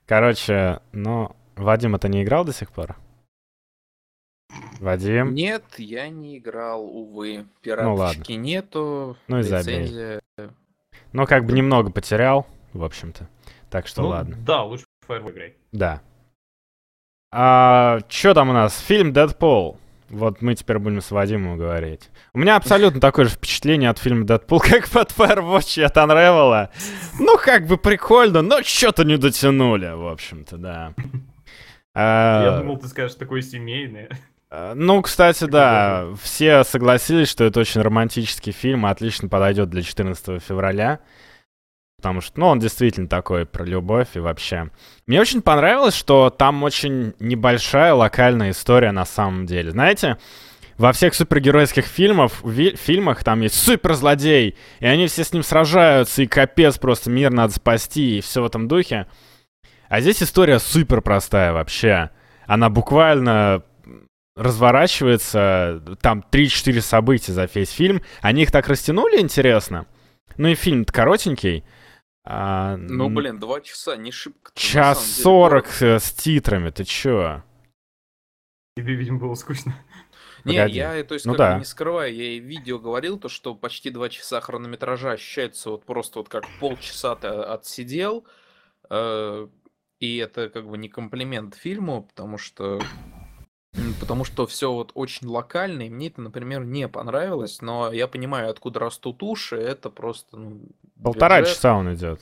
Короче, 0.07 0.81
ну, 0.93 1.37
Вадим, 1.63 1.95
это 1.95 2.09
не 2.09 2.23
играл 2.23 2.45
до 2.45 2.53
сих 2.53 2.71
пор? 2.71 2.97
Вадим? 4.81 5.35
Нет, 5.35 5.65
я 5.79 6.09
не 6.09 6.39
играл, 6.39 6.85
увы. 6.85 7.47
Пираточки 7.61 8.33
ну, 8.33 8.39
нету. 8.39 9.17
Ну 9.29 9.39
и 9.41 9.43
забей. 9.43 10.21
Ну, 11.13 11.27
как 11.27 11.45
бы 11.45 11.53
немного 11.53 11.91
потерял, 11.91 12.47
в 12.73 12.83
общем-то. 12.83 13.29
Так 13.69 13.87
что 13.87 14.03
ну, 14.03 14.09
ладно. 14.09 14.37
Да, 14.45 14.63
лучше 14.63 14.85
Fire 15.07 15.31
играй. 15.31 15.55
Да. 15.73 16.01
А, 17.33 18.01
что 18.09 18.35
там 18.35 18.51
у 18.51 18.53
нас? 18.53 18.79
Фильм 18.81 19.13
Дэдпол. 19.13 19.79
Вот 20.09 20.43
мы 20.43 20.57
теперь 20.57 20.79
будем 20.79 21.01
с 21.01 21.13
Вадимом 21.13 21.57
говорить. 21.57 22.11
У 22.33 22.39
меня 22.39 22.57
абсолютно 22.57 23.01
такое 23.01 23.27
же 23.27 23.33
впечатление 23.33 23.91
от 23.91 23.99
фильма 23.99 24.27
«Дэдпул», 24.27 24.59
как 24.61 24.89
от 24.97 25.13
Firewatch 25.13 25.81
и 25.81 25.85
от 25.85 25.97
Unravel. 25.97 26.69
Ну, 27.21 27.39
как 27.39 27.67
бы 27.67 27.77
прикольно, 27.77 28.43
но 28.43 28.63
что-то 28.63 29.05
не 29.05 29.17
дотянули, 29.17 29.93
в 29.93 30.09
общем-то, 30.09 30.57
да. 30.57 30.95
Я 31.95 32.59
думал, 32.59 32.79
ты 32.79 32.89
скажешь 32.89 33.17
такое 33.17 33.43
семейное. 33.43 34.09
А, 34.51 34.75
ну, 34.75 35.01
кстати, 35.03 35.45
да, 35.45 36.09
все 36.23 36.65
согласились, 36.65 37.29
что 37.29 37.45
это 37.45 37.61
очень 37.61 37.81
романтический 37.83 38.53
фильм, 38.53 38.87
отлично 38.87 39.29
подойдет 39.29 39.71
для 39.71 39.83
14 39.83 40.43
февраля. 40.43 41.01
Потому 41.99 42.21
что, 42.21 42.41
ну, 42.41 42.47
он 42.47 42.59
действительно 42.59 43.09
такой 43.09 43.45
про 43.45 43.65
любовь 43.65 44.09
и 44.15 44.21
вообще. 44.21 44.71
Мне 45.07 45.21
очень 45.21 45.43
понравилось, 45.43 45.95
что 45.95 46.31
там 46.31 46.63
очень 46.63 47.15
небольшая 47.21 47.93
локальная 47.93 48.51
история 48.53 48.91
на 48.91 49.05
самом 49.05 49.45
деле. 49.45 49.71
Знаете, 49.71 50.17
во 50.79 50.93
всех 50.95 51.15
супергеройских 51.15 51.85
фильмах, 51.85 52.33
ви- 52.43 52.75
фильмах 52.75 53.23
там 53.23 53.43
есть 53.43 53.55
суперзлодей, 53.55 54.57
и 54.79 54.87
они 54.87 55.09
все 55.09 55.25
с 55.25 55.33
ним 55.35 55.43
сражаются, 55.43 56.23
и 56.23 56.27
капец, 56.27 56.79
просто 56.79 57.11
мир 57.11 57.31
надо 57.31 57.53
спасти, 57.53 58.17
и 58.17 58.21
все 58.23 58.43
в 58.43 58.47
этом 58.47 58.67
духе. 58.67 59.07
А 59.91 60.01
здесь 60.01 60.23
история 60.23 60.61
супер 60.61 61.03
простая 61.03 61.53
вообще. 61.53 62.11
Она 62.47 62.71
буквально 62.71 63.65
разворачивается, 64.37 65.83
там 66.01 66.25
3-4 66.31 66.81
события 66.81 67.33
за 67.33 67.49
весь 67.53 67.71
фильм. 67.73 68.01
Они 68.23 68.43
их 68.43 68.53
так 68.53 68.69
растянули, 68.69 69.21
интересно. 69.21 69.87
Ну 70.37 70.47
и 70.47 70.55
фильм 70.55 70.85
коротенький. 70.85 71.65
А, 72.25 72.77
Ну, 72.77 73.11
блин, 73.11 73.41
два 73.41 73.61
часа, 73.61 73.97
не 73.97 74.13
шибко. 74.13 74.53
Час 74.55 75.05
сорок 75.05 75.67
э, 75.83 75.99
с 75.99 76.13
титрами, 76.13 76.71
ты 76.71 76.85
чё? 76.85 77.43
Тебе, 78.77 78.95
видимо, 78.95 79.19
было 79.19 79.35
скучно. 79.35 79.75
Не, 80.45 80.55
Погоди. 80.57 80.77
я, 80.77 81.03
то 81.05 81.15
есть, 81.15 81.27
Ну 81.27 81.33
как 81.33 81.39
да. 81.39 81.59
не 81.59 81.65
скрываю, 81.65 82.15
я 82.15 82.25
и 82.31 82.41
в 82.41 82.45
видео 82.45 82.79
говорил, 82.79 83.19
то, 83.19 83.29
что 83.29 83.55
почти 83.57 83.91
два 83.91 84.09
часа 84.09 84.41
хронометража 84.41 85.11
ощущается 85.13 85.71
вот 85.71 85.85
просто 85.85 86.21
вот 86.21 86.29
как 86.29 86.45
полчаса 86.61 87.15
ты 87.17 87.27
отсидел, 87.27 88.25
э, 88.89 89.49
и 90.01 90.17
это 90.17 90.49
как 90.49 90.67
бы 90.69 90.77
не 90.79 90.89
комплимент 90.89 91.55
фильму, 91.55 92.03
потому 92.05 92.39
что 92.39 92.81
потому 94.01 94.25
что 94.25 94.47
все 94.47 94.73
вот 94.73 94.91
очень 94.95 95.29
локально, 95.29 95.83
и 95.83 95.91
мне 95.91 96.09
это, 96.09 96.21
например, 96.21 96.65
не 96.65 96.89
понравилось, 96.89 97.61
но 97.63 97.93
я 97.93 98.09
понимаю, 98.09 98.51
откуда 98.51 98.81
растут 98.81 99.23
уши, 99.23 99.57
это 99.57 99.91
просто, 99.91 100.37
ну, 100.37 100.63
Полтора 101.03 101.41
бюджет. 101.41 101.55
часа 101.55 101.75
он 101.77 101.95
идет. 101.95 102.21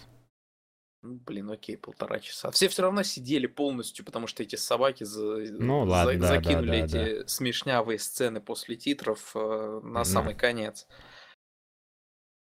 Ну, 1.00 1.14
Блин, 1.24 1.50
окей, 1.50 1.78
полтора 1.78 2.18
часа. 2.18 2.50
Все 2.50 2.68
все 2.68 2.82
равно 2.82 3.02
сидели 3.04 3.46
полностью, 3.46 4.04
потому 4.04 4.26
что 4.26 4.42
эти 4.42 4.56
собаки 4.56 5.04
за- 5.04 5.38
Ну 5.52 5.84
за- 5.86 5.90
ладно, 5.90 6.12
да, 6.14 6.18
да, 6.18 6.26
закинули 6.26 6.82
да, 6.82 6.98
эти 7.06 7.26
смешнявые 7.28 7.98
сцены 8.00 8.40
после 8.40 8.76
титров 8.76 9.30
э, 9.34 9.80
на 9.84 10.00
Да. 10.00 10.04
самый 10.04 10.34
конец. 10.34 10.86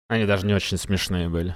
Они 0.07 0.25
даже 0.25 0.45
не 0.47 0.53
очень 0.53 0.77
смешные 0.77 1.29
были. 1.29 1.55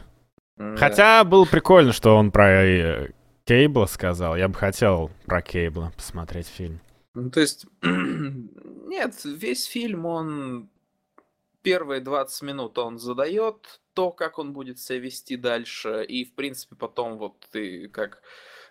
Да. 0.58 0.76
Хотя 0.76 1.24
было 1.24 1.46
прикольно, 1.46 1.94
что 1.94 2.16
он 2.18 2.32
про 2.32 2.52
э, 2.66 3.10
Кейбла 3.50 3.88
сказал. 3.88 4.36
Я 4.36 4.48
бы 4.48 4.54
хотел 4.54 5.10
про 5.26 5.42
Кейбла 5.42 5.92
посмотреть 5.96 6.46
фильм. 6.46 6.80
Ну, 7.16 7.32
то 7.32 7.40
есть, 7.40 7.66
нет, 7.82 9.16
весь 9.26 9.66
фильм, 9.66 10.06
он 10.06 10.70
первые 11.64 12.00
20 12.00 12.44
минут 12.44 12.78
он 12.78 13.00
задает 13.00 13.82
то, 13.96 14.12
как 14.12 14.38
он 14.38 14.54
будет 14.54 14.78
себя 14.78 15.00
вести 15.00 15.36
дальше, 15.36 16.06
и, 16.08 16.26
в 16.26 16.36
принципе, 16.36 16.76
потом 16.76 17.18
вот 17.18 17.44
ты 17.52 17.88
как 17.88 18.22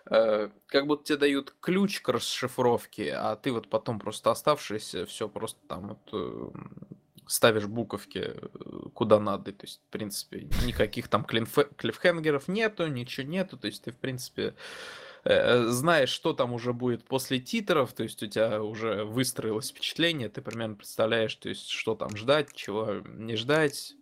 э, 0.09 0.47
как 0.67 0.87
будто 0.87 1.03
тебе 1.03 1.17
дают 1.17 1.53
ключ 1.59 1.99
к 1.99 2.07
расшифровке, 2.07 3.15
а 3.15 3.35
ты 3.35 3.51
вот 3.51 3.69
потом 3.69 3.99
просто 3.99 4.31
оставшееся 4.31 5.05
все 5.05 5.27
просто 5.27 5.59
там 5.67 5.89
вот, 5.89 6.09
э, 6.13 6.51
ставишь 7.29 7.67
буковки 7.67 8.33
э, 8.33 8.89
куда 8.93 9.19
надо. 9.19 9.51
То 9.53 9.65
есть, 9.65 9.81
в 9.87 9.91
принципе, 9.91 10.47
никаких 10.65 11.07
там 11.07 11.23
клиффхенгеров 11.23 12.47
нету, 12.47 12.87
ничего 12.87 13.27
нету. 13.27 13.57
То 13.57 13.67
есть 13.67 13.83
ты, 13.83 13.91
в 13.91 13.97
принципе, 13.97 14.55
э, 15.23 15.65
знаешь, 15.67 16.09
что 16.09 16.33
там 16.33 16.53
уже 16.53 16.73
будет 16.73 17.05
после 17.05 17.39
титров, 17.39 17.93
то 17.93 18.03
есть 18.03 18.21
у 18.23 18.27
тебя 18.27 18.61
уже 18.63 19.03
выстроилось 19.03 19.69
впечатление, 19.69 20.29
ты 20.29 20.41
примерно 20.41 20.75
представляешь, 20.75 21.35
то 21.35 21.49
есть 21.49 21.69
что 21.69 21.95
там 21.95 22.15
ждать, 22.17 22.53
чего 22.55 22.95
не 23.05 23.35
ждать, 23.35 23.93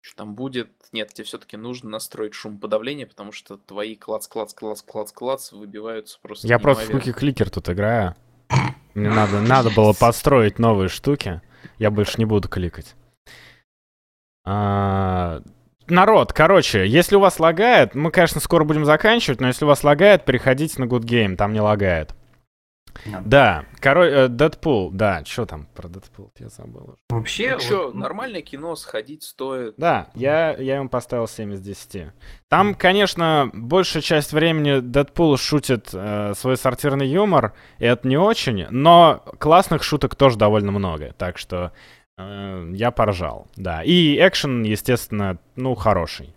что 0.00 0.16
там 0.16 0.34
будет. 0.34 0.70
Нет, 0.92 1.12
тебе 1.12 1.24
все-таки 1.24 1.56
нужно 1.56 1.90
настроить 1.90 2.34
шум 2.34 2.58
подавления, 2.58 3.06
потому 3.06 3.30
что 3.30 3.56
твои 3.56 3.94
клац-клац-клац-клац-клац 3.94 5.52
выбиваются 5.52 6.18
просто 6.20 6.46
Я 6.48 6.58
просто 6.58 6.84
в 6.84 6.88
неимоверно. 6.88 7.12
куки-кликер 7.12 7.50
тут 7.50 7.68
играю. 7.68 8.16
Мне 8.94 9.10
надо, 9.10 9.40
надо 9.42 9.70
было 9.70 9.92
построить 9.92 10.58
новые 10.58 10.88
штуки. 10.88 11.42
Я 11.78 11.90
больше 11.90 12.14
не 12.18 12.24
буду 12.24 12.48
кликать. 12.48 12.94
А, 14.44 15.42
народ, 15.86 16.32
короче, 16.32 16.86
если 16.86 17.16
у 17.16 17.20
вас 17.20 17.38
лагает, 17.38 17.94
мы, 17.94 18.10
конечно, 18.10 18.40
скоро 18.40 18.64
будем 18.64 18.84
заканчивать, 18.84 19.40
но 19.40 19.48
если 19.48 19.64
у 19.64 19.68
вас 19.68 19.84
лагает, 19.84 20.24
переходите 20.24 20.80
на 20.80 20.86
Good 20.86 21.02
Game, 21.02 21.36
там 21.36 21.52
не 21.52 21.60
лагает. 21.60 22.15
Да, 23.24 23.64
короче, 23.80 24.28
Дэдпул, 24.28 24.90
да, 24.90 25.24
что 25.24 25.46
там 25.46 25.66
про 25.74 25.88
Дэдпул, 25.88 26.32
я 26.38 26.48
забыл. 26.48 26.96
Вообще, 27.08 27.52
Ну 27.52 27.60
чё, 27.60 27.84
вот, 27.86 27.94
ну, 27.94 28.00
нормальное 28.00 28.42
кино, 28.42 28.76
сходить 28.76 29.22
стоит. 29.22 29.74
Да, 29.76 30.08
я, 30.14 30.54
я 30.56 30.76
ему 30.76 30.88
поставил 30.88 31.26
7 31.26 31.54
из 31.54 31.60
10. 31.60 32.12
Там, 32.48 32.74
конечно, 32.74 33.50
большая 33.52 34.02
часть 34.02 34.32
времени 34.32 34.80
Дэдпул 34.80 35.36
шутит 35.36 35.90
э, 35.92 36.34
свой 36.36 36.56
сортирный 36.56 37.08
юмор, 37.08 37.54
и 37.78 37.84
это 37.84 38.06
не 38.06 38.16
очень, 38.16 38.66
но 38.70 39.22
классных 39.38 39.82
шуток 39.82 40.14
тоже 40.14 40.36
довольно 40.36 40.70
много, 40.70 41.12
так 41.18 41.38
что 41.38 41.72
э, 42.18 42.70
я 42.74 42.90
поржал, 42.92 43.48
да. 43.56 43.82
И 43.82 44.16
экшен, 44.16 44.62
естественно, 44.62 45.38
ну, 45.56 45.74
хороший. 45.74 46.35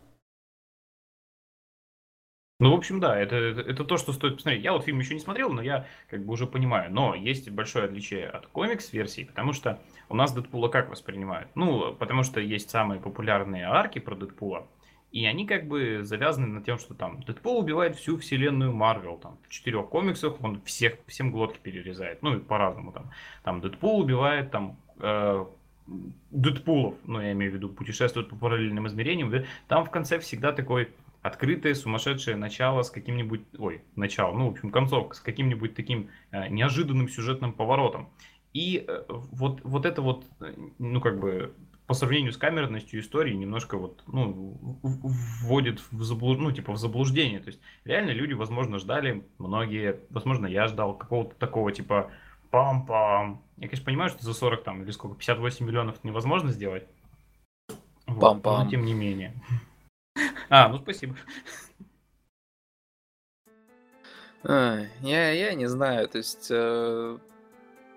Ну, 2.62 2.72
в 2.72 2.78
общем, 2.78 3.00
да, 3.00 3.18
это, 3.18 3.38
это, 3.38 3.62
это 3.62 3.86
то, 3.86 3.96
что 3.96 4.12
стоит 4.12 4.36
посмотреть. 4.36 4.66
Я 4.66 4.74
вот 4.74 4.84
фильм 4.84 5.00
еще 5.00 5.14
не 5.14 5.22
смотрел, 5.22 5.50
но 5.50 5.62
я 5.62 5.88
как 6.10 6.26
бы 6.26 6.34
уже 6.34 6.46
понимаю. 6.46 6.94
Но 6.94 7.16
есть 7.16 7.50
большое 7.50 7.86
отличие 7.86 8.28
от 8.28 8.48
комикс-версии, 8.48 9.24
потому 9.24 9.54
что 9.54 9.80
у 10.10 10.16
нас 10.16 10.34
Дэдпула 10.34 10.68
как 10.68 10.90
воспринимают? 10.90 11.50
Ну, 11.56 11.94
потому 11.94 12.24
что 12.24 12.42
есть 12.42 12.70
самые 12.70 13.00
популярные 13.00 13.64
арки 13.64 14.00
про 14.00 14.14
Дэдпула, 14.14 14.68
и 15.14 15.26
они 15.26 15.48
как 15.48 15.68
бы 15.68 16.02
завязаны 16.04 16.48
на 16.48 16.62
тем, 16.62 16.80
что 16.80 16.94
там 16.94 17.24
Дэдпул 17.24 17.60
убивает 17.60 17.96
всю 17.96 18.18
вселенную 18.18 18.74
Марвел. 18.74 19.18
Там 19.18 19.38
в 19.48 19.50
четырех 19.50 19.88
комиксах 19.88 20.44
он 20.44 20.62
всех, 20.64 20.98
всем 21.08 21.32
глотки 21.32 21.60
перерезает. 21.64 22.22
Ну, 22.22 22.36
и 22.36 22.40
по-разному 22.40 22.92
там. 22.92 23.10
Там 23.44 23.62
Дэдпул 23.62 24.02
убивает 24.02 24.52
там 24.52 24.78
э, 25.00 25.46
Дэдпулов, 26.32 26.96
ну, 27.06 27.22
я 27.22 27.32
имею 27.32 27.52
в 27.54 27.56
виду, 27.56 27.70
путешествует 27.70 28.28
по 28.28 28.36
параллельным 28.36 28.86
измерениям. 28.88 29.34
Там 29.70 29.86
в 29.86 29.90
конце 29.90 30.20
всегда 30.20 30.52
такой 30.52 30.90
открытое, 31.22 31.76
сумасшедшее 31.76 32.36
начало 32.36 32.84
с 32.84 32.90
каким-нибудь, 32.90 33.42
ой, 33.58 33.84
начало, 33.96 34.34
ну, 34.36 34.48
в 34.48 34.52
общем, 34.52 34.72
концовка 34.72 35.16
с 35.16 35.20
каким-нибудь 35.20 35.76
таким 35.76 36.10
э, 36.32 36.48
неожиданным 36.50 37.10
сюжетным 37.10 37.54
поворотом. 37.54 38.10
И 38.54 38.86
э, 38.88 39.04
вот, 39.10 39.62
вот 39.64 39.86
это 39.86 40.02
вот, 40.02 40.26
э, 40.40 40.54
ну, 40.78 41.02
как 41.02 41.20
бы, 41.20 41.54
по 41.88 41.94
сравнению 41.94 42.32
с 42.32 42.38
камерностью 42.38 43.00
истории, 43.00 43.34
немножко 43.34 43.78
вот, 43.78 44.04
ну, 44.08 44.58
вводит 44.84 45.82
в 45.92 46.04
заблуждение, 46.04 46.50
ну, 46.50 46.56
типа, 46.56 46.74
в 46.74 46.78
заблуждение. 46.78 47.40
То 47.40 47.48
есть, 47.48 47.60
реально 47.84 48.12
люди, 48.12 48.34
возможно, 48.34 48.80
ждали, 48.80 49.26
многие, 49.40 50.00
возможно, 50.10 50.46
я 50.48 50.68
ждал 50.68 50.96
какого-то 50.96 51.36
такого, 51.36 51.72
типа, 51.72 52.12
пам-пам. 52.52 53.40
Я, 53.58 53.68
конечно, 53.68 53.86
понимаю, 53.86 54.10
что 54.10 54.24
за 54.24 54.34
40 54.34 54.64
там, 54.64 54.84
или 54.84 54.92
сколько, 54.92 55.16
58 55.18 55.66
миллионов 55.66 56.04
невозможно 56.04 56.52
сделать. 56.52 56.88
Вот, 58.08 58.42
Пам-пам. 58.42 58.64
Но 58.64 58.70
тем 58.70 58.86
не 58.86 58.94
менее. 58.94 59.34
А, 60.50 60.68
ну 60.70 60.80
спасибо. 60.80 61.16
Ай, 64.44 64.90
Я, 65.02 65.32
я 65.32 65.54
не 65.54 65.68
знаю, 65.68 66.08
то 66.08 66.18
есть 66.18 66.48
э, 66.50 67.18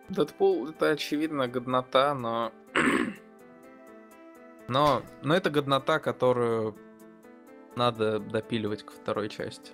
Дэдпул 0.08 0.68
это 0.68 0.90
очевидно 0.90 1.48
годнота, 1.48 2.14
но... 2.14 2.52
но... 4.68 5.02
Но 5.22 5.34
это 5.34 5.50
годнота, 5.50 5.98
которую 5.98 6.76
надо 7.76 8.18
допиливать 8.18 8.82
ко 8.82 8.92
второй 8.92 9.28
части. 9.28 9.72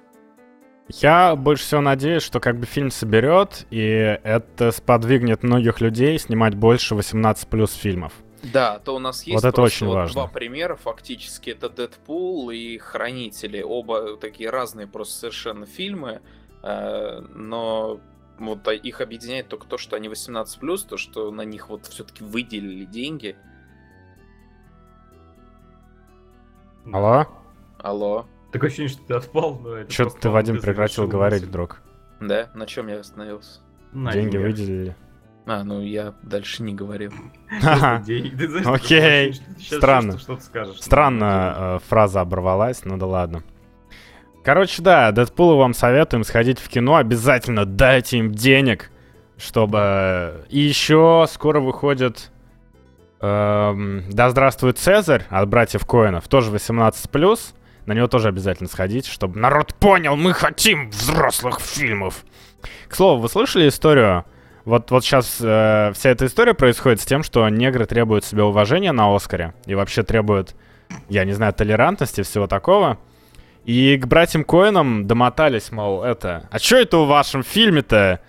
Я 0.89 1.37
больше 1.37 1.64
всего 1.64 1.81
надеюсь, 1.81 2.22
что 2.22 2.41
как 2.41 2.59
бы 2.59 2.66
фильм 2.66 2.91
соберет, 2.91 3.66
и 3.70 3.83
это 4.22 4.70
сподвигнет 4.70 5.43
многих 5.43 5.81
людей 5.81 6.18
снимать 6.18 6.55
больше 6.55 6.95
18 6.95 7.49
плюс 7.49 7.72
фильмов. 7.72 8.12
Да, 8.43 8.78
то 8.78 8.95
у 8.95 8.99
нас 8.99 9.24
есть 9.24 9.39
это 9.45 9.53
просто 9.53 9.62
очень 9.62 9.86
вот 9.86 9.95
важно. 9.95 10.14
два 10.14 10.26
примера 10.28 10.76
фактически. 10.76 11.51
Это 11.51 11.68
Дэдпул 11.68 12.51
и 12.51 12.78
Хранители. 12.78 13.62
Оба 13.62 14.16
такие 14.16 14.51
разные 14.51 14.86
просто 14.86 15.18
совершенно 15.18 15.66
фильмы. 15.66 16.20
э, 16.62 17.20
но 17.34 18.01
вот 18.39 18.66
а, 18.68 18.72
их 18.72 19.01
объединяет 19.01 19.49
только 19.49 19.66
то, 19.66 19.78
что 19.78 19.97
они 19.97 20.09
18+, 20.09 20.89
то, 20.89 20.97
что 20.97 21.30
на 21.30 21.43
них 21.43 21.68
вот 21.68 21.86
все-таки 21.86 22.22
выделили 22.22 22.84
деньги. 22.84 23.36
Алло? 26.93 27.26
Алло. 27.78 28.26
Такое 28.53 28.68
ощущение, 28.68 28.93
что 28.93 29.03
ты 29.07 29.14
отпал, 29.14 29.59
но 29.59 29.76
это 29.76 29.93
Что 29.93 30.05
просто 30.05 30.20
ты, 30.20 30.30
Вадим, 30.30 30.61
прекратил 30.61 31.07
говорить 31.07 31.43
вдруг? 31.43 31.82
Да, 32.20 32.51
на 32.55 32.66
чем 32.66 32.89
я 32.89 33.01
остановился? 33.01 33.61
На 33.93 34.12
Деньги 34.12 34.36
выделили. 34.36 34.97
А, 35.49 35.64
ну 35.64 35.80
я 35.80 36.14
дальше 36.22 36.62
не 36.62 36.74
говорил. 36.74 37.12
Окей. 38.66 39.34
Странно. 39.61 40.12
что- 40.12 40.20
Что-то 40.34 40.42
скажешь. 40.42 40.80
Странно 40.80 41.55
э, 41.57 41.78
фраза 41.88 42.20
оборвалась, 42.20 42.84
ну 42.84 42.96
да 42.96 43.07
ладно. 43.07 43.42
Короче, 44.44 44.82
да, 44.82 45.11
Дэдпулу 45.12 45.57
вам 45.57 45.74
советуем 45.74 46.24
сходить 46.24 46.59
в 46.59 46.68
кино. 46.68 46.96
Обязательно 46.96 47.64
дайте 47.66 48.18
им 48.18 48.32
денег, 48.32 48.90
чтобы... 49.36 50.44
И 50.49 50.59
еще 50.61 51.26
скоро 51.30 51.61
выходит... 51.61 52.30
эм, 53.20 54.05
да 54.11 54.30
здравствует 54.30 54.78
Цезарь 54.78 55.24
от 55.28 55.49
братьев 55.49 55.84
Коинов. 55.86 56.28
Тоже 56.28 56.51
18+. 56.51 57.38
На 57.86 57.92
него 57.92 58.07
тоже 58.07 58.28
обязательно 58.28 58.68
сходите, 58.68 59.11
чтобы 59.11 59.38
народ 59.38 59.74
понял, 59.74 60.14
мы 60.16 60.34
хотим 60.34 60.90
взрослых 60.90 61.59
фильмов. 61.61 62.24
К 62.86 62.94
слову, 62.94 63.22
вы 63.22 63.28
слышали 63.28 63.68
историю? 63.68 64.24
Вот, 64.68 64.90
вот 64.90 65.02
сейчас 65.02 65.36
вся 65.36 66.10
эта 66.10 66.26
история 66.26 66.52
происходит 66.52 67.00
с 67.00 67.06
тем, 67.06 67.22
что 67.22 67.48
негры 67.48 67.86
требуют 67.86 68.26
себе 68.26 68.42
уважения 68.42 68.92
на 68.92 69.16
Оскаре 69.16 69.54
и 69.64 69.74
вообще 69.74 70.02
требуют, 70.02 70.54
я 71.08 71.24
не 71.24 71.32
знаю, 71.32 71.54
толерантности, 71.54 72.20
всего 72.20 72.46
такого. 72.46 72.98
И 73.64 73.96
к 73.96 74.06
братьям 74.06 74.44
Коинам 74.44 75.06
домотались, 75.06 75.72
мол, 75.72 76.02
это... 76.02 76.48
А 76.50 76.58
что 76.58 76.76
это 76.76 76.98
в 76.98 77.08
вашем 77.08 77.42
фильме-то 77.42 78.20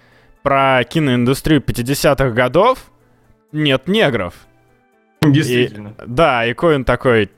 про 0.42 0.82
киноиндустрию 0.86 1.60
50-х 1.60 2.30
годов 2.30 2.90
нет 3.52 3.90
негров. 3.90 4.34
Действительно. 5.22 5.90
И, 5.90 6.04
да, 6.08 6.46
и 6.46 6.54
Коин 6.54 6.86
такой, 6.86 7.32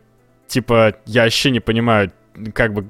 типа, 0.46 0.94
я 1.08 1.24
вообще 1.24 1.50
не 1.50 1.60
понимаю, 1.60 2.12
как 2.54 2.74
бы... 2.74 2.88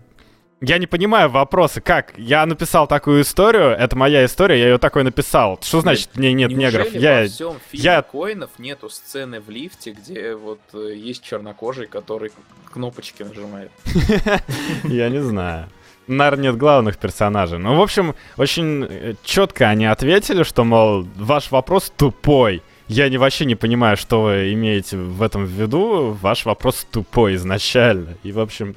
Я 0.64 0.78
не 0.78 0.86
понимаю 0.86 1.28
вопросы, 1.28 1.82
как? 1.82 2.14
Я 2.18 2.46
написал 2.46 2.86
такую 2.86 3.24
историю, 3.24 3.72
это 3.72 3.98
моя 3.98 4.24
история, 4.26 4.60
я 4.60 4.70
ее 4.70 4.78
такой 4.78 5.04
написал. 5.04 5.58
Что 5.60 5.82
значит, 5.82 6.16
мне 6.16 6.34
нет 6.34 6.52
негров? 6.52 6.94
Я... 6.94 7.22
во 7.22 7.28
всем 7.28 7.54
фильме 7.72 7.84
я- 7.84 8.02
Коинов 8.04 8.52
нету 8.60 8.88
сцены 8.88 9.42
в 9.42 9.50
лифте, 9.50 9.92
где 9.92 10.36
вот 10.36 10.60
э, 10.74 10.94
есть 10.96 11.24
чернокожий, 11.24 11.88
который 11.88 12.32
кнопочки 12.72 13.24
нажимает? 13.24 13.72
Я 14.84 15.10
не 15.10 15.24
знаю. 15.24 15.68
Наверное, 16.06 16.52
нет 16.52 16.58
главных 16.58 16.98
персонажей. 16.98 17.58
Ну, 17.58 17.76
в 17.76 17.82
общем, 17.82 18.14
очень 18.38 19.18
четко 19.24 19.68
они 19.68 19.86
ответили, 19.86 20.44
что, 20.44 20.64
мол, 20.64 21.08
ваш 21.16 21.50
вопрос 21.50 21.92
тупой. 21.96 22.62
Я 22.88 23.08
не, 23.10 23.18
вообще 23.18 23.46
не 23.46 23.56
понимаю, 23.56 23.98
что 23.98 24.24
вы 24.24 24.54
имеете 24.54 24.98
в 24.98 25.22
этом 25.22 25.46
в 25.46 25.50
виду. 25.50 26.18
Ваш 26.22 26.46
вопрос 26.46 26.86
тупой 26.92 27.36
изначально. 27.36 28.18
И, 28.24 28.32
в 28.32 28.40
общем, 28.40 28.76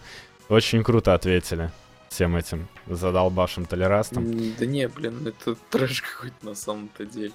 очень 0.54 0.82
круто 0.82 1.14
ответили 1.14 1.70
всем 2.08 2.36
этим 2.36 2.68
задолбавшим 2.86 3.66
толерастам. 3.66 4.24
М, 4.24 4.54
Да 4.58 4.66
не, 4.66 4.86
блин, 4.88 5.26
это 5.26 5.56
трэш 5.70 6.02
какой-то 6.02 6.46
на 6.46 6.54
самом-то 6.54 7.04
деле. 7.04 7.32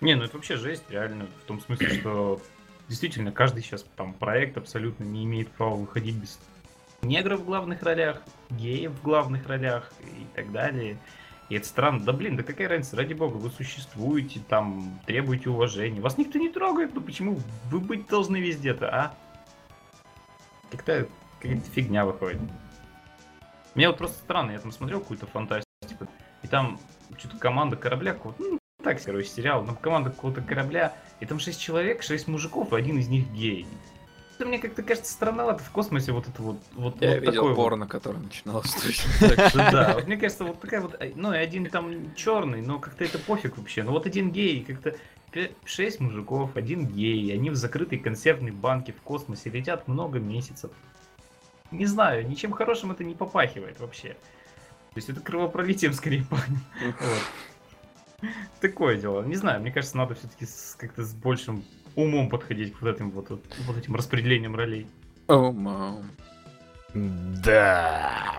Не, 0.00 0.14
ну 0.16 0.24
это 0.24 0.36
вообще 0.36 0.56
жесть, 0.56 0.84
реально, 0.88 1.26
в 1.42 1.46
том 1.46 1.60
смысле, 1.60 2.00
что 2.00 2.40
действительно 2.88 3.32
каждый 3.32 3.62
сейчас 3.62 3.84
там 3.96 4.12
проект 4.14 4.56
абсолютно 4.56 5.04
не 5.04 5.24
имеет 5.24 5.50
права 5.50 5.74
выходить 5.76 6.16
без 6.16 6.38
негров 7.02 7.40
в 7.40 7.44
главных 7.44 7.82
ролях, 7.82 8.22
геев 8.50 8.92
в 8.92 9.02
главных 9.02 9.46
ролях 9.46 9.92
и 10.00 10.26
так 10.34 10.50
далее. 10.52 10.98
И 11.50 11.56
это 11.56 11.66
странно. 11.66 12.00
Да 12.00 12.12
блин, 12.12 12.36
да 12.36 12.42
какая 12.42 12.68
разница, 12.68 12.96
ради 12.96 13.12
бога, 13.12 13.36
вы 13.36 13.50
существуете, 13.50 14.40
там, 14.48 14.98
требуете 15.06 15.50
уважения. 15.50 16.00
Вас 16.00 16.16
никто 16.16 16.38
не 16.38 16.48
трогает, 16.48 16.94
ну 16.94 17.02
почему 17.02 17.38
вы 17.70 17.80
быть 17.80 18.06
должны 18.08 18.38
везде-то, 18.38 18.88
а? 18.88 19.14
Как-то 20.70 21.06
какая-то 21.44 21.70
фигня 21.70 22.04
выходит. 22.04 22.40
Мне 23.74 23.88
вот 23.88 23.98
просто 23.98 24.18
странно, 24.18 24.52
я 24.52 24.58
там 24.58 24.72
смотрел 24.72 25.00
какую-то 25.00 25.26
фантастику, 25.26 26.06
и 26.42 26.46
там 26.46 26.78
что-то 27.18 27.36
команда 27.38 27.76
корабля, 27.76 28.16
ну, 28.38 28.58
так, 28.82 29.02
короче, 29.02 29.28
сериал, 29.28 29.64
там 29.64 29.76
команда 29.76 30.10
какого-то 30.10 30.42
корабля, 30.42 30.94
и 31.20 31.26
там 31.26 31.38
шесть 31.38 31.60
человек, 31.60 32.02
шесть 32.02 32.28
мужиков, 32.28 32.72
и 32.72 32.76
один 32.76 32.98
из 32.98 33.08
них 33.08 33.30
гей. 33.32 33.66
Это 34.36 34.46
мне 34.46 34.58
как-то 34.58 34.82
кажется 34.82 35.12
странновато 35.12 35.62
в 35.62 35.70
космосе 35.70 36.12
вот 36.12 36.28
это 36.28 36.42
вот, 36.42 36.56
вот, 36.72 37.00
Я 37.00 37.10
вот 37.10 37.20
видел 37.20 37.32
такое 37.32 37.48
вот. 37.50 37.56
порно, 37.56 37.86
которое 37.86 38.18
начиналось 38.18 38.72
точно 38.82 39.28
так. 39.28 39.52
Да, 39.54 39.94
вот 39.94 40.06
мне 40.06 40.16
кажется, 40.16 40.44
вот 40.44 40.60
такая 40.60 40.80
вот, 40.80 41.00
ну 41.14 41.32
и 41.32 41.36
один 41.36 41.68
там 41.70 42.14
черный, 42.16 42.60
но 42.60 42.80
как-то 42.80 43.04
это 43.04 43.18
пофиг 43.18 43.56
вообще. 43.58 43.84
Но 43.84 43.92
вот 43.92 44.06
один 44.06 44.32
гей, 44.32 44.64
как-то 44.64 44.96
шесть 45.64 46.00
мужиков, 46.00 46.56
один 46.56 46.86
гей, 46.86 47.32
они 47.32 47.50
в 47.50 47.56
закрытой 47.56 47.98
консервной 47.98 48.50
банке 48.50 48.92
в 48.92 49.02
космосе 49.02 49.50
летят 49.50 49.86
много 49.88 50.18
месяцев. 50.18 50.70
Не 51.76 51.86
знаю, 51.86 52.26
ничем 52.28 52.52
хорошим 52.52 52.92
это 52.92 53.04
не 53.04 53.14
попахивает 53.14 53.80
вообще. 53.80 54.10
То 54.10 54.98
есть 54.98 55.08
это 55.08 55.20
кровопролитием 55.20 55.92
скорее 55.92 56.24
пахнет. 56.24 56.60
Вот. 56.80 58.30
Такое 58.60 58.96
дело. 58.96 59.22
Не 59.22 59.36
знаю, 59.36 59.60
мне 59.60 59.72
кажется, 59.72 59.96
надо 59.96 60.14
все-таки 60.14 60.46
как-то 60.78 61.04
с 61.04 61.12
большим 61.14 61.64
умом 61.96 62.28
подходить 62.28 62.74
к 62.74 62.80
вот 62.80 62.94
этим 62.94 63.10
вот, 63.10 63.30
вот, 63.30 63.44
вот 63.66 63.76
этим 63.76 63.94
распределением 63.94 64.56
ролей. 64.56 64.86
О, 65.28 65.52
мам. 65.52 66.10
Да. 66.94 68.36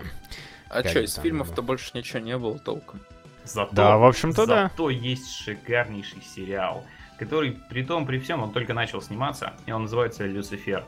А 0.68 0.82
Как 0.82 0.88
что, 0.88 1.00
из 1.00 1.14
фильмов-то 1.14 1.62
больше 1.62 1.90
ничего 1.94 2.20
не 2.20 2.36
было 2.36 2.58
толком? 2.58 3.00
Зато, 3.44 3.74
Да, 3.74 3.96
в 3.98 4.04
общем-то, 4.04 4.46
да. 4.46 4.68
зато 4.68 4.90
есть 4.90 5.30
шикарнейший 5.30 6.22
сериал, 6.22 6.84
который, 7.18 7.52
при 7.70 7.84
том, 7.84 8.06
при 8.06 8.18
всем, 8.18 8.42
он 8.42 8.52
только 8.52 8.74
начал 8.74 9.00
сниматься, 9.00 9.52
и 9.66 9.72
он 9.72 9.82
называется 9.82 10.26
«Люцифер». 10.26 10.84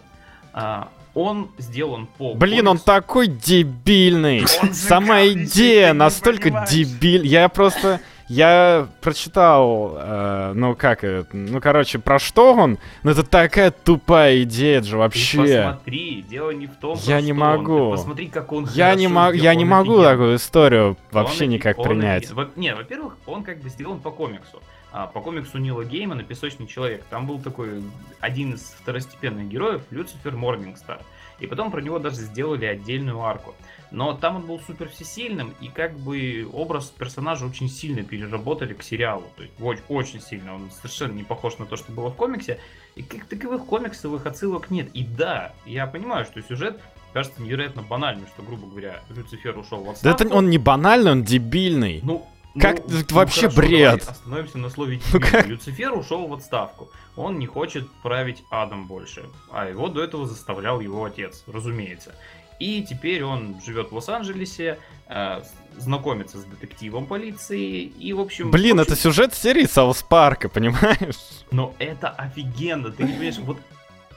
А, 0.60 0.88
он 1.14 1.48
сделан 1.58 2.08
по... 2.18 2.34
Блин, 2.34 2.66
он 2.68 2.76
комиксу- 2.78 2.84
такой 2.84 3.26
дебильный. 3.28 4.44
Он 4.62 4.74
Сама 4.74 5.24
идея 5.28 5.92
настолько 5.92 6.66
дебиль. 6.70 7.26
Я 7.26 7.48
просто... 7.48 8.00
Я 8.30 8.88
прочитал, 9.00 9.94
э, 9.96 10.52
ну 10.54 10.76
как 10.76 11.02
ну 11.32 11.62
короче, 11.62 11.98
про 11.98 12.18
что 12.18 12.52
он? 12.52 12.78
Ну 13.02 13.10
это 13.12 13.22
такая 13.22 13.70
тупая 13.70 14.42
идея, 14.42 14.82
же 14.82 14.90
Ты 14.90 14.96
вообще. 14.98 15.38
посмотри, 15.64 16.26
дело 16.28 16.50
не 16.50 16.66
в 16.66 16.76
том, 16.76 16.98
Я 17.04 17.22
не 17.22 17.32
что 17.32 17.42
он, 17.42 17.50
ты 17.52 17.56
могу. 17.62 17.90
посмотри, 17.92 18.26
как 18.26 18.52
он 18.52 18.68
Я 18.74 18.94
не, 18.96 19.08
могу, 19.08 19.32
я 19.32 19.54
не 19.54 19.64
он 19.64 19.70
могу 19.70 20.02
такую 20.02 20.36
историю 20.36 20.98
вообще 21.10 21.44
Он 21.44 21.50
никак 21.52 21.78
он 21.78 21.88
принять. 21.88 22.30
во- 22.32 22.50
Не, 22.54 22.74
во-первых, 22.74 23.16
он 23.24 23.42
как 23.44 23.62
бы 23.62 23.70
сделан 23.70 23.98
по 23.98 24.10
комиксу. 24.10 24.60
А, 24.90 25.06
по 25.06 25.20
комиксу 25.20 25.58
Нила 25.58 25.84
Геймана 25.84 26.22
«Песочный 26.24 26.66
человек». 26.66 27.04
Там 27.10 27.26
был 27.26 27.40
такой 27.40 27.82
один 28.20 28.54
из 28.54 28.62
второстепенных 28.80 29.48
героев, 29.48 29.82
Люцифер 29.90 30.34
Морнингстар. 30.34 31.02
И 31.40 31.46
потом 31.46 31.70
про 31.70 31.80
него 31.80 31.98
даже 31.98 32.16
сделали 32.16 32.64
отдельную 32.64 33.20
арку. 33.20 33.54
Но 33.90 34.12
там 34.14 34.36
он 34.36 34.46
был 34.46 34.60
супер 34.60 34.88
всесильным, 34.88 35.54
и 35.60 35.68
как 35.68 35.96
бы 35.98 36.48
образ 36.52 36.86
персонажа 36.86 37.46
очень 37.46 37.68
сильно 37.68 38.02
переработали 38.02 38.74
к 38.74 38.82
сериалу. 38.82 39.24
То 39.36 39.42
есть 39.42 39.54
очень, 39.60 39.82
очень 39.88 40.20
сильно. 40.20 40.54
Он 40.54 40.70
совершенно 40.70 41.12
не 41.12 41.22
похож 41.22 41.58
на 41.58 41.66
то, 41.66 41.76
что 41.76 41.92
было 41.92 42.10
в 42.10 42.16
комиксе. 42.16 42.58
И 42.96 43.02
как 43.02 43.26
таковых 43.26 43.66
комиксовых 43.66 44.26
отсылок 44.26 44.70
нет. 44.70 44.88
И 44.94 45.04
да, 45.04 45.52
я 45.64 45.86
понимаю, 45.86 46.24
что 46.24 46.42
сюжет 46.42 46.80
кажется 47.12 47.40
невероятно 47.40 47.82
банальным, 47.82 48.26
что, 48.26 48.42
грубо 48.42 48.66
говоря, 48.66 49.00
Люцифер 49.08 49.56
ушел 49.56 49.80
в 49.80 49.84
Да 49.84 49.90
отставку. 49.92 50.24
это 50.24 50.34
он 50.34 50.50
не 50.50 50.58
банальный, 50.58 51.12
он 51.12 51.22
дебильный. 51.24 52.00
Ну, 52.02 52.26
Как 52.60 52.88
ну, 52.88 52.98
это 52.98 53.14
вообще 53.14 53.48
хорошо, 53.48 53.56
бред? 53.56 54.00
давай 54.00 54.12
остановимся 54.12 54.58
на 54.58 54.70
слове 54.70 55.00
Ну 55.12 55.20
как? 55.20 55.46
Люцифер 55.46 55.92
ушел 55.92 56.26
в 56.26 56.34
отставку. 56.34 56.90
Он 57.16 57.38
не 57.38 57.46
хочет 57.46 57.90
править 58.02 58.44
адом 58.50 58.86
больше. 58.86 59.26
А 59.50 59.68
его 59.68 59.88
до 59.88 60.02
этого 60.02 60.26
заставлял 60.26 60.80
его 60.80 61.04
отец, 61.04 61.44
разумеется. 61.46 62.14
И 62.58 62.82
теперь 62.82 63.22
он 63.22 63.60
живет 63.64 63.90
в 63.90 63.94
Лос-Анджелесе, 63.94 64.78
э, 65.06 65.42
знакомится 65.76 66.38
с 66.38 66.44
детективом 66.44 67.06
полиции 67.06 67.82
и, 67.82 68.12
в 68.12 68.20
общем... 68.20 68.50
Блин, 68.50 68.78
в 68.78 68.80
общем, 68.80 68.92
это 68.92 69.00
сюжет 69.00 69.32
серии 69.34 69.64
Саус 69.64 70.02
Парка, 70.02 70.48
понимаешь? 70.48 71.44
но 71.50 71.74
это 71.78 72.08
офигенно, 72.10 72.90
ты 72.90 73.04
не 73.04 73.12
понимаешь, 73.12 73.38
вот 73.38 73.58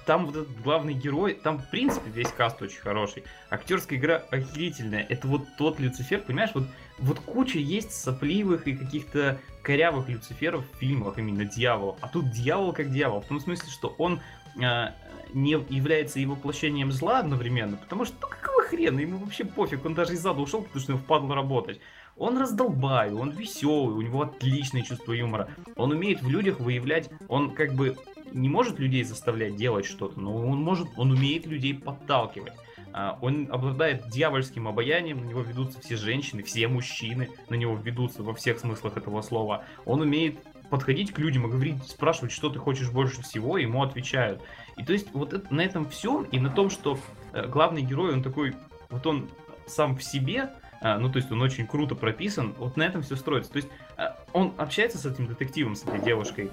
там 0.05 0.25
вот 0.25 0.35
этот 0.35 0.61
главный 0.61 0.93
герой, 0.93 1.33
там 1.33 1.59
в 1.59 1.69
принципе 1.69 2.09
весь 2.09 2.31
каст 2.31 2.61
очень 2.61 2.79
хороший, 2.79 3.23
актерская 3.49 3.99
игра 3.99 4.23
охерительная, 4.31 5.05
это 5.07 5.27
вот 5.27 5.43
тот 5.57 5.79
Люцифер, 5.79 6.21
понимаешь, 6.21 6.51
вот, 6.53 6.65
вот 7.01 7.19
куча 7.19 7.59
есть 7.59 7.91
сопливых 7.91 8.67
и 8.67 8.73
каких-то 8.73 9.39
корявых 9.63 10.09
Люциферов 10.09 10.63
в 10.71 10.77
фильмах 10.77 11.17
именно 11.17 11.45
дьявола, 11.45 11.97
а 12.01 12.07
тут 12.07 12.31
дьявол 12.31 12.73
как 12.73 12.91
дьявол, 12.91 13.21
в 13.21 13.25
том 13.25 13.39
смысле, 13.39 13.69
что 13.69 13.95
он 13.97 14.21
э, 14.61 14.87
не 15.33 15.51
является 15.51 16.19
и 16.19 16.25
воплощением 16.25 16.91
зла 16.91 17.19
одновременно, 17.19 17.77
потому 17.77 18.05
что 18.05 18.15
ну 18.21 18.27
какого 18.27 18.63
хрена, 18.63 18.99
ему 18.99 19.17
вообще 19.17 19.43
пофиг, 19.43 19.85
он 19.85 19.93
даже 19.93 20.13
из 20.13 20.25
ада 20.25 20.39
ушел, 20.41 20.61
потому 20.61 20.81
что 20.81 20.91
ему 20.93 21.01
впадло 21.01 21.35
работать. 21.35 21.79
Он 22.17 22.37
раздолбай, 22.37 23.11
он 23.13 23.31
веселый, 23.31 23.95
у 23.95 24.01
него 24.01 24.21
отличное 24.21 24.83
чувство 24.83 25.13
юмора. 25.13 25.49
Он 25.75 25.91
умеет 25.91 26.21
в 26.21 26.29
людях 26.29 26.59
выявлять, 26.59 27.09
он 27.29 27.51
как 27.51 27.73
бы 27.73 27.97
не 28.31 28.49
может 28.49 28.79
людей 28.79 29.03
заставлять 29.03 29.55
делать 29.55 29.85
что-то, 29.85 30.19
но 30.19 30.35
он 30.35 30.61
может, 30.61 30.87
он 30.97 31.11
умеет 31.11 31.45
людей 31.45 31.73
подталкивать. 31.73 32.53
А, 32.93 33.17
Он 33.21 33.47
обладает 33.51 34.07
дьявольским 34.09 34.67
обаянием, 34.67 35.21
на 35.21 35.29
него 35.29 35.41
ведутся 35.41 35.79
все 35.81 35.95
женщины, 35.95 36.43
все 36.43 36.67
мужчины 36.67 37.29
на 37.49 37.55
него 37.55 37.75
ведутся 37.75 38.23
во 38.23 38.33
всех 38.33 38.59
смыслах 38.59 38.97
этого 38.97 39.21
слова. 39.21 39.63
Он 39.85 40.01
умеет 40.01 40.39
подходить 40.69 41.13
к 41.13 41.19
людям 41.19 41.45
и 41.47 41.49
говорить, 41.49 41.83
спрашивать, 41.83 42.31
что 42.31 42.49
ты 42.49 42.59
хочешь 42.59 42.89
больше 42.89 43.21
всего, 43.21 43.57
и 43.57 43.63
ему 43.63 43.83
отвечают. 43.83 44.41
И 44.77 44.83
то 44.83 44.93
есть 44.93 45.13
вот 45.13 45.33
это- 45.33 45.53
на 45.53 45.61
этом 45.61 45.87
всем 45.89 46.23
и 46.23 46.39
на 46.39 46.49
том, 46.49 46.69
что 46.69 46.97
э, 47.33 47.47
главный 47.47 47.81
герой, 47.81 48.13
он 48.13 48.23
такой, 48.23 48.55
вот 48.89 49.05
он 49.05 49.29
сам 49.67 49.97
в 49.97 50.03
себе, 50.03 50.49
а, 50.81 50.97
ну 50.97 51.09
то 51.11 51.17
есть 51.17 51.31
он 51.31 51.41
очень 51.41 51.67
круто 51.67 51.95
прописан, 51.95 52.53
вот 52.57 52.77
на 52.77 52.83
этом 52.83 53.03
все 53.03 53.15
строится. 53.15 53.51
То 53.51 53.57
есть 53.57 53.69
а, 53.97 54.17
он 54.33 54.53
общается 54.57 54.97
с 54.97 55.05
этим 55.05 55.27
детективом, 55.27 55.75
с 55.75 55.83
этой 55.83 56.01
девушкой, 56.01 56.51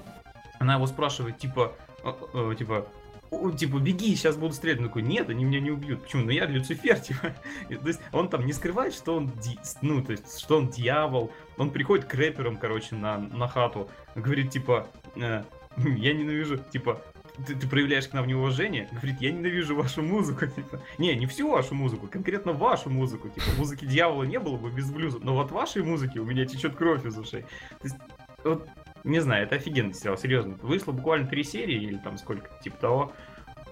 она 0.59 0.75
его 0.75 0.85
спрашивает, 0.85 1.37
типа, 1.37 1.73
э, 2.03 2.11
э, 2.33 2.55
типа, 2.57 2.85
«О, 3.31 3.51
типа, 3.51 3.77
беги, 3.77 4.15
сейчас 4.15 4.37
буду 4.37 4.53
стрелять. 4.53 4.79
Он 4.79 4.87
такой, 4.87 5.03
нет, 5.03 5.29
они 5.29 5.45
меня 5.45 5.59
не 5.59 5.71
убьют. 5.71 6.03
Почему? 6.03 6.25
Ну 6.25 6.31
я 6.31 6.45
Люцифер, 6.45 6.99
типа. 6.99 7.35
То 7.69 7.87
есть 7.87 8.01
он 8.11 8.29
там 8.29 8.45
не 8.45 8.53
скрывает, 8.53 8.93
что 8.93 9.15
он, 9.15 9.27
ди- 9.27 9.59
ну, 9.81 10.03
то 10.03 10.11
есть, 10.11 10.39
что 10.39 10.57
он 10.57 10.69
дьявол. 10.69 11.31
Он 11.57 11.71
приходит 11.71 12.05
к 12.05 12.13
рэперам, 12.13 12.57
короче, 12.57 12.95
на, 12.95 13.17
на 13.17 13.47
хату. 13.47 13.89
Говорит, 14.15 14.51
типа, 14.51 14.87
э, 15.15 15.43
я 15.77 16.13
ненавижу, 16.13 16.57
типа, 16.57 17.01
ты, 17.45 17.55
ты 17.55 17.67
проявляешь 17.67 18.07
к 18.07 18.13
нам 18.13 18.27
неуважение, 18.27 18.89
говорит, 18.91 19.21
я 19.21 19.31
ненавижу 19.31 19.75
вашу 19.75 20.01
музыку, 20.01 20.45
типа. 20.55 20.81
Не, 20.97 21.15
не 21.15 21.25
всю 21.25 21.49
вашу 21.49 21.75
музыку, 21.75 22.07
конкретно 22.07 22.53
вашу 22.53 22.89
музыку, 22.89 23.29
типа, 23.29 23.47
музыки 23.57 23.85
дьявола 23.85 24.23
не 24.23 24.39
было 24.39 24.57
бы 24.57 24.71
без 24.71 24.89
блюза, 24.89 25.19
но 25.21 25.35
вот 25.35 25.51
вашей 25.51 25.83
музыки 25.83 26.17
у 26.17 26.25
меня 26.25 26.45
течет 26.45 26.75
кровь 26.75 27.05
из 27.05 27.17
ушей. 27.17 27.43
То 27.43 27.83
есть, 27.83 27.95
вот, 28.43 28.67
не 29.03 29.19
знаю, 29.19 29.43
это 29.45 29.55
офигенный 29.55 29.93
сериал, 29.93 30.17
серьезно. 30.17 30.55
Вышло 30.61 30.91
буквально 30.91 31.27
три 31.27 31.43
серии 31.43 31.75
или 31.83 31.97
там 31.97 32.17
сколько, 32.17 32.49
типа 32.61 32.77
того. 32.77 33.13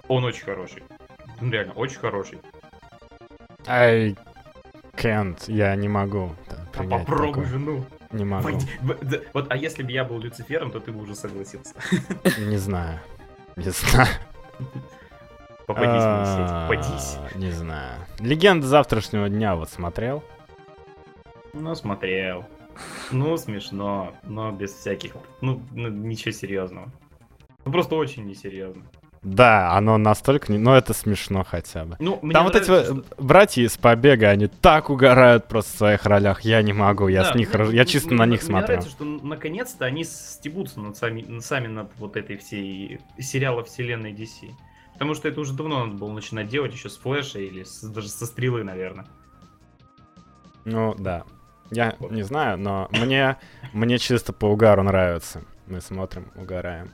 Он 0.08 0.24
очень 0.24 0.44
хороший. 0.46 0.84
Ну, 1.42 1.52
реально, 1.52 1.74
очень 1.74 2.00
хороший. 2.00 2.40
I 3.68 4.16
can't, 4.96 5.38
я 5.48 5.76
не 5.76 5.88
могу 5.90 6.32
да, 6.50 6.58
А 6.76 6.84
попробуй 6.84 7.28
такое. 7.30 7.46
же, 7.46 7.60
ну. 7.60 7.86
Не 8.12 8.24
могу. 8.24 8.48
Поди- 8.48 8.68
в- 8.82 9.04
да, 9.06 9.18
Вот, 9.34 9.52
а 9.52 9.58
если 9.58 9.84
бы 9.84 9.92
я 9.92 10.06
был 10.06 10.20
Люцифером, 10.20 10.72
то 10.72 10.80
ты 10.80 10.92
бы 10.94 11.02
уже 11.02 11.14
согласился. 11.14 11.74
Не 12.40 12.56
знаю. 12.58 13.00
Не 13.58 13.70
знаю. 13.70 14.08
Попадись 15.66 15.90
А, 16.02 16.68
попадись. 16.70 17.18
Не 17.36 17.52
знаю. 17.52 18.00
Легенда 18.20 18.66
завтрашнего 18.66 19.28
дня 19.28 19.56
вот 19.58 19.70
смотрел. 19.70 20.24
Ну, 21.54 21.76
смотрел. 21.76 22.46
Ну, 23.12 23.38
смешно, 23.38 24.14
но 24.24 24.52
без 24.52 24.74
всяких... 24.74 25.14
Ну, 25.42 25.62
ну, 25.72 25.90
ничего 25.90 26.32
серьезного. 26.32 26.90
Ну, 27.66 27.72
просто 27.72 27.96
очень 27.96 28.26
несерьезно. 28.26 28.84
Да, 29.24 29.72
оно 29.76 29.98
настолько 29.98 30.52
не... 30.52 30.58
Ну, 30.58 30.74
это 30.74 30.94
смешно 30.94 31.44
хотя 31.44 31.84
бы. 31.86 31.98
Ну, 32.00 32.20
мне 32.22 32.34
Там 32.34 32.46
вот 32.46 32.56
эти 32.56 32.70
нравится, 32.70 32.94
вот 32.94 33.06
что- 33.08 33.16
братья 33.24 33.62
из 33.64 33.78
побега, 33.78 34.30
они 34.30 34.48
так 34.48 34.90
угорают 34.90 35.48
просто 35.48 35.74
в 35.74 35.78
своих 35.78 36.06
ролях. 36.06 36.42
Я 36.42 36.62
не 36.62 36.72
могу, 36.72 37.08
я 37.08 37.24
Да, 37.24 37.32
с 37.32 37.36
них, 37.36 37.50
мне- 37.50 37.58
рож- 37.58 37.74
я 37.74 37.84
чисто 37.86 38.10
мне- 38.10 38.18
на 38.20 38.26
них 38.26 38.42
мне 38.42 38.48
смотрю. 38.50 38.68
нравится, 38.68 38.90
что 38.90 39.04
наконец-то 39.06 39.86
они 39.86 40.04
стебутся 40.06 40.80
над 40.80 40.96
сами, 40.96 41.24
над- 41.28 41.44
сами 41.44 41.68
над 41.68 41.92
вот 41.98 42.16
этой 42.16 42.38
всей 42.38 43.00
сериала 43.20 43.64
вселенной 43.64 44.14
DC. 44.14 44.52
Потому 44.94 45.14
что 45.14 45.28
это 45.28 45.42
уже 45.42 45.54
давно 45.54 45.86
надо 45.86 45.98
было 45.98 46.12
начинать 46.14 46.48
делать, 46.48 46.74
еще 46.74 46.90
с 46.90 46.98
Флэша 46.98 47.40
или 47.40 47.64
с- 47.64 47.82
даже 47.84 48.08
со 48.10 48.26
Стрелы, 48.28 48.64
наверное. 48.64 49.08
Ну, 50.66 50.96
да. 50.98 51.24
Я 51.72 51.96
не 52.00 52.24
знаю, 52.24 52.58
но 52.58 52.88
мне, 52.92 53.38
мне 53.74 53.98
чисто 53.98 54.34
по 54.34 54.46
угару 54.46 54.84
нравится. 54.84 55.42
Мы 55.66 55.82
смотрим, 55.82 56.32
угораем. 56.36 56.92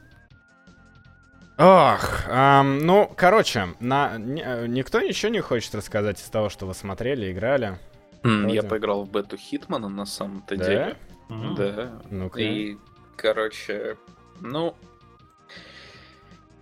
Ох, 1.59 2.23
ам, 2.27 2.79
ну, 2.79 3.11
короче, 3.15 3.67
на, 3.79 4.17
ни- 4.17 4.41
э, 4.43 4.65
никто 4.65 4.99
ничего 5.01 5.31
не 5.31 5.39
хочет 5.41 5.75
рассказать 5.75 6.19
из 6.19 6.25
того, 6.25 6.49
что 6.49 6.65
вы 6.65 6.73
смотрели, 6.73 7.31
играли. 7.31 7.77
М, 8.23 8.47
Я 8.47 8.63
поиграл 8.63 9.03
в 9.03 9.11
бету 9.11 9.37
Хитмана 9.37 9.87
на 9.89 10.05
самом-то 10.07 10.57
Да? 10.57 10.65
деле. 10.65 10.97
Мгм. 11.29 11.55
Да. 11.55 11.91
Ну-ка. 12.09 12.39
И, 12.41 12.77
короче, 13.15 13.97
ну... 14.41 14.75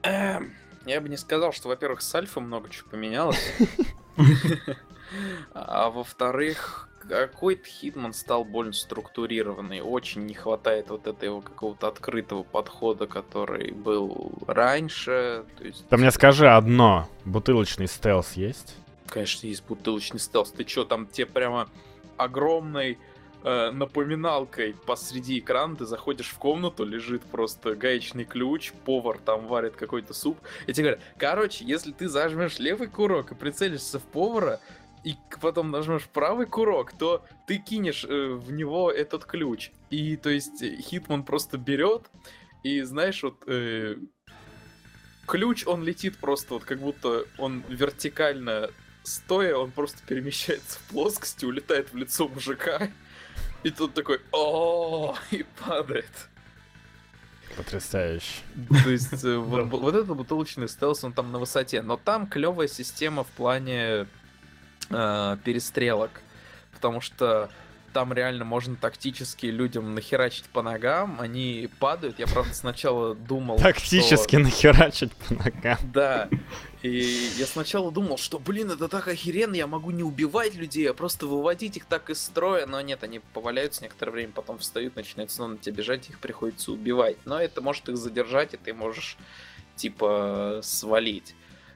эм, 0.03 0.53
я 0.85 0.99
бы 0.99 1.07
не 1.07 1.17
сказал, 1.17 1.53
что, 1.53 1.69
во-первых, 1.69 2.01
с 2.01 2.13
Альфа 2.13 2.41
много 2.41 2.69
чего 2.69 2.89
поменялось. 2.89 3.53
А 5.53 5.89
во-вторых, 5.89 6.87
какой-то 7.07 7.65
Хитман 7.67 8.13
стал 8.13 8.43
больно 8.43 8.73
структурированный. 8.73 9.81
Очень 9.81 10.25
не 10.25 10.33
хватает 10.33 10.89
вот 10.89 11.07
этого 11.07 11.41
какого-то 11.41 11.87
открытого 11.87 12.43
подхода, 12.43 13.07
который 13.07 13.71
был 13.71 14.31
раньше. 14.47 15.45
То 15.57 15.63
есть, 15.63 15.87
Ты 15.87 15.97
мне 15.97 16.11
скажи 16.11 16.49
одно. 16.49 17.07
Бутылочный 17.25 17.87
стелс 17.87 18.33
есть? 18.33 18.75
Конечно, 19.07 19.47
есть 19.47 19.63
бутылочный 19.67 20.19
стелс. 20.19 20.51
Ты 20.51 20.63
чё, 20.63 20.85
там 20.85 21.07
тебе 21.07 21.27
прямо 21.27 21.69
огромной 22.17 22.97
э, 23.43 23.71
напоминалкой 23.71 24.75
посреди 24.85 25.39
экрана 25.39 25.75
ты 25.75 25.85
заходишь 25.85 26.29
в 26.29 26.37
комнату, 26.37 26.85
лежит 26.85 27.23
просто 27.23 27.75
гаечный 27.75 28.25
ключ, 28.25 28.71
повар 28.85 29.17
там 29.17 29.47
варит 29.47 29.75
какой-то 29.75 30.13
суп. 30.13 30.37
И 30.67 30.73
тебе 30.73 30.83
говорят, 30.83 31.03
короче, 31.17 31.65
если 31.65 31.91
ты 31.91 32.07
зажмешь 32.07 32.59
левый 32.59 32.87
курок 32.87 33.31
и 33.31 33.35
прицелишься 33.35 33.99
в 33.99 34.03
повара, 34.03 34.59
и 35.03 35.15
потом 35.41 35.71
нажмешь 35.71 36.07
правый 36.07 36.45
курок, 36.45 36.93
то 36.93 37.25
ты 37.47 37.57
кинешь 37.57 38.05
э, 38.07 38.27
в 38.33 38.51
него 38.51 38.91
этот 38.91 39.25
ключ. 39.25 39.71
И 39.89 40.15
то 40.15 40.29
есть 40.29 40.61
э, 40.61 40.75
Хитман 40.77 41.23
просто 41.23 41.57
берет 41.57 42.03
и 42.63 42.81
знаешь 42.81 43.23
вот 43.23 43.43
э, 43.47 43.97
ключ 45.27 45.65
он 45.65 45.83
летит 45.83 46.17
просто 46.17 46.55
вот 46.55 46.63
как 46.63 46.79
будто 46.79 47.25
он 47.37 47.63
вертикально 47.67 48.69
стоя, 49.03 49.55
он 49.55 49.71
просто 49.71 49.97
перемещается 50.05 50.79
в 50.79 50.91
плоскости, 50.91 51.45
улетает 51.45 51.91
в 51.91 51.97
лицо 51.97 52.27
мужика. 52.27 52.89
И 53.63 53.69
тут 53.69 53.93
такой 53.93 54.21
о 54.31 55.15
и 55.31 55.45
падает. 55.65 56.29
Потрясающе. 57.55 58.41
То 58.83 58.89
есть 58.89 59.23
э, 59.23 59.37
вот, 59.37 59.65
вот 59.65 59.95
этот 59.95 60.15
бутылочный 60.15 60.69
стелс, 60.69 61.03
он 61.03 61.13
там 61.13 61.31
на 61.31 61.39
высоте. 61.39 61.81
Но 61.81 61.97
там 61.97 62.27
клевая 62.27 62.67
система 62.67 63.23
в 63.23 63.27
плане 63.27 64.07
э, 64.93 65.37
перестрелок. 65.43 66.11
Потому 66.73 67.01
что 67.01 67.49
там 67.93 68.13
реально 68.13 68.45
можно 68.45 68.75
тактически 68.75 69.47
людям 69.47 69.93
нахерачить 69.95 70.45
по 70.45 70.61
ногам, 70.61 71.17
они 71.19 71.69
падают. 71.79 72.19
Я, 72.19 72.27
правда, 72.27 72.53
сначала 72.53 73.13
думал, 73.15 73.57
что- 73.57 73.67
Тактически 73.67 74.37
нахерачить 74.37 75.11
по 75.13 75.33
ногам. 75.33 75.77
Да. 75.93 76.29
И 76.81 77.29
я 77.37 77.45
сначала 77.45 77.91
думал, 77.91 78.17
что, 78.17 78.39
блин, 78.39 78.71
это 78.71 78.87
так 78.87 79.07
охеренно, 79.07 79.55
я 79.55 79.67
могу 79.67 79.91
не 79.91 80.03
убивать 80.03 80.55
людей, 80.55 80.89
а 80.89 80.93
просто 80.93 81.27
выводить 81.27 81.77
их 81.77 81.85
так 81.85 82.09
из 82.09 82.21
строя. 82.23 82.65
Но 82.65 82.79
нет, 82.81 83.03
они 83.03 83.19
поваляются 83.33 83.83
некоторое 83.83 84.11
время, 84.11 84.31
потом 84.33 84.57
встают, 84.57 84.95
начинают 84.95 85.29
снова 85.31 85.51
на 85.51 85.57
тебя 85.57 85.75
бежать, 85.75 86.09
их 86.09 86.19
приходится 86.19 86.71
убивать. 86.71 87.17
Но 87.25 87.39
это 87.39 87.61
может 87.61 87.89
их 87.89 87.97
задержать, 87.97 88.53
и 88.53 88.57
ты 88.57 88.73
можешь, 88.73 89.17
типа, 89.75 90.61
свалить. 90.63 91.35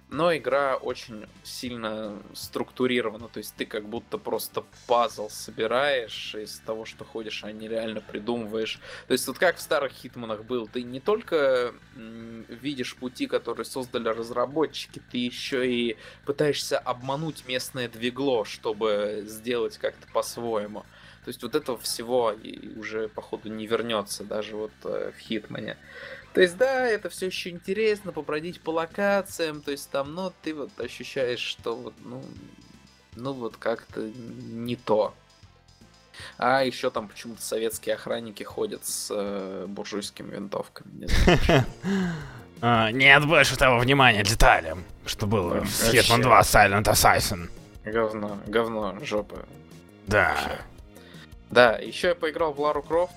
Но 0.10 0.36
игра 0.36 0.76
очень 0.76 1.26
сильно 1.44 2.22
структурирована, 2.34 3.28
то 3.28 3.40
есть 3.40 3.56
ты 3.56 3.66
как 3.66 3.90
будто 3.90 4.20
просто 4.20 4.64
пазл 4.86 5.30
собираешь 5.30 6.36
из 6.36 6.60
того, 6.60 6.86
что 6.86 7.04
ходишь, 7.04 7.44
а 7.44 7.52
не 7.52 7.68
реально 7.68 8.02
придумываешь. 8.02 8.80
То 9.08 9.14
есть 9.14 9.26
вот 9.28 9.40
как 9.40 9.58
в 9.58 9.62
старых 9.62 9.92
Хитманах 9.94 10.44
был, 10.44 10.68
ты 10.68 10.84
не 10.84 11.00
только 11.00 11.74
видишь 11.96 12.96
пути, 12.96 13.26
которые 13.26 13.66
создали 13.66 14.10
разработчики, 14.10 15.02
ты 15.12 15.18
еще 15.18 15.68
и 15.68 15.98
пытаешься 16.26 16.78
обмануть 16.78 17.48
местное 17.48 17.90
двигло, 17.90 18.46
чтобы 18.46 19.24
сделать 19.26 19.80
как-то 19.80 20.08
по-своему. 20.14 20.86
То 21.26 21.30
есть 21.30 21.42
вот 21.42 21.56
этого 21.56 21.80
всего 21.80 22.36
уже, 22.78 23.10
походу, 23.10 23.50
не 23.50 23.66
вернется 23.66 24.24
даже 24.24 24.56
вот 24.56 24.72
э, 24.84 25.12
в 25.18 25.20
Хитмане. 25.20 25.76
То 26.36 26.42
есть, 26.42 26.58
да, 26.58 26.86
это 26.86 27.10
все 27.10 27.28
еще 27.28 27.50
интересно, 27.50 28.12
побродить 28.12 28.60
по 28.60 28.72
локациям, 28.72 29.62
то 29.62 29.72
есть 29.72 29.90
там, 29.90 30.14
но 30.14 30.34
ты 30.42 30.54
вот 30.54 30.70
ощущаешь, 30.78 31.40
что 31.40 31.78
вот, 31.78 31.94
ну, 32.04 32.22
ну 33.16 33.32
вот 33.32 33.56
как-то 33.56 34.02
не 34.02 34.76
то. 34.76 35.14
А 36.38 36.66
еще 36.66 36.90
там 36.90 37.08
почему-то 37.08 37.42
советские 37.42 37.96
охранники 37.96 38.44
ходят 38.44 38.86
с 38.86 39.08
э, 39.12 39.66
буржуйскими 39.66 40.36
винтовками. 40.36 41.06
Не 41.06 41.08
знаю. 41.08 41.66
А, 42.62 42.90
Нет 42.90 43.26
больше 43.28 43.58
того 43.58 43.80
внимания 43.80 44.24
деталям, 44.24 44.86
что 45.06 45.28
было 45.28 45.62
в. 45.62 45.94
Hitman 45.94 46.22
2 46.22 46.40
Silent 46.42 46.86
Assassin. 46.86 47.50
Говно, 47.84 48.40
говно, 48.48 48.98
жопа. 49.04 49.46
Да. 50.08 50.30
Вообще. 50.30 50.62
Да, 51.52 51.74
еще 51.74 52.08
я 52.10 52.16
поиграл 52.16 52.54
в 52.54 52.60
Лару 52.62 52.82
Крофт. 52.82 53.14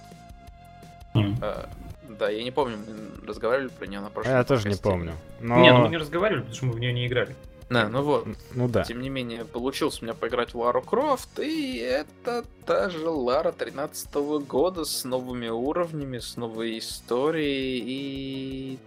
Мгм. 1.14 1.38
э, 1.40 1.64
да, 2.08 2.28
я 2.30 2.42
не 2.42 2.50
помню, 2.50 2.76
мы 2.78 3.26
разговаривали 3.26 3.68
про 3.68 3.86
нее 3.86 4.00
на 4.00 4.10
прошлом 4.10 4.34
Я 4.34 4.44
тоже 4.44 4.68
не 4.68 4.76
помню. 4.76 5.12
Но... 5.40 5.60
Не, 5.60 5.72
ну 5.72 5.82
мы 5.82 5.88
не 5.88 5.96
разговаривали, 5.96 6.40
потому 6.40 6.56
что 6.56 6.66
мы 6.66 6.72
в 6.72 6.78
нее 6.80 6.92
не 6.92 7.06
играли. 7.06 7.34
Да, 7.70 7.88
ну 7.88 8.02
вот. 8.02 8.26
Ну 8.54 8.66
да. 8.68 8.82
Тем 8.84 9.02
не 9.02 9.10
менее, 9.10 9.44
получилось 9.44 10.00
у 10.00 10.04
меня 10.06 10.14
поиграть 10.14 10.54
в 10.54 10.58
Лару 10.58 10.80
Крофт, 10.80 11.38
и 11.38 11.76
это 11.76 12.44
та 12.64 12.88
же 12.88 13.06
Лара 13.08 13.52
13 13.52 14.14
года 14.46 14.84
с 14.84 15.04
новыми 15.04 15.48
уровнями, 15.48 16.18
с 16.18 16.36
новой 16.38 16.78
историей, 16.78 17.82
и... 17.86 18.78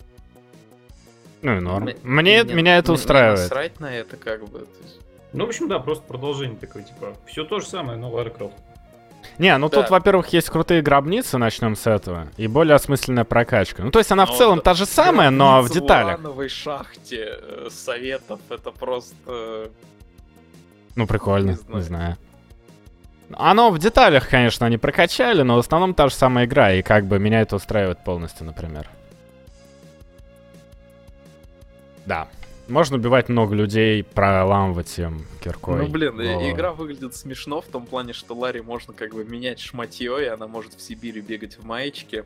Ну 1.44 1.58
и 1.58 1.60
норм. 1.60 1.88
М- 1.90 1.98
Мне, 2.04 2.44
мне- 2.44 2.54
меня 2.56 2.78
это 2.78 2.92
мне 2.92 3.00
устраивает. 3.00 3.40
насрать 3.40 3.80
на 3.80 3.96
это 3.96 4.18
как 4.18 4.48
бы. 4.50 4.66
Ну, 5.34 5.46
в 5.46 5.50
общем, 5.50 5.68
да, 5.68 5.80
просто 5.80 6.04
продолжение 6.08 6.58
такое, 6.58 6.84
типа, 6.84 7.16
все 7.26 7.44
то 7.46 7.60
же 7.60 7.68
самое, 7.68 7.98
но 7.98 8.10
Лара 8.12 8.30
Крофт. 8.32 8.56
Не, 9.38 9.58
ну 9.58 9.70
тут, 9.70 9.86
Да. 9.86 9.92
во-первых, 9.92 10.28
есть 10.30 10.50
крутые 10.50 10.82
гробницы, 10.82 11.38
начнем 11.38 11.76
с 11.76 11.88
этого, 11.88 12.28
и 12.38 12.48
более 12.48 12.76
осмысленная 12.76 13.24
прокачка. 13.24 13.84
Ну, 13.84 13.90
то 13.92 14.00
есть 14.00 14.12
она 14.12 14.26
в 14.26 14.30
Ну, 14.32 14.38
целом 14.38 14.62
та 14.62 14.74
же 14.74 14.86
самая, 14.86 15.30
но 15.32 15.62
в 15.62 15.70
деталях. 15.70 16.20
урановой 16.20 16.50
шахте 16.50 17.40
э, 17.42 17.68
советов, 17.72 18.40
это 18.50 18.72
просто... 18.72 19.72
Ну, 20.96 21.08
прикольно, 21.08 21.52
Не 21.52 21.52
не 21.52 21.56
знаю. 21.58 21.84
знаю. 21.84 22.18
Оно 23.38 23.72
в 23.72 23.80
деталях, 23.80 24.28
конечно, 24.28 24.66
они 24.66 24.78
прокачали, 24.78 25.42
но 25.42 25.56
в 25.56 25.60
основном 25.60 25.94
та 25.94 26.10
же 26.10 26.14
самая 26.14 26.46
игра, 26.46 26.74
и 26.74 26.82
как 26.82 27.06
бы 27.06 27.18
меня 27.18 27.42
это 27.42 27.56
устраивает 27.56 28.04
полностью, 28.04 28.46
например. 28.46 28.88
Да. 32.06 32.28
Можно 32.68 32.98
убивать 32.98 33.28
много 33.30 33.56
людей, 33.56 34.04
проламывать 34.04 34.98
им 35.00 35.26
киркой. 35.44 35.78
Ну, 35.84 35.88
блин, 35.88 36.16
голову. 36.16 36.50
игра 36.50 36.72
выглядит 36.72 37.16
смешно 37.16 37.62
в 37.62 37.66
том 37.66 37.86
плане, 37.86 38.14
что 38.14 38.34
Ларе 38.34 38.62
можно 38.62 38.94
как 38.94 39.14
бы 39.14 39.26
менять 39.26 39.60
шматье, 39.60 40.24
и 40.24 40.28
она 40.28 40.48
может 40.48 40.74
в 40.74 40.82
Сибири 40.82 41.22
бегать 41.22 41.58
в 41.58 41.66
маечке. 41.66 42.26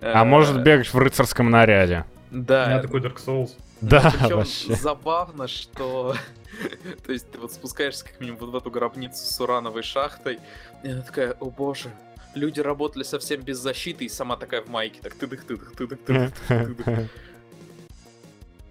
А 0.00 0.22
Э, 0.22 0.24
может 0.24 0.62
бегать 0.62 0.92
в 0.92 0.96
рыцарском 0.98 1.50
наряде. 1.50 2.04
У 2.30 2.36
меня 2.36 2.44
Да, 2.44 2.82
такой 2.82 3.00
Dark 3.00 3.16
Souls. 3.24 3.50
Да, 3.80 4.12
Причем 4.18 4.36
вообще. 4.36 4.74
забавно, 4.74 5.48
что... 5.48 6.14
То 7.06 7.12
есть 7.12 7.30
ты 7.30 7.38
вот 7.38 7.52
спускаешься 7.52 8.04
как 8.04 8.20
минимум 8.20 8.40
вот 8.40 8.50
в 8.50 8.56
эту 8.56 8.70
гробницу 8.70 9.24
с 9.24 9.40
урановой 9.40 9.82
шахтой, 9.82 10.38
и 10.82 10.88
она 10.88 11.02
такая, 11.02 11.32
о 11.38 11.50
боже, 11.50 11.90
люди 12.34 12.60
работали 12.60 13.04
совсем 13.04 13.40
без 13.40 13.58
защиты, 13.58 14.04
и 14.04 14.08
сама 14.08 14.36
такая 14.36 14.62
в 14.62 14.68
майке, 14.68 15.00
так 15.00 15.14
тыдых 15.14 15.44
тыдых 15.44 15.72
тыдых 15.76 16.00
тыдых 16.04 16.32
тыдых. 16.48 17.10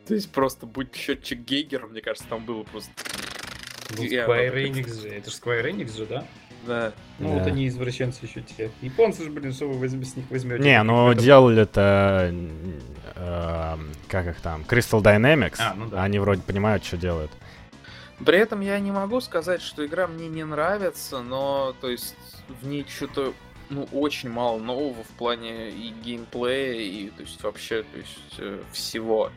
То 0.07 0.13
есть 0.13 0.31
просто 0.31 0.65
будь 0.65 0.95
счетчик 0.95 1.39
Гейгера, 1.39 1.87
мне 1.87 2.01
кажется, 2.01 2.27
там 2.29 2.45
было 2.45 2.63
просто... 2.63 2.91
Ну, 3.97 4.03
Square 4.03 4.53
Enix 4.55 5.01
же. 5.01 5.09
Это 5.09 5.29
же 5.29 5.37
Square 5.37 5.71
Enix 5.71 5.95
же, 5.97 6.05
да? 6.05 6.25
Да. 6.65 6.93
Ну 7.19 7.29
Да. 7.29 7.33
вот 7.39 7.47
они 7.47 7.67
извращенцы 7.67 8.25
еще 8.25 8.41
те. 8.41 8.71
Японцы 8.81 9.23
же, 9.23 9.29
блин, 9.29 9.53
что 9.53 9.67
вы 9.67 9.77
возьм- 9.85 10.03
с 10.03 10.15
них 10.15 10.25
возьмете? 10.29 10.63
Не, 10.63 10.81
ну 10.83 11.13
делали 11.13 11.61
это... 11.63 12.33
э, 13.15 13.77
как 14.09 14.27
их 14.27 14.41
там? 14.41 14.63
Crystal 14.67 15.01
Dynamics. 15.01 15.55
А, 15.59 15.73
ну 15.75 15.87
да. 15.87 16.03
Они 16.03 16.19
вроде 16.19 16.41
понимают, 16.41 16.83
что 16.83 16.97
делают. 16.97 17.31
При 18.25 18.37
этом 18.37 18.61
я 18.61 18.79
не 18.79 18.91
могу 18.91 19.21
сказать, 19.21 19.61
что 19.61 19.85
игра 19.85 20.07
мне 20.07 20.27
не 20.27 20.43
нравится, 20.43 21.21
но, 21.21 21.75
то 21.79 21.89
есть, 21.89 22.15
в 22.61 22.67
ней 22.67 22.85
что-то, 22.89 23.33
ну, 23.69 23.87
очень 23.91 24.29
мало 24.29 24.57
нового 24.59 25.03
в 25.03 25.09
плане 25.17 25.69
и 25.69 25.93
геймплея, 26.03 26.81
и, 26.81 27.09
то 27.11 27.21
есть, 27.21 27.41
вообще, 27.43 27.83
то 27.83 27.97
есть, 27.97 28.19
э, 28.39 28.59
всего. 28.73 29.31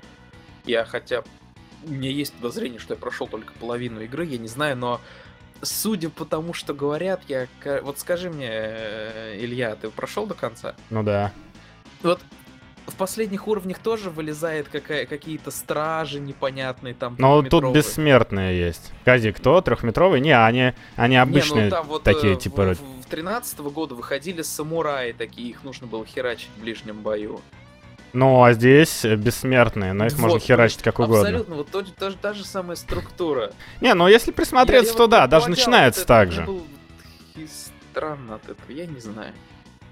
Я 0.64 0.84
хотя... 0.84 1.22
У 1.84 1.90
меня 1.90 2.10
есть 2.10 2.34
подозрение, 2.34 2.78
что 2.78 2.94
я 2.94 3.00
прошел 3.00 3.26
только 3.26 3.54
половину 3.54 4.00
игры, 4.00 4.26
я 4.26 4.36
не 4.36 4.48
знаю, 4.48 4.76
но 4.76 5.00
судя 5.62 6.10
по 6.10 6.24
тому, 6.24 6.52
что 6.52 6.74
говорят, 6.74 7.22
я... 7.28 7.46
Вот 7.82 7.98
скажи 7.98 8.30
мне, 8.30 8.48
э, 8.50 9.36
Илья, 9.38 9.76
ты 9.76 9.90
прошел 9.90 10.26
до 10.26 10.34
конца? 10.34 10.74
Ну 10.90 11.02
да. 11.02 11.32
Вот 12.02 12.20
в 12.86 12.96
последних 12.96 13.48
уровнях 13.48 13.78
тоже 13.78 14.10
вылезает 14.10 14.68
какая- 14.68 15.06
какие-то 15.06 15.50
стражи 15.50 16.20
непонятные 16.20 16.94
там. 16.94 17.14
Но 17.18 17.36
тут 17.42 17.50
трехметровые. 17.50 17.74
бессмертные 17.74 18.58
есть. 18.58 18.92
Кази, 19.04 19.32
кто? 19.32 19.60
Трехметровый? 19.60 20.20
Не, 20.20 20.32
они, 20.32 20.72
они 20.96 21.14
Не, 21.14 21.24
ну 21.24 21.30
обычные 21.30 21.70
вот, 21.82 22.02
такие, 22.02 22.34
э, 22.34 22.36
типа... 22.36 22.74
В, 22.74 23.02
в 23.02 23.06
13 23.06 23.60
года 23.60 23.94
выходили 23.94 24.42
самураи 24.42 25.12
такие, 25.12 25.50
их 25.50 25.62
нужно 25.64 25.86
было 25.86 26.04
херачить 26.04 26.50
в 26.56 26.60
ближнем 26.60 27.00
бою. 27.00 27.40
Ну, 28.12 28.42
а 28.42 28.52
здесь 28.52 29.04
бессмертные, 29.04 29.92
но 29.92 30.06
их 30.06 30.18
можно 30.18 30.34
Вот, 30.34 30.42
херачить 30.42 30.82
как 30.82 30.98
угодно. 30.98 31.20
Абсолютно, 31.20 31.54
вот 31.56 31.70
то- 31.70 31.82
та, 31.82 32.10
же- 32.10 32.16
та 32.16 32.32
же 32.34 32.44
самая 32.44 32.76
структура. 32.76 33.52
Не, 33.80 33.94
ну 33.94 34.08
если 34.08 34.32
присмотреться, 34.32 34.86
Я- 34.88 34.92
я 34.92 34.96
то 34.96 35.02
вот 35.04 35.10
да, 35.10 35.26
даже 35.26 35.48
начинается 35.48 36.00
вот 36.00 36.04
это 36.04 36.08
так 36.08 36.26
мне 36.28 36.36
же. 36.36 36.42
было 36.44 36.62
и 37.36 37.46
странно 37.92 38.34
от 38.36 38.44
этого, 38.48 38.70
я 38.70 38.86
не 38.86 39.00
знаю. 39.00 39.32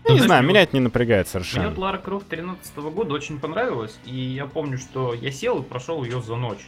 Я 0.06 0.14
не 0.14 0.20
знаю, 0.20 0.42
мне 0.42 0.50
меня 0.52 0.62
это 0.62 0.74
не 0.74 0.80
напрягает 0.80 1.26
Мне 1.26 1.32
совершенно. 1.32 1.68
вот 1.68 1.78
Лара 1.78 1.98
Крофт 1.98 2.28
13 2.28 2.90
года 2.90 3.14
очень 3.14 3.38
понравилась, 3.38 3.98
и 4.04 4.14
я 4.14 4.46
помню, 4.46 4.78
что 4.78 5.12
я 5.14 5.30
сел 5.30 5.60
и 5.60 5.62
прошел 5.62 6.02
ее 6.02 6.20
за 6.22 6.34
ночь. 6.36 6.66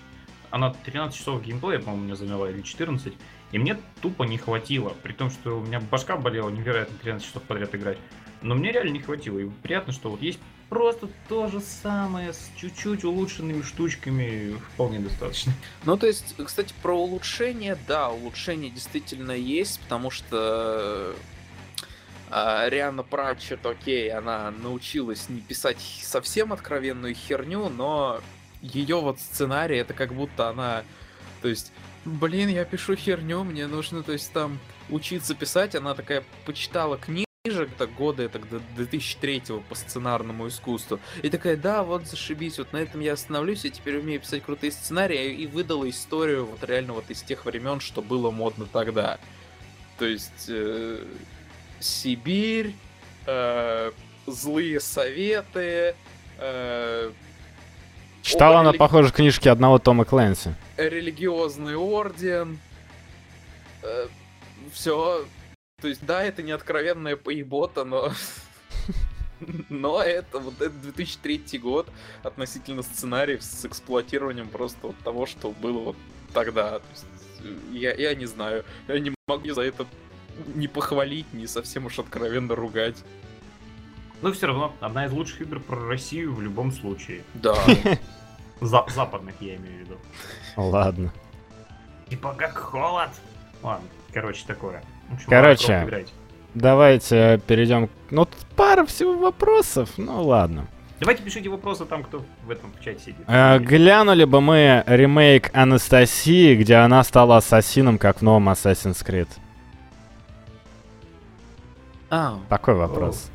Она 0.51 0.75
13 0.85 1.17
часов 1.19 1.43
геймплея, 1.43 1.79
по-моему, 1.79 2.05
меня 2.05 2.17
заняла, 2.17 2.51
или 2.51 2.61
14, 2.61 3.15
и 3.53 3.59
мне 3.59 3.77
тупо 4.03 4.25
не 4.25 4.37
хватило, 4.37 4.93
при 5.03 5.13
том, 5.13 5.31
что 5.31 5.59
у 5.59 5.63
меня 5.65 5.81
башка 5.81 6.17
болела 6.17 6.51
невероятно 6.51 6.97
13 7.01 7.27
часов 7.27 7.43
подряд 7.45 7.75
играть. 7.75 7.99
Но 8.43 8.55
мне 8.55 8.73
реально 8.73 8.91
не 8.91 9.01
хватило, 9.01 9.39
и 9.39 9.49
приятно, 9.63 9.93
что 9.93 10.11
вот 10.11 10.21
есть 10.23 10.41
просто 10.71 11.09
то 11.29 11.49
же 11.49 11.61
самое, 11.61 12.33
с 12.33 12.49
чуть-чуть 12.57 13.05
улучшенными 13.05 13.61
штучками, 13.61 14.57
вполне 14.73 15.01
достаточно. 15.01 15.53
Ну, 15.85 15.99
то 15.99 16.07
есть, 16.07 16.35
кстати, 16.43 16.73
про 16.81 16.97
улучшение, 16.97 17.77
да, 17.87 18.09
улучшение 18.09 18.71
действительно 18.71 19.33
есть, 19.33 19.81
потому 19.81 20.11
что 20.11 21.15
а, 22.31 22.69
Риана 22.69 23.03
Пратчет, 23.03 23.67
окей, 23.67 24.11
она 24.13 24.53
научилась 24.53 25.29
не 25.29 25.41
писать 25.41 25.79
совсем 26.03 26.53
откровенную 26.53 27.15
херню, 27.15 27.69
но 27.69 28.21
ее 28.63 29.01
вот 29.01 29.19
сценарий, 29.19 29.77
это 29.77 29.93
как 29.93 30.15
будто 30.15 30.49
она, 30.49 30.85
то 31.43 31.49
есть, 31.49 31.73
блин, 32.05 32.49
я 32.49 32.65
пишу 32.65 32.95
херню, 32.95 33.43
мне 33.43 33.67
нужно, 33.67 34.05
то 34.05 34.13
есть, 34.13 34.33
там 34.33 34.61
учиться 34.89 35.35
писать, 35.35 35.75
она 35.75 35.95
такая 35.95 36.23
почитала 36.47 36.97
книжек, 37.61 37.79
так 37.79 37.95
года, 37.95 38.23
это 38.23 38.39
до 38.39 38.61
2003 38.77 39.43
по 39.69 39.75
сценарному 39.75 40.49
искусству, 40.49 40.99
и 41.23 41.29
такая, 41.31 41.57
да, 41.57 41.83
вот 41.83 42.07
зашибись, 42.07 42.59
вот 42.59 42.73
на 42.73 42.79
этом 42.79 43.01
я 43.01 43.13
остановлюсь, 43.15 43.65
я 43.65 43.71
теперь 43.71 43.99
умею 43.99 44.21
писать 44.21 44.43
крутые 44.43 44.73
сценарии, 44.73 45.33
и 45.35 45.47
выдала 45.47 45.89
историю 45.89 46.47
вот 46.47 46.63
реально 46.65 46.95
вот 46.95 47.11
из 47.11 47.23
тех 47.23 47.45
времен, 47.45 47.81
что 47.81 48.03
было 48.03 48.31
модно 48.31 48.67
тогда. 48.71 49.19
То 49.99 50.07
есть 50.07 50.47
э, 50.49 51.05
Сибирь, 51.79 52.75
э, 53.27 53.93
злые 54.27 54.81
советы, 54.81 55.95
э, 56.39 57.13
Читала 58.23 58.57
Ой, 58.57 58.61
она, 58.61 58.71
религи- 58.73 58.79
похоже, 58.79 59.13
книжки 59.13 59.49
одного 59.49 59.79
Тома 59.79 60.05
Клэнси. 60.05 60.55
религиозный 60.77 61.75
орден. 61.75 62.59
все. 64.75 65.25
То 65.81 65.89
есть, 65.89 66.05
да, 66.05 66.23
это 66.23 66.43
не 66.43 66.53
откровенная 66.53 67.17
поебота, 67.17 67.85
но... 67.85 68.13
Но 69.71 70.03
это 70.03 70.39
вот 70.39 70.61
это 70.61 70.71
2003 70.71 71.59
год 71.59 71.89
относительно 72.23 72.83
сценариев 72.83 73.43
с 73.43 73.65
эксплуатированием 73.65 74.49
просто 74.49 74.89
вот 74.89 74.97
того, 74.99 75.25
что 75.25 75.51
было 75.53 75.79
вот 75.79 75.97
тогда. 76.35 76.81
То 76.81 76.85
есть, 76.91 77.07
я, 77.73 77.95
я 77.95 78.15
не 78.15 78.27
знаю, 78.27 78.65
я 78.87 78.99
не 78.99 79.15
могу 79.27 79.51
за 79.51 79.63
это 79.63 79.87
не 80.55 80.69
похвалить, 80.69 81.33
не 81.33 81.47
совсем 81.47 81.87
уж 81.87 81.99
откровенно 81.99 82.55
ругать. 82.55 83.03
Но 84.23 84.33
все 84.33 84.49
равно, 84.49 84.75
одна 84.81 85.07
из 85.07 85.13
лучших 85.13 85.43
игр 85.43 85.61
про 85.61 85.89
Россию 85.89 86.35
в 86.35 86.43
любом 86.43 86.73
случае. 86.73 87.25
Да. 87.35 87.57
За- 88.61 88.85
западных 88.91 89.35
я 89.41 89.57
имею 89.57 89.79
в 89.79 89.81
виду. 89.81 89.99
Ладно. 90.57 91.13
Типа 92.11 92.35
как 92.35 92.59
холод. 92.59 93.09
Ладно, 93.63 93.89
короче, 94.13 94.45
такое. 94.47 94.85
Общем, 95.13 95.29
Короче. 95.29 95.73
Croft 95.73 95.85
играйте. 95.85 96.13
Давайте 96.55 97.41
перейдем. 97.47 97.89
Ну, 98.11 98.25
тут 98.25 98.39
пара 98.57 98.85
всего 98.85 99.17
вопросов. 99.17 99.91
Ну 99.97 100.23
ладно. 100.25 100.67
Давайте 100.99 101.23
пишите 101.23 101.49
вопросы 101.49 101.87
там, 101.87 102.03
кто 102.03 102.23
в 102.45 102.51
этом 102.51 102.73
в 102.79 102.85
чате 102.85 103.01
сидит. 103.01 103.25
Э, 103.27 103.59
глянули 103.59 104.25
бы 104.25 104.41
мы 104.41 104.85
ремейк 104.87 105.51
Анастасии, 105.55 106.55
где 106.57 106.77
она 106.77 107.03
стала 107.05 107.39
ассасином, 107.39 107.97
как 107.97 108.19
в 108.19 108.23
новом 108.23 108.51
Assassin's 108.51 109.03
Creed? 109.05 109.29
А, 112.11 112.39
Такой 112.49 112.75
вопрос. 112.75 113.31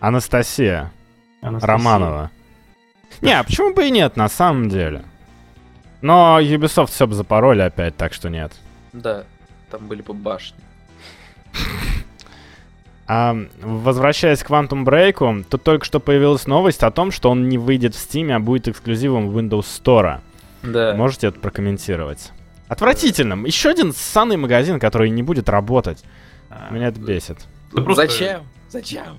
Анастасия 0.00 0.90
Анастасия. 1.42 1.76
Романова. 1.76 2.30
Не, 3.20 3.38
а 3.38 3.44
почему 3.44 3.74
бы 3.74 3.86
и 3.86 3.90
нет, 3.90 4.16
на 4.16 4.28
самом 4.28 4.68
деле? 4.68 5.04
Но 6.00 6.40
Ubisoft 6.40 6.86
все 6.88 7.06
бы 7.06 7.14
запороли 7.14 7.60
опять, 7.60 7.96
так 7.96 8.14
что 8.14 8.30
нет. 8.30 8.52
да, 8.92 9.24
там 9.70 9.86
были 9.86 10.00
бы 10.02 10.14
башни. 10.14 10.58
А, 13.12 13.36
возвращаясь 13.60 14.42
к 14.42 14.50
Quantum 14.50 14.84
Break, 14.84 15.44
тут 15.50 15.62
только 15.64 15.84
что 15.84 15.98
появилась 15.98 16.46
новость 16.46 16.84
о 16.84 16.90
том, 16.92 17.10
что 17.10 17.30
он 17.30 17.48
не 17.48 17.58
выйдет 17.58 17.96
в 17.96 17.98
Steam, 17.98 18.30
а 18.32 18.38
будет 18.38 18.68
эксклюзивом 18.68 19.36
Windows 19.36 19.66
Store. 19.82 20.20
Да. 20.62 20.94
Можете 20.94 21.26
это 21.28 21.40
прокомментировать? 21.40 22.30
Отвратительно. 22.68 23.44
Еще 23.46 23.70
один 23.70 23.92
ссаный 23.92 24.36
магазин, 24.36 24.78
который 24.78 25.10
не 25.10 25.24
будет 25.24 25.48
работать. 25.48 26.04
А, 26.50 26.70
Меня 26.72 26.86
это 26.88 27.00
бесит. 27.00 27.38
да 27.72 27.82
просто- 27.82 28.06
Зачем? 28.06 28.42
Зачем? 28.68 29.18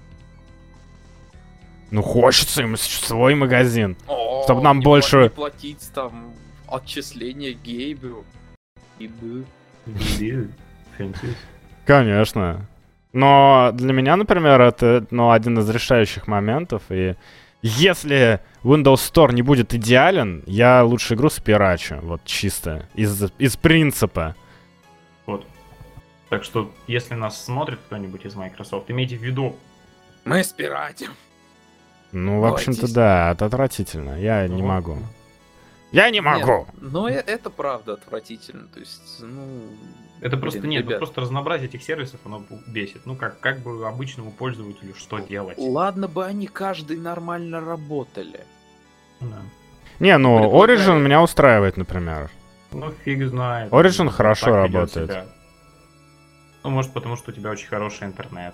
Ну, 1.90 2.02
хочется 2.02 2.62
им 2.62 2.78
свой 2.78 3.36
магазин. 3.36 3.98
О, 4.08 4.44
Чтоб 4.46 4.64
нам 4.64 4.80
не 4.80 4.86
больше- 4.86 5.30
платить 5.36 5.92
там 5.94 6.34
отчисления 6.66 7.52
Гейбу. 7.52 8.24
И 9.00 9.08
бы. 9.10 9.44
Конечно. 11.92 12.68
Но 13.12 13.72
для 13.74 13.92
меня, 13.92 14.16
например, 14.16 14.62
это 14.62 15.06
ну, 15.12 15.32
один 15.32 15.60
из 15.60 15.70
решающих 15.70 16.26
моментов. 16.26 16.84
И 16.90 17.16
если 17.62 18.40
Windows 18.64 19.12
Store 19.12 19.34
не 19.34 19.42
будет 19.42 19.74
идеален, 19.74 20.42
я 20.46 20.86
лучше 20.86 21.16
игру 21.16 21.30
спирачу. 21.30 22.00
Вот 22.02 22.22
чисто. 22.24 22.88
Из, 22.94 23.30
из 23.38 23.58
принципа. 23.58 24.38
Вот. 25.26 25.46
Так 26.30 26.46
что, 26.46 26.72
если 26.88 27.16
нас 27.16 27.44
смотрит 27.44 27.80
кто-нибудь 27.88 28.26
из 28.26 28.36
Microsoft, 28.36 28.90
имейте 28.90 29.18
в 29.18 29.22
виду, 29.22 29.58
Мы 30.24 30.46
спиратим. 30.46 31.10
Ну, 32.14 32.40
в 32.40 32.46
общем-то, 32.46 32.94
да, 32.94 33.32
это 33.32 33.48
отвратительно. 33.48 34.18
Я 34.18 34.48
не 34.48 34.62
Ну, 34.62 34.68
могу. 34.68 34.98
Я 35.92 36.10
не 36.10 36.22
могу! 36.22 36.68
Но 36.80 37.10
э- 37.10 37.24
это 37.28 37.50
правда 37.50 37.94
отвратительно. 37.94 38.68
То 38.68 38.80
есть, 38.80 39.20
ну... 39.20 39.64
это 40.22 40.38
просто 40.38 40.60
блин, 40.60 40.72
нет, 40.72 40.84
ну 40.84 40.90
ребят. 40.92 41.00
просто 41.00 41.22
разнообразие 41.22 41.68
этих 41.68 41.82
сервисов, 41.82 42.20
оно 42.26 42.44
бесит. 42.68 43.06
Ну 43.06 43.16
как, 43.16 43.40
как 43.40 43.60
бы 43.60 43.88
обычному 43.88 44.32
пользователю 44.32 44.94
что 44.96 45.18
делать? 45.18 45.58
Ладно 45.58 46.08
бы 46.08 46.24
они 46.24 46.46
каждый 46.46 46.98
нормально 46.98 47.60
работали. 47.60 48.46
Да. 49.20 49.42
Не, 50.00 50.18
ну. 50.18 50.52
Origin 50.52 51.00
меня 51.00 51.24
устраивает, 51.24 51.76
например. 51.76 52.30
Ну 52.72 52.92
фиг 53.04 53.28
знает. 53.28 53.72
Origin 53.72 54.06
Ну, 54.06 54.10
хорошо 54.12 54.56
работает. 54.56 55.26
Ну, 56.64 56.70
может, 56.70 56.94
потому 56.94 57.16
что 57.16 57.32
у 57.32 57.34
тебя 57.34 57.50
очень 57.50 57.68
хороший 57.68 58.06
интернет. 58.08 58.54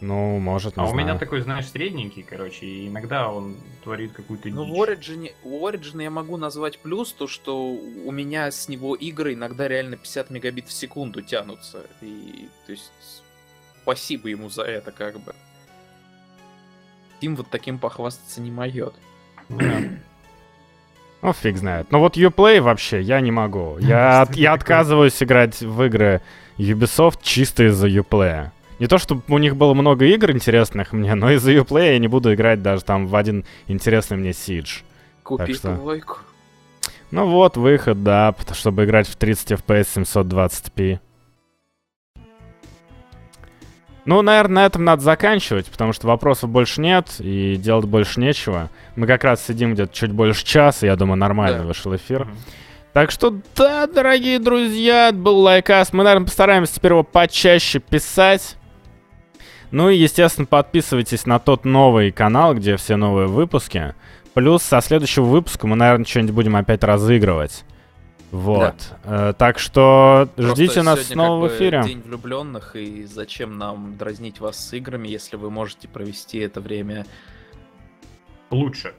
Ну, 0.00 0.38
может, 0.38 0.76
не 0.76 0.82
а 0.82 0.86
у 0.86 0.90
знаю. 0.90 1.04
меня 1.06 1.18
такой, 1.18 1.40
знаешь, 1.40 1.68
средненький, 1.68 2.22
короче, 2.22 2.66
и 2.66 2.86
иногда 2.88 3.30
он 3.30 3.56
творит 3.82 4.12
какую-то 4.12 4.48
Ну, 4.48 4.64
в 4.64 4.72
Origin, 4.80 5.32
у 5.42 5.66
Origin 5.66 6.02
я 6.02 6.10
могу 6.10 6.36
назвать 6.36 6.78
плюс, 6.78 7.12
то 7.12 7.26
что 7.26 7.68
у 7.72 8.10
меня 8.12 8.50
с 8.50 8.68
него 8.68 8.94
игры 8.94 9.34
иногда 9.34 9.66
реально 9.66 9.96
50 9.96 10.30
мегабит 10.30 10.68
в 10.68 10.72
секунду 10.72 11.20
тянутся. 11.20 11.82
И, 12.00 12.48
то 12.66 12.72
есть, 12.72 12.92
спасибо 13.82 14.28
ему 14.28 14.48
за 14.50 14.62
это, 14.62 14.92
как 14.92 15.18
бы. 15.20 15.34
Steam 17.20 17.34
вот 17.34 17.48
таким 17.50 17.78
похвастаться 17.78 18.40
не 18.40 18.50
моет. 18.50 18.94
Ну. 19.48 19.58
Ну, 21.22 21.32
фиг 21.32 21.56
знает. 21.56 21.90
Но 21.90 21.98
вот 21.98 22.16
Uplay 22.16 22.60
вообще 22.60 23.00
я 23.00 23.20
не 23.20 23.32
могу. 23.32 23.78
Я, 23.80 24.22
от- 24.22 24.36
я 24.36 24.52
отказываюсь 24.54 25.20
играть 25.20 25.60
в 25.60 25.82
игры 25.82 26.22
Ubisoft 26.58 27.18
чисто 27.22 27.64
из-за 27.68 27.88
Uplay. 27.88 28.50
Не 28.78 28.86
то, 28.86 28.98
чтобы 28.98 29.22
у 29.28 29.38
них 29.38 29.56
было 29.56 29.74
много 29.74 30.04
игр 30.06 30.30
интересных 30.30 30.92
мне, 30.92 31.14
но 31.14 31.30
из-за 31.32 31.52
Uplay 31.52 31.92
я 31.94 31.98
не 31.98 32.06
буду 32.08 32.32
играть 32.32 32.62
даже 32.62 32.84
там 32.84 33.06
в 33.06 33.16
один 33.16 33.44
интересный 33.66 34.16
мне 34.16 34.30
Siege. 34.30 34.82
Купи 35.24 35.52
что- 35.54 35.74
двойку. 35.74 36.18
Ну 37.10 37.26
вот, 37.26 37.56
выход, 37.56 38.02
да, 38.04 38.34
чтобы 38.52 38.84
играть 38.84 39.08
в 39.08 39.16
30 39.16 39.52
FPS 39.52 39.96
720p. 39.96 41.00
Ну, 44.04 44.22
наверное, 44.22 44.62
на 44.62 44.66
этом 44.66 44.84
надо 44.84 45.02
заканчивать, 45.02 45.66
потому 45.66 45.92
что 45.92 46.06
вопросов 46.06 46.48
больше 46.48 46.80
нет 46.80 47.16
и 47.18 47.56
делать 47.56 47.84
больше 47.84 48.20
нечего. 48.20 48.70
Мы 48.96 49.06
как 49.06 49.22
раз 49.24 49.44
сидим 49.44 49.74
где-то 49.74 49.92
чуть 49.92 50.12
больше 50.12 50.44
часа, 50.46 50.86
я 50.86 50.96
думаю, 50.96 51.18
нормально 51.18 51.58
Да. 51.58 51.64
вышел 51.64 51.94
эфир. 51.94 52.26
Так 52.94 53.10
что, 53.10 53.34
да, 53.54 53.86
дорогие 53.86 54.38
друзья, 54.38 55.10
был 55.12 55.38
лайкас. 55.40 55.92
Мы, 55.92 56.04
наверное, 56.04 56.24
постараемся 56.26 56.74
теперь 56.76 56.92
его 56.92 57.02
почаще 57.02 57.80
писать. 57.80 58.56
Ну 59.70 59.90
и, 59.90 59.96
естественно, 59.96 60.46
подписывайтесь 60.46 61.26
на 61.26 61.38
тот 61.38 61.64
новый 61.64 62.10
канал, 62.10 62.54
где 62.54 62.76
все 62.76 62.96
новые 62.96 63.28
выпуски. 63.28 63.94
Плюс 64.34 64.62
со 64.62 64.80
следующего 64.80 65.24
выпуска 65.24 65.66
мы, 65.66 65.76
наверное, 65.76 66.06
что-нибудь 66.06 66.34
будем 66.34 66.56
опять 66.56 66.84
разыгрывать. 66.84 67.64
Вот. 68.30 68.74
Э, 69.04 69.32
так 69.36 69.58
что 69.58 70.28
ждите 70.36 70.74
Просто 70.74 70.82
нас 70.82 70.98
сегодня 71.00 71.14
снова 71.14 71.48
как 71.48 71.50
в 71.50 71.52
бы 71.52 71.58
эфире. 71.58 71.82
День 71.82 72.02
влюбленных, 72.02 72.76
и 72.76 73.04
зачем 73.04 73.56
нам 73.58 73.96
дразнить 73.96 74.40
вас 74.40 74.58
с 74.58 74.72
играми, 74.74 75.08
если 75.08 75.36
вы 75.36 75.50
можете 75.50 75.88
провести 75.88 76.38
это 76.38 76.60
время 76.60 77.06
Лучше. 78.50 78.94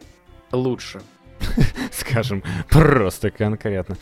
лучше. 0.51 1.01
Скажем, 1.91 2.43
просто 2.69 3.31
конкретно. 3.31 3.97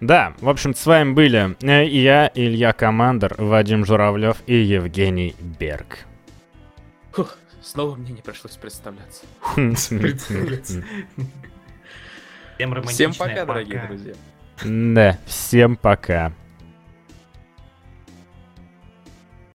Да, 0.00 0.34
в 0.40 0.48
общем, 0.48 0.74
с 0.74 0.84
вами 0.86 1.12
были 1.12 1.56
э, 1.62 1.86
я, 1.86 2.30
Илья 2.34 2.72
Командер, 2.72 3.34
Вадим 3.38 3.84
Журавлев 3.84 4.38
и 4.46 4.54
Евгений 4.56 5.34
Берг. 5.40 6.00
Фух, 7.12 7.38
снова 7.62 7.94
мне 7.96 8.12
не 8.12 8.22
пришлось 8.22 8.56
представляться. 8.56 9.22
Представляется. 9.54 10.84
Всем 12.86 13.14
пока, 13.14 13.44
дорогие 13.44 13.84
друзья. 13.86 14.14
Да, 14.64 15.18
всем 15.26 15.76
пока. 15.76 16.32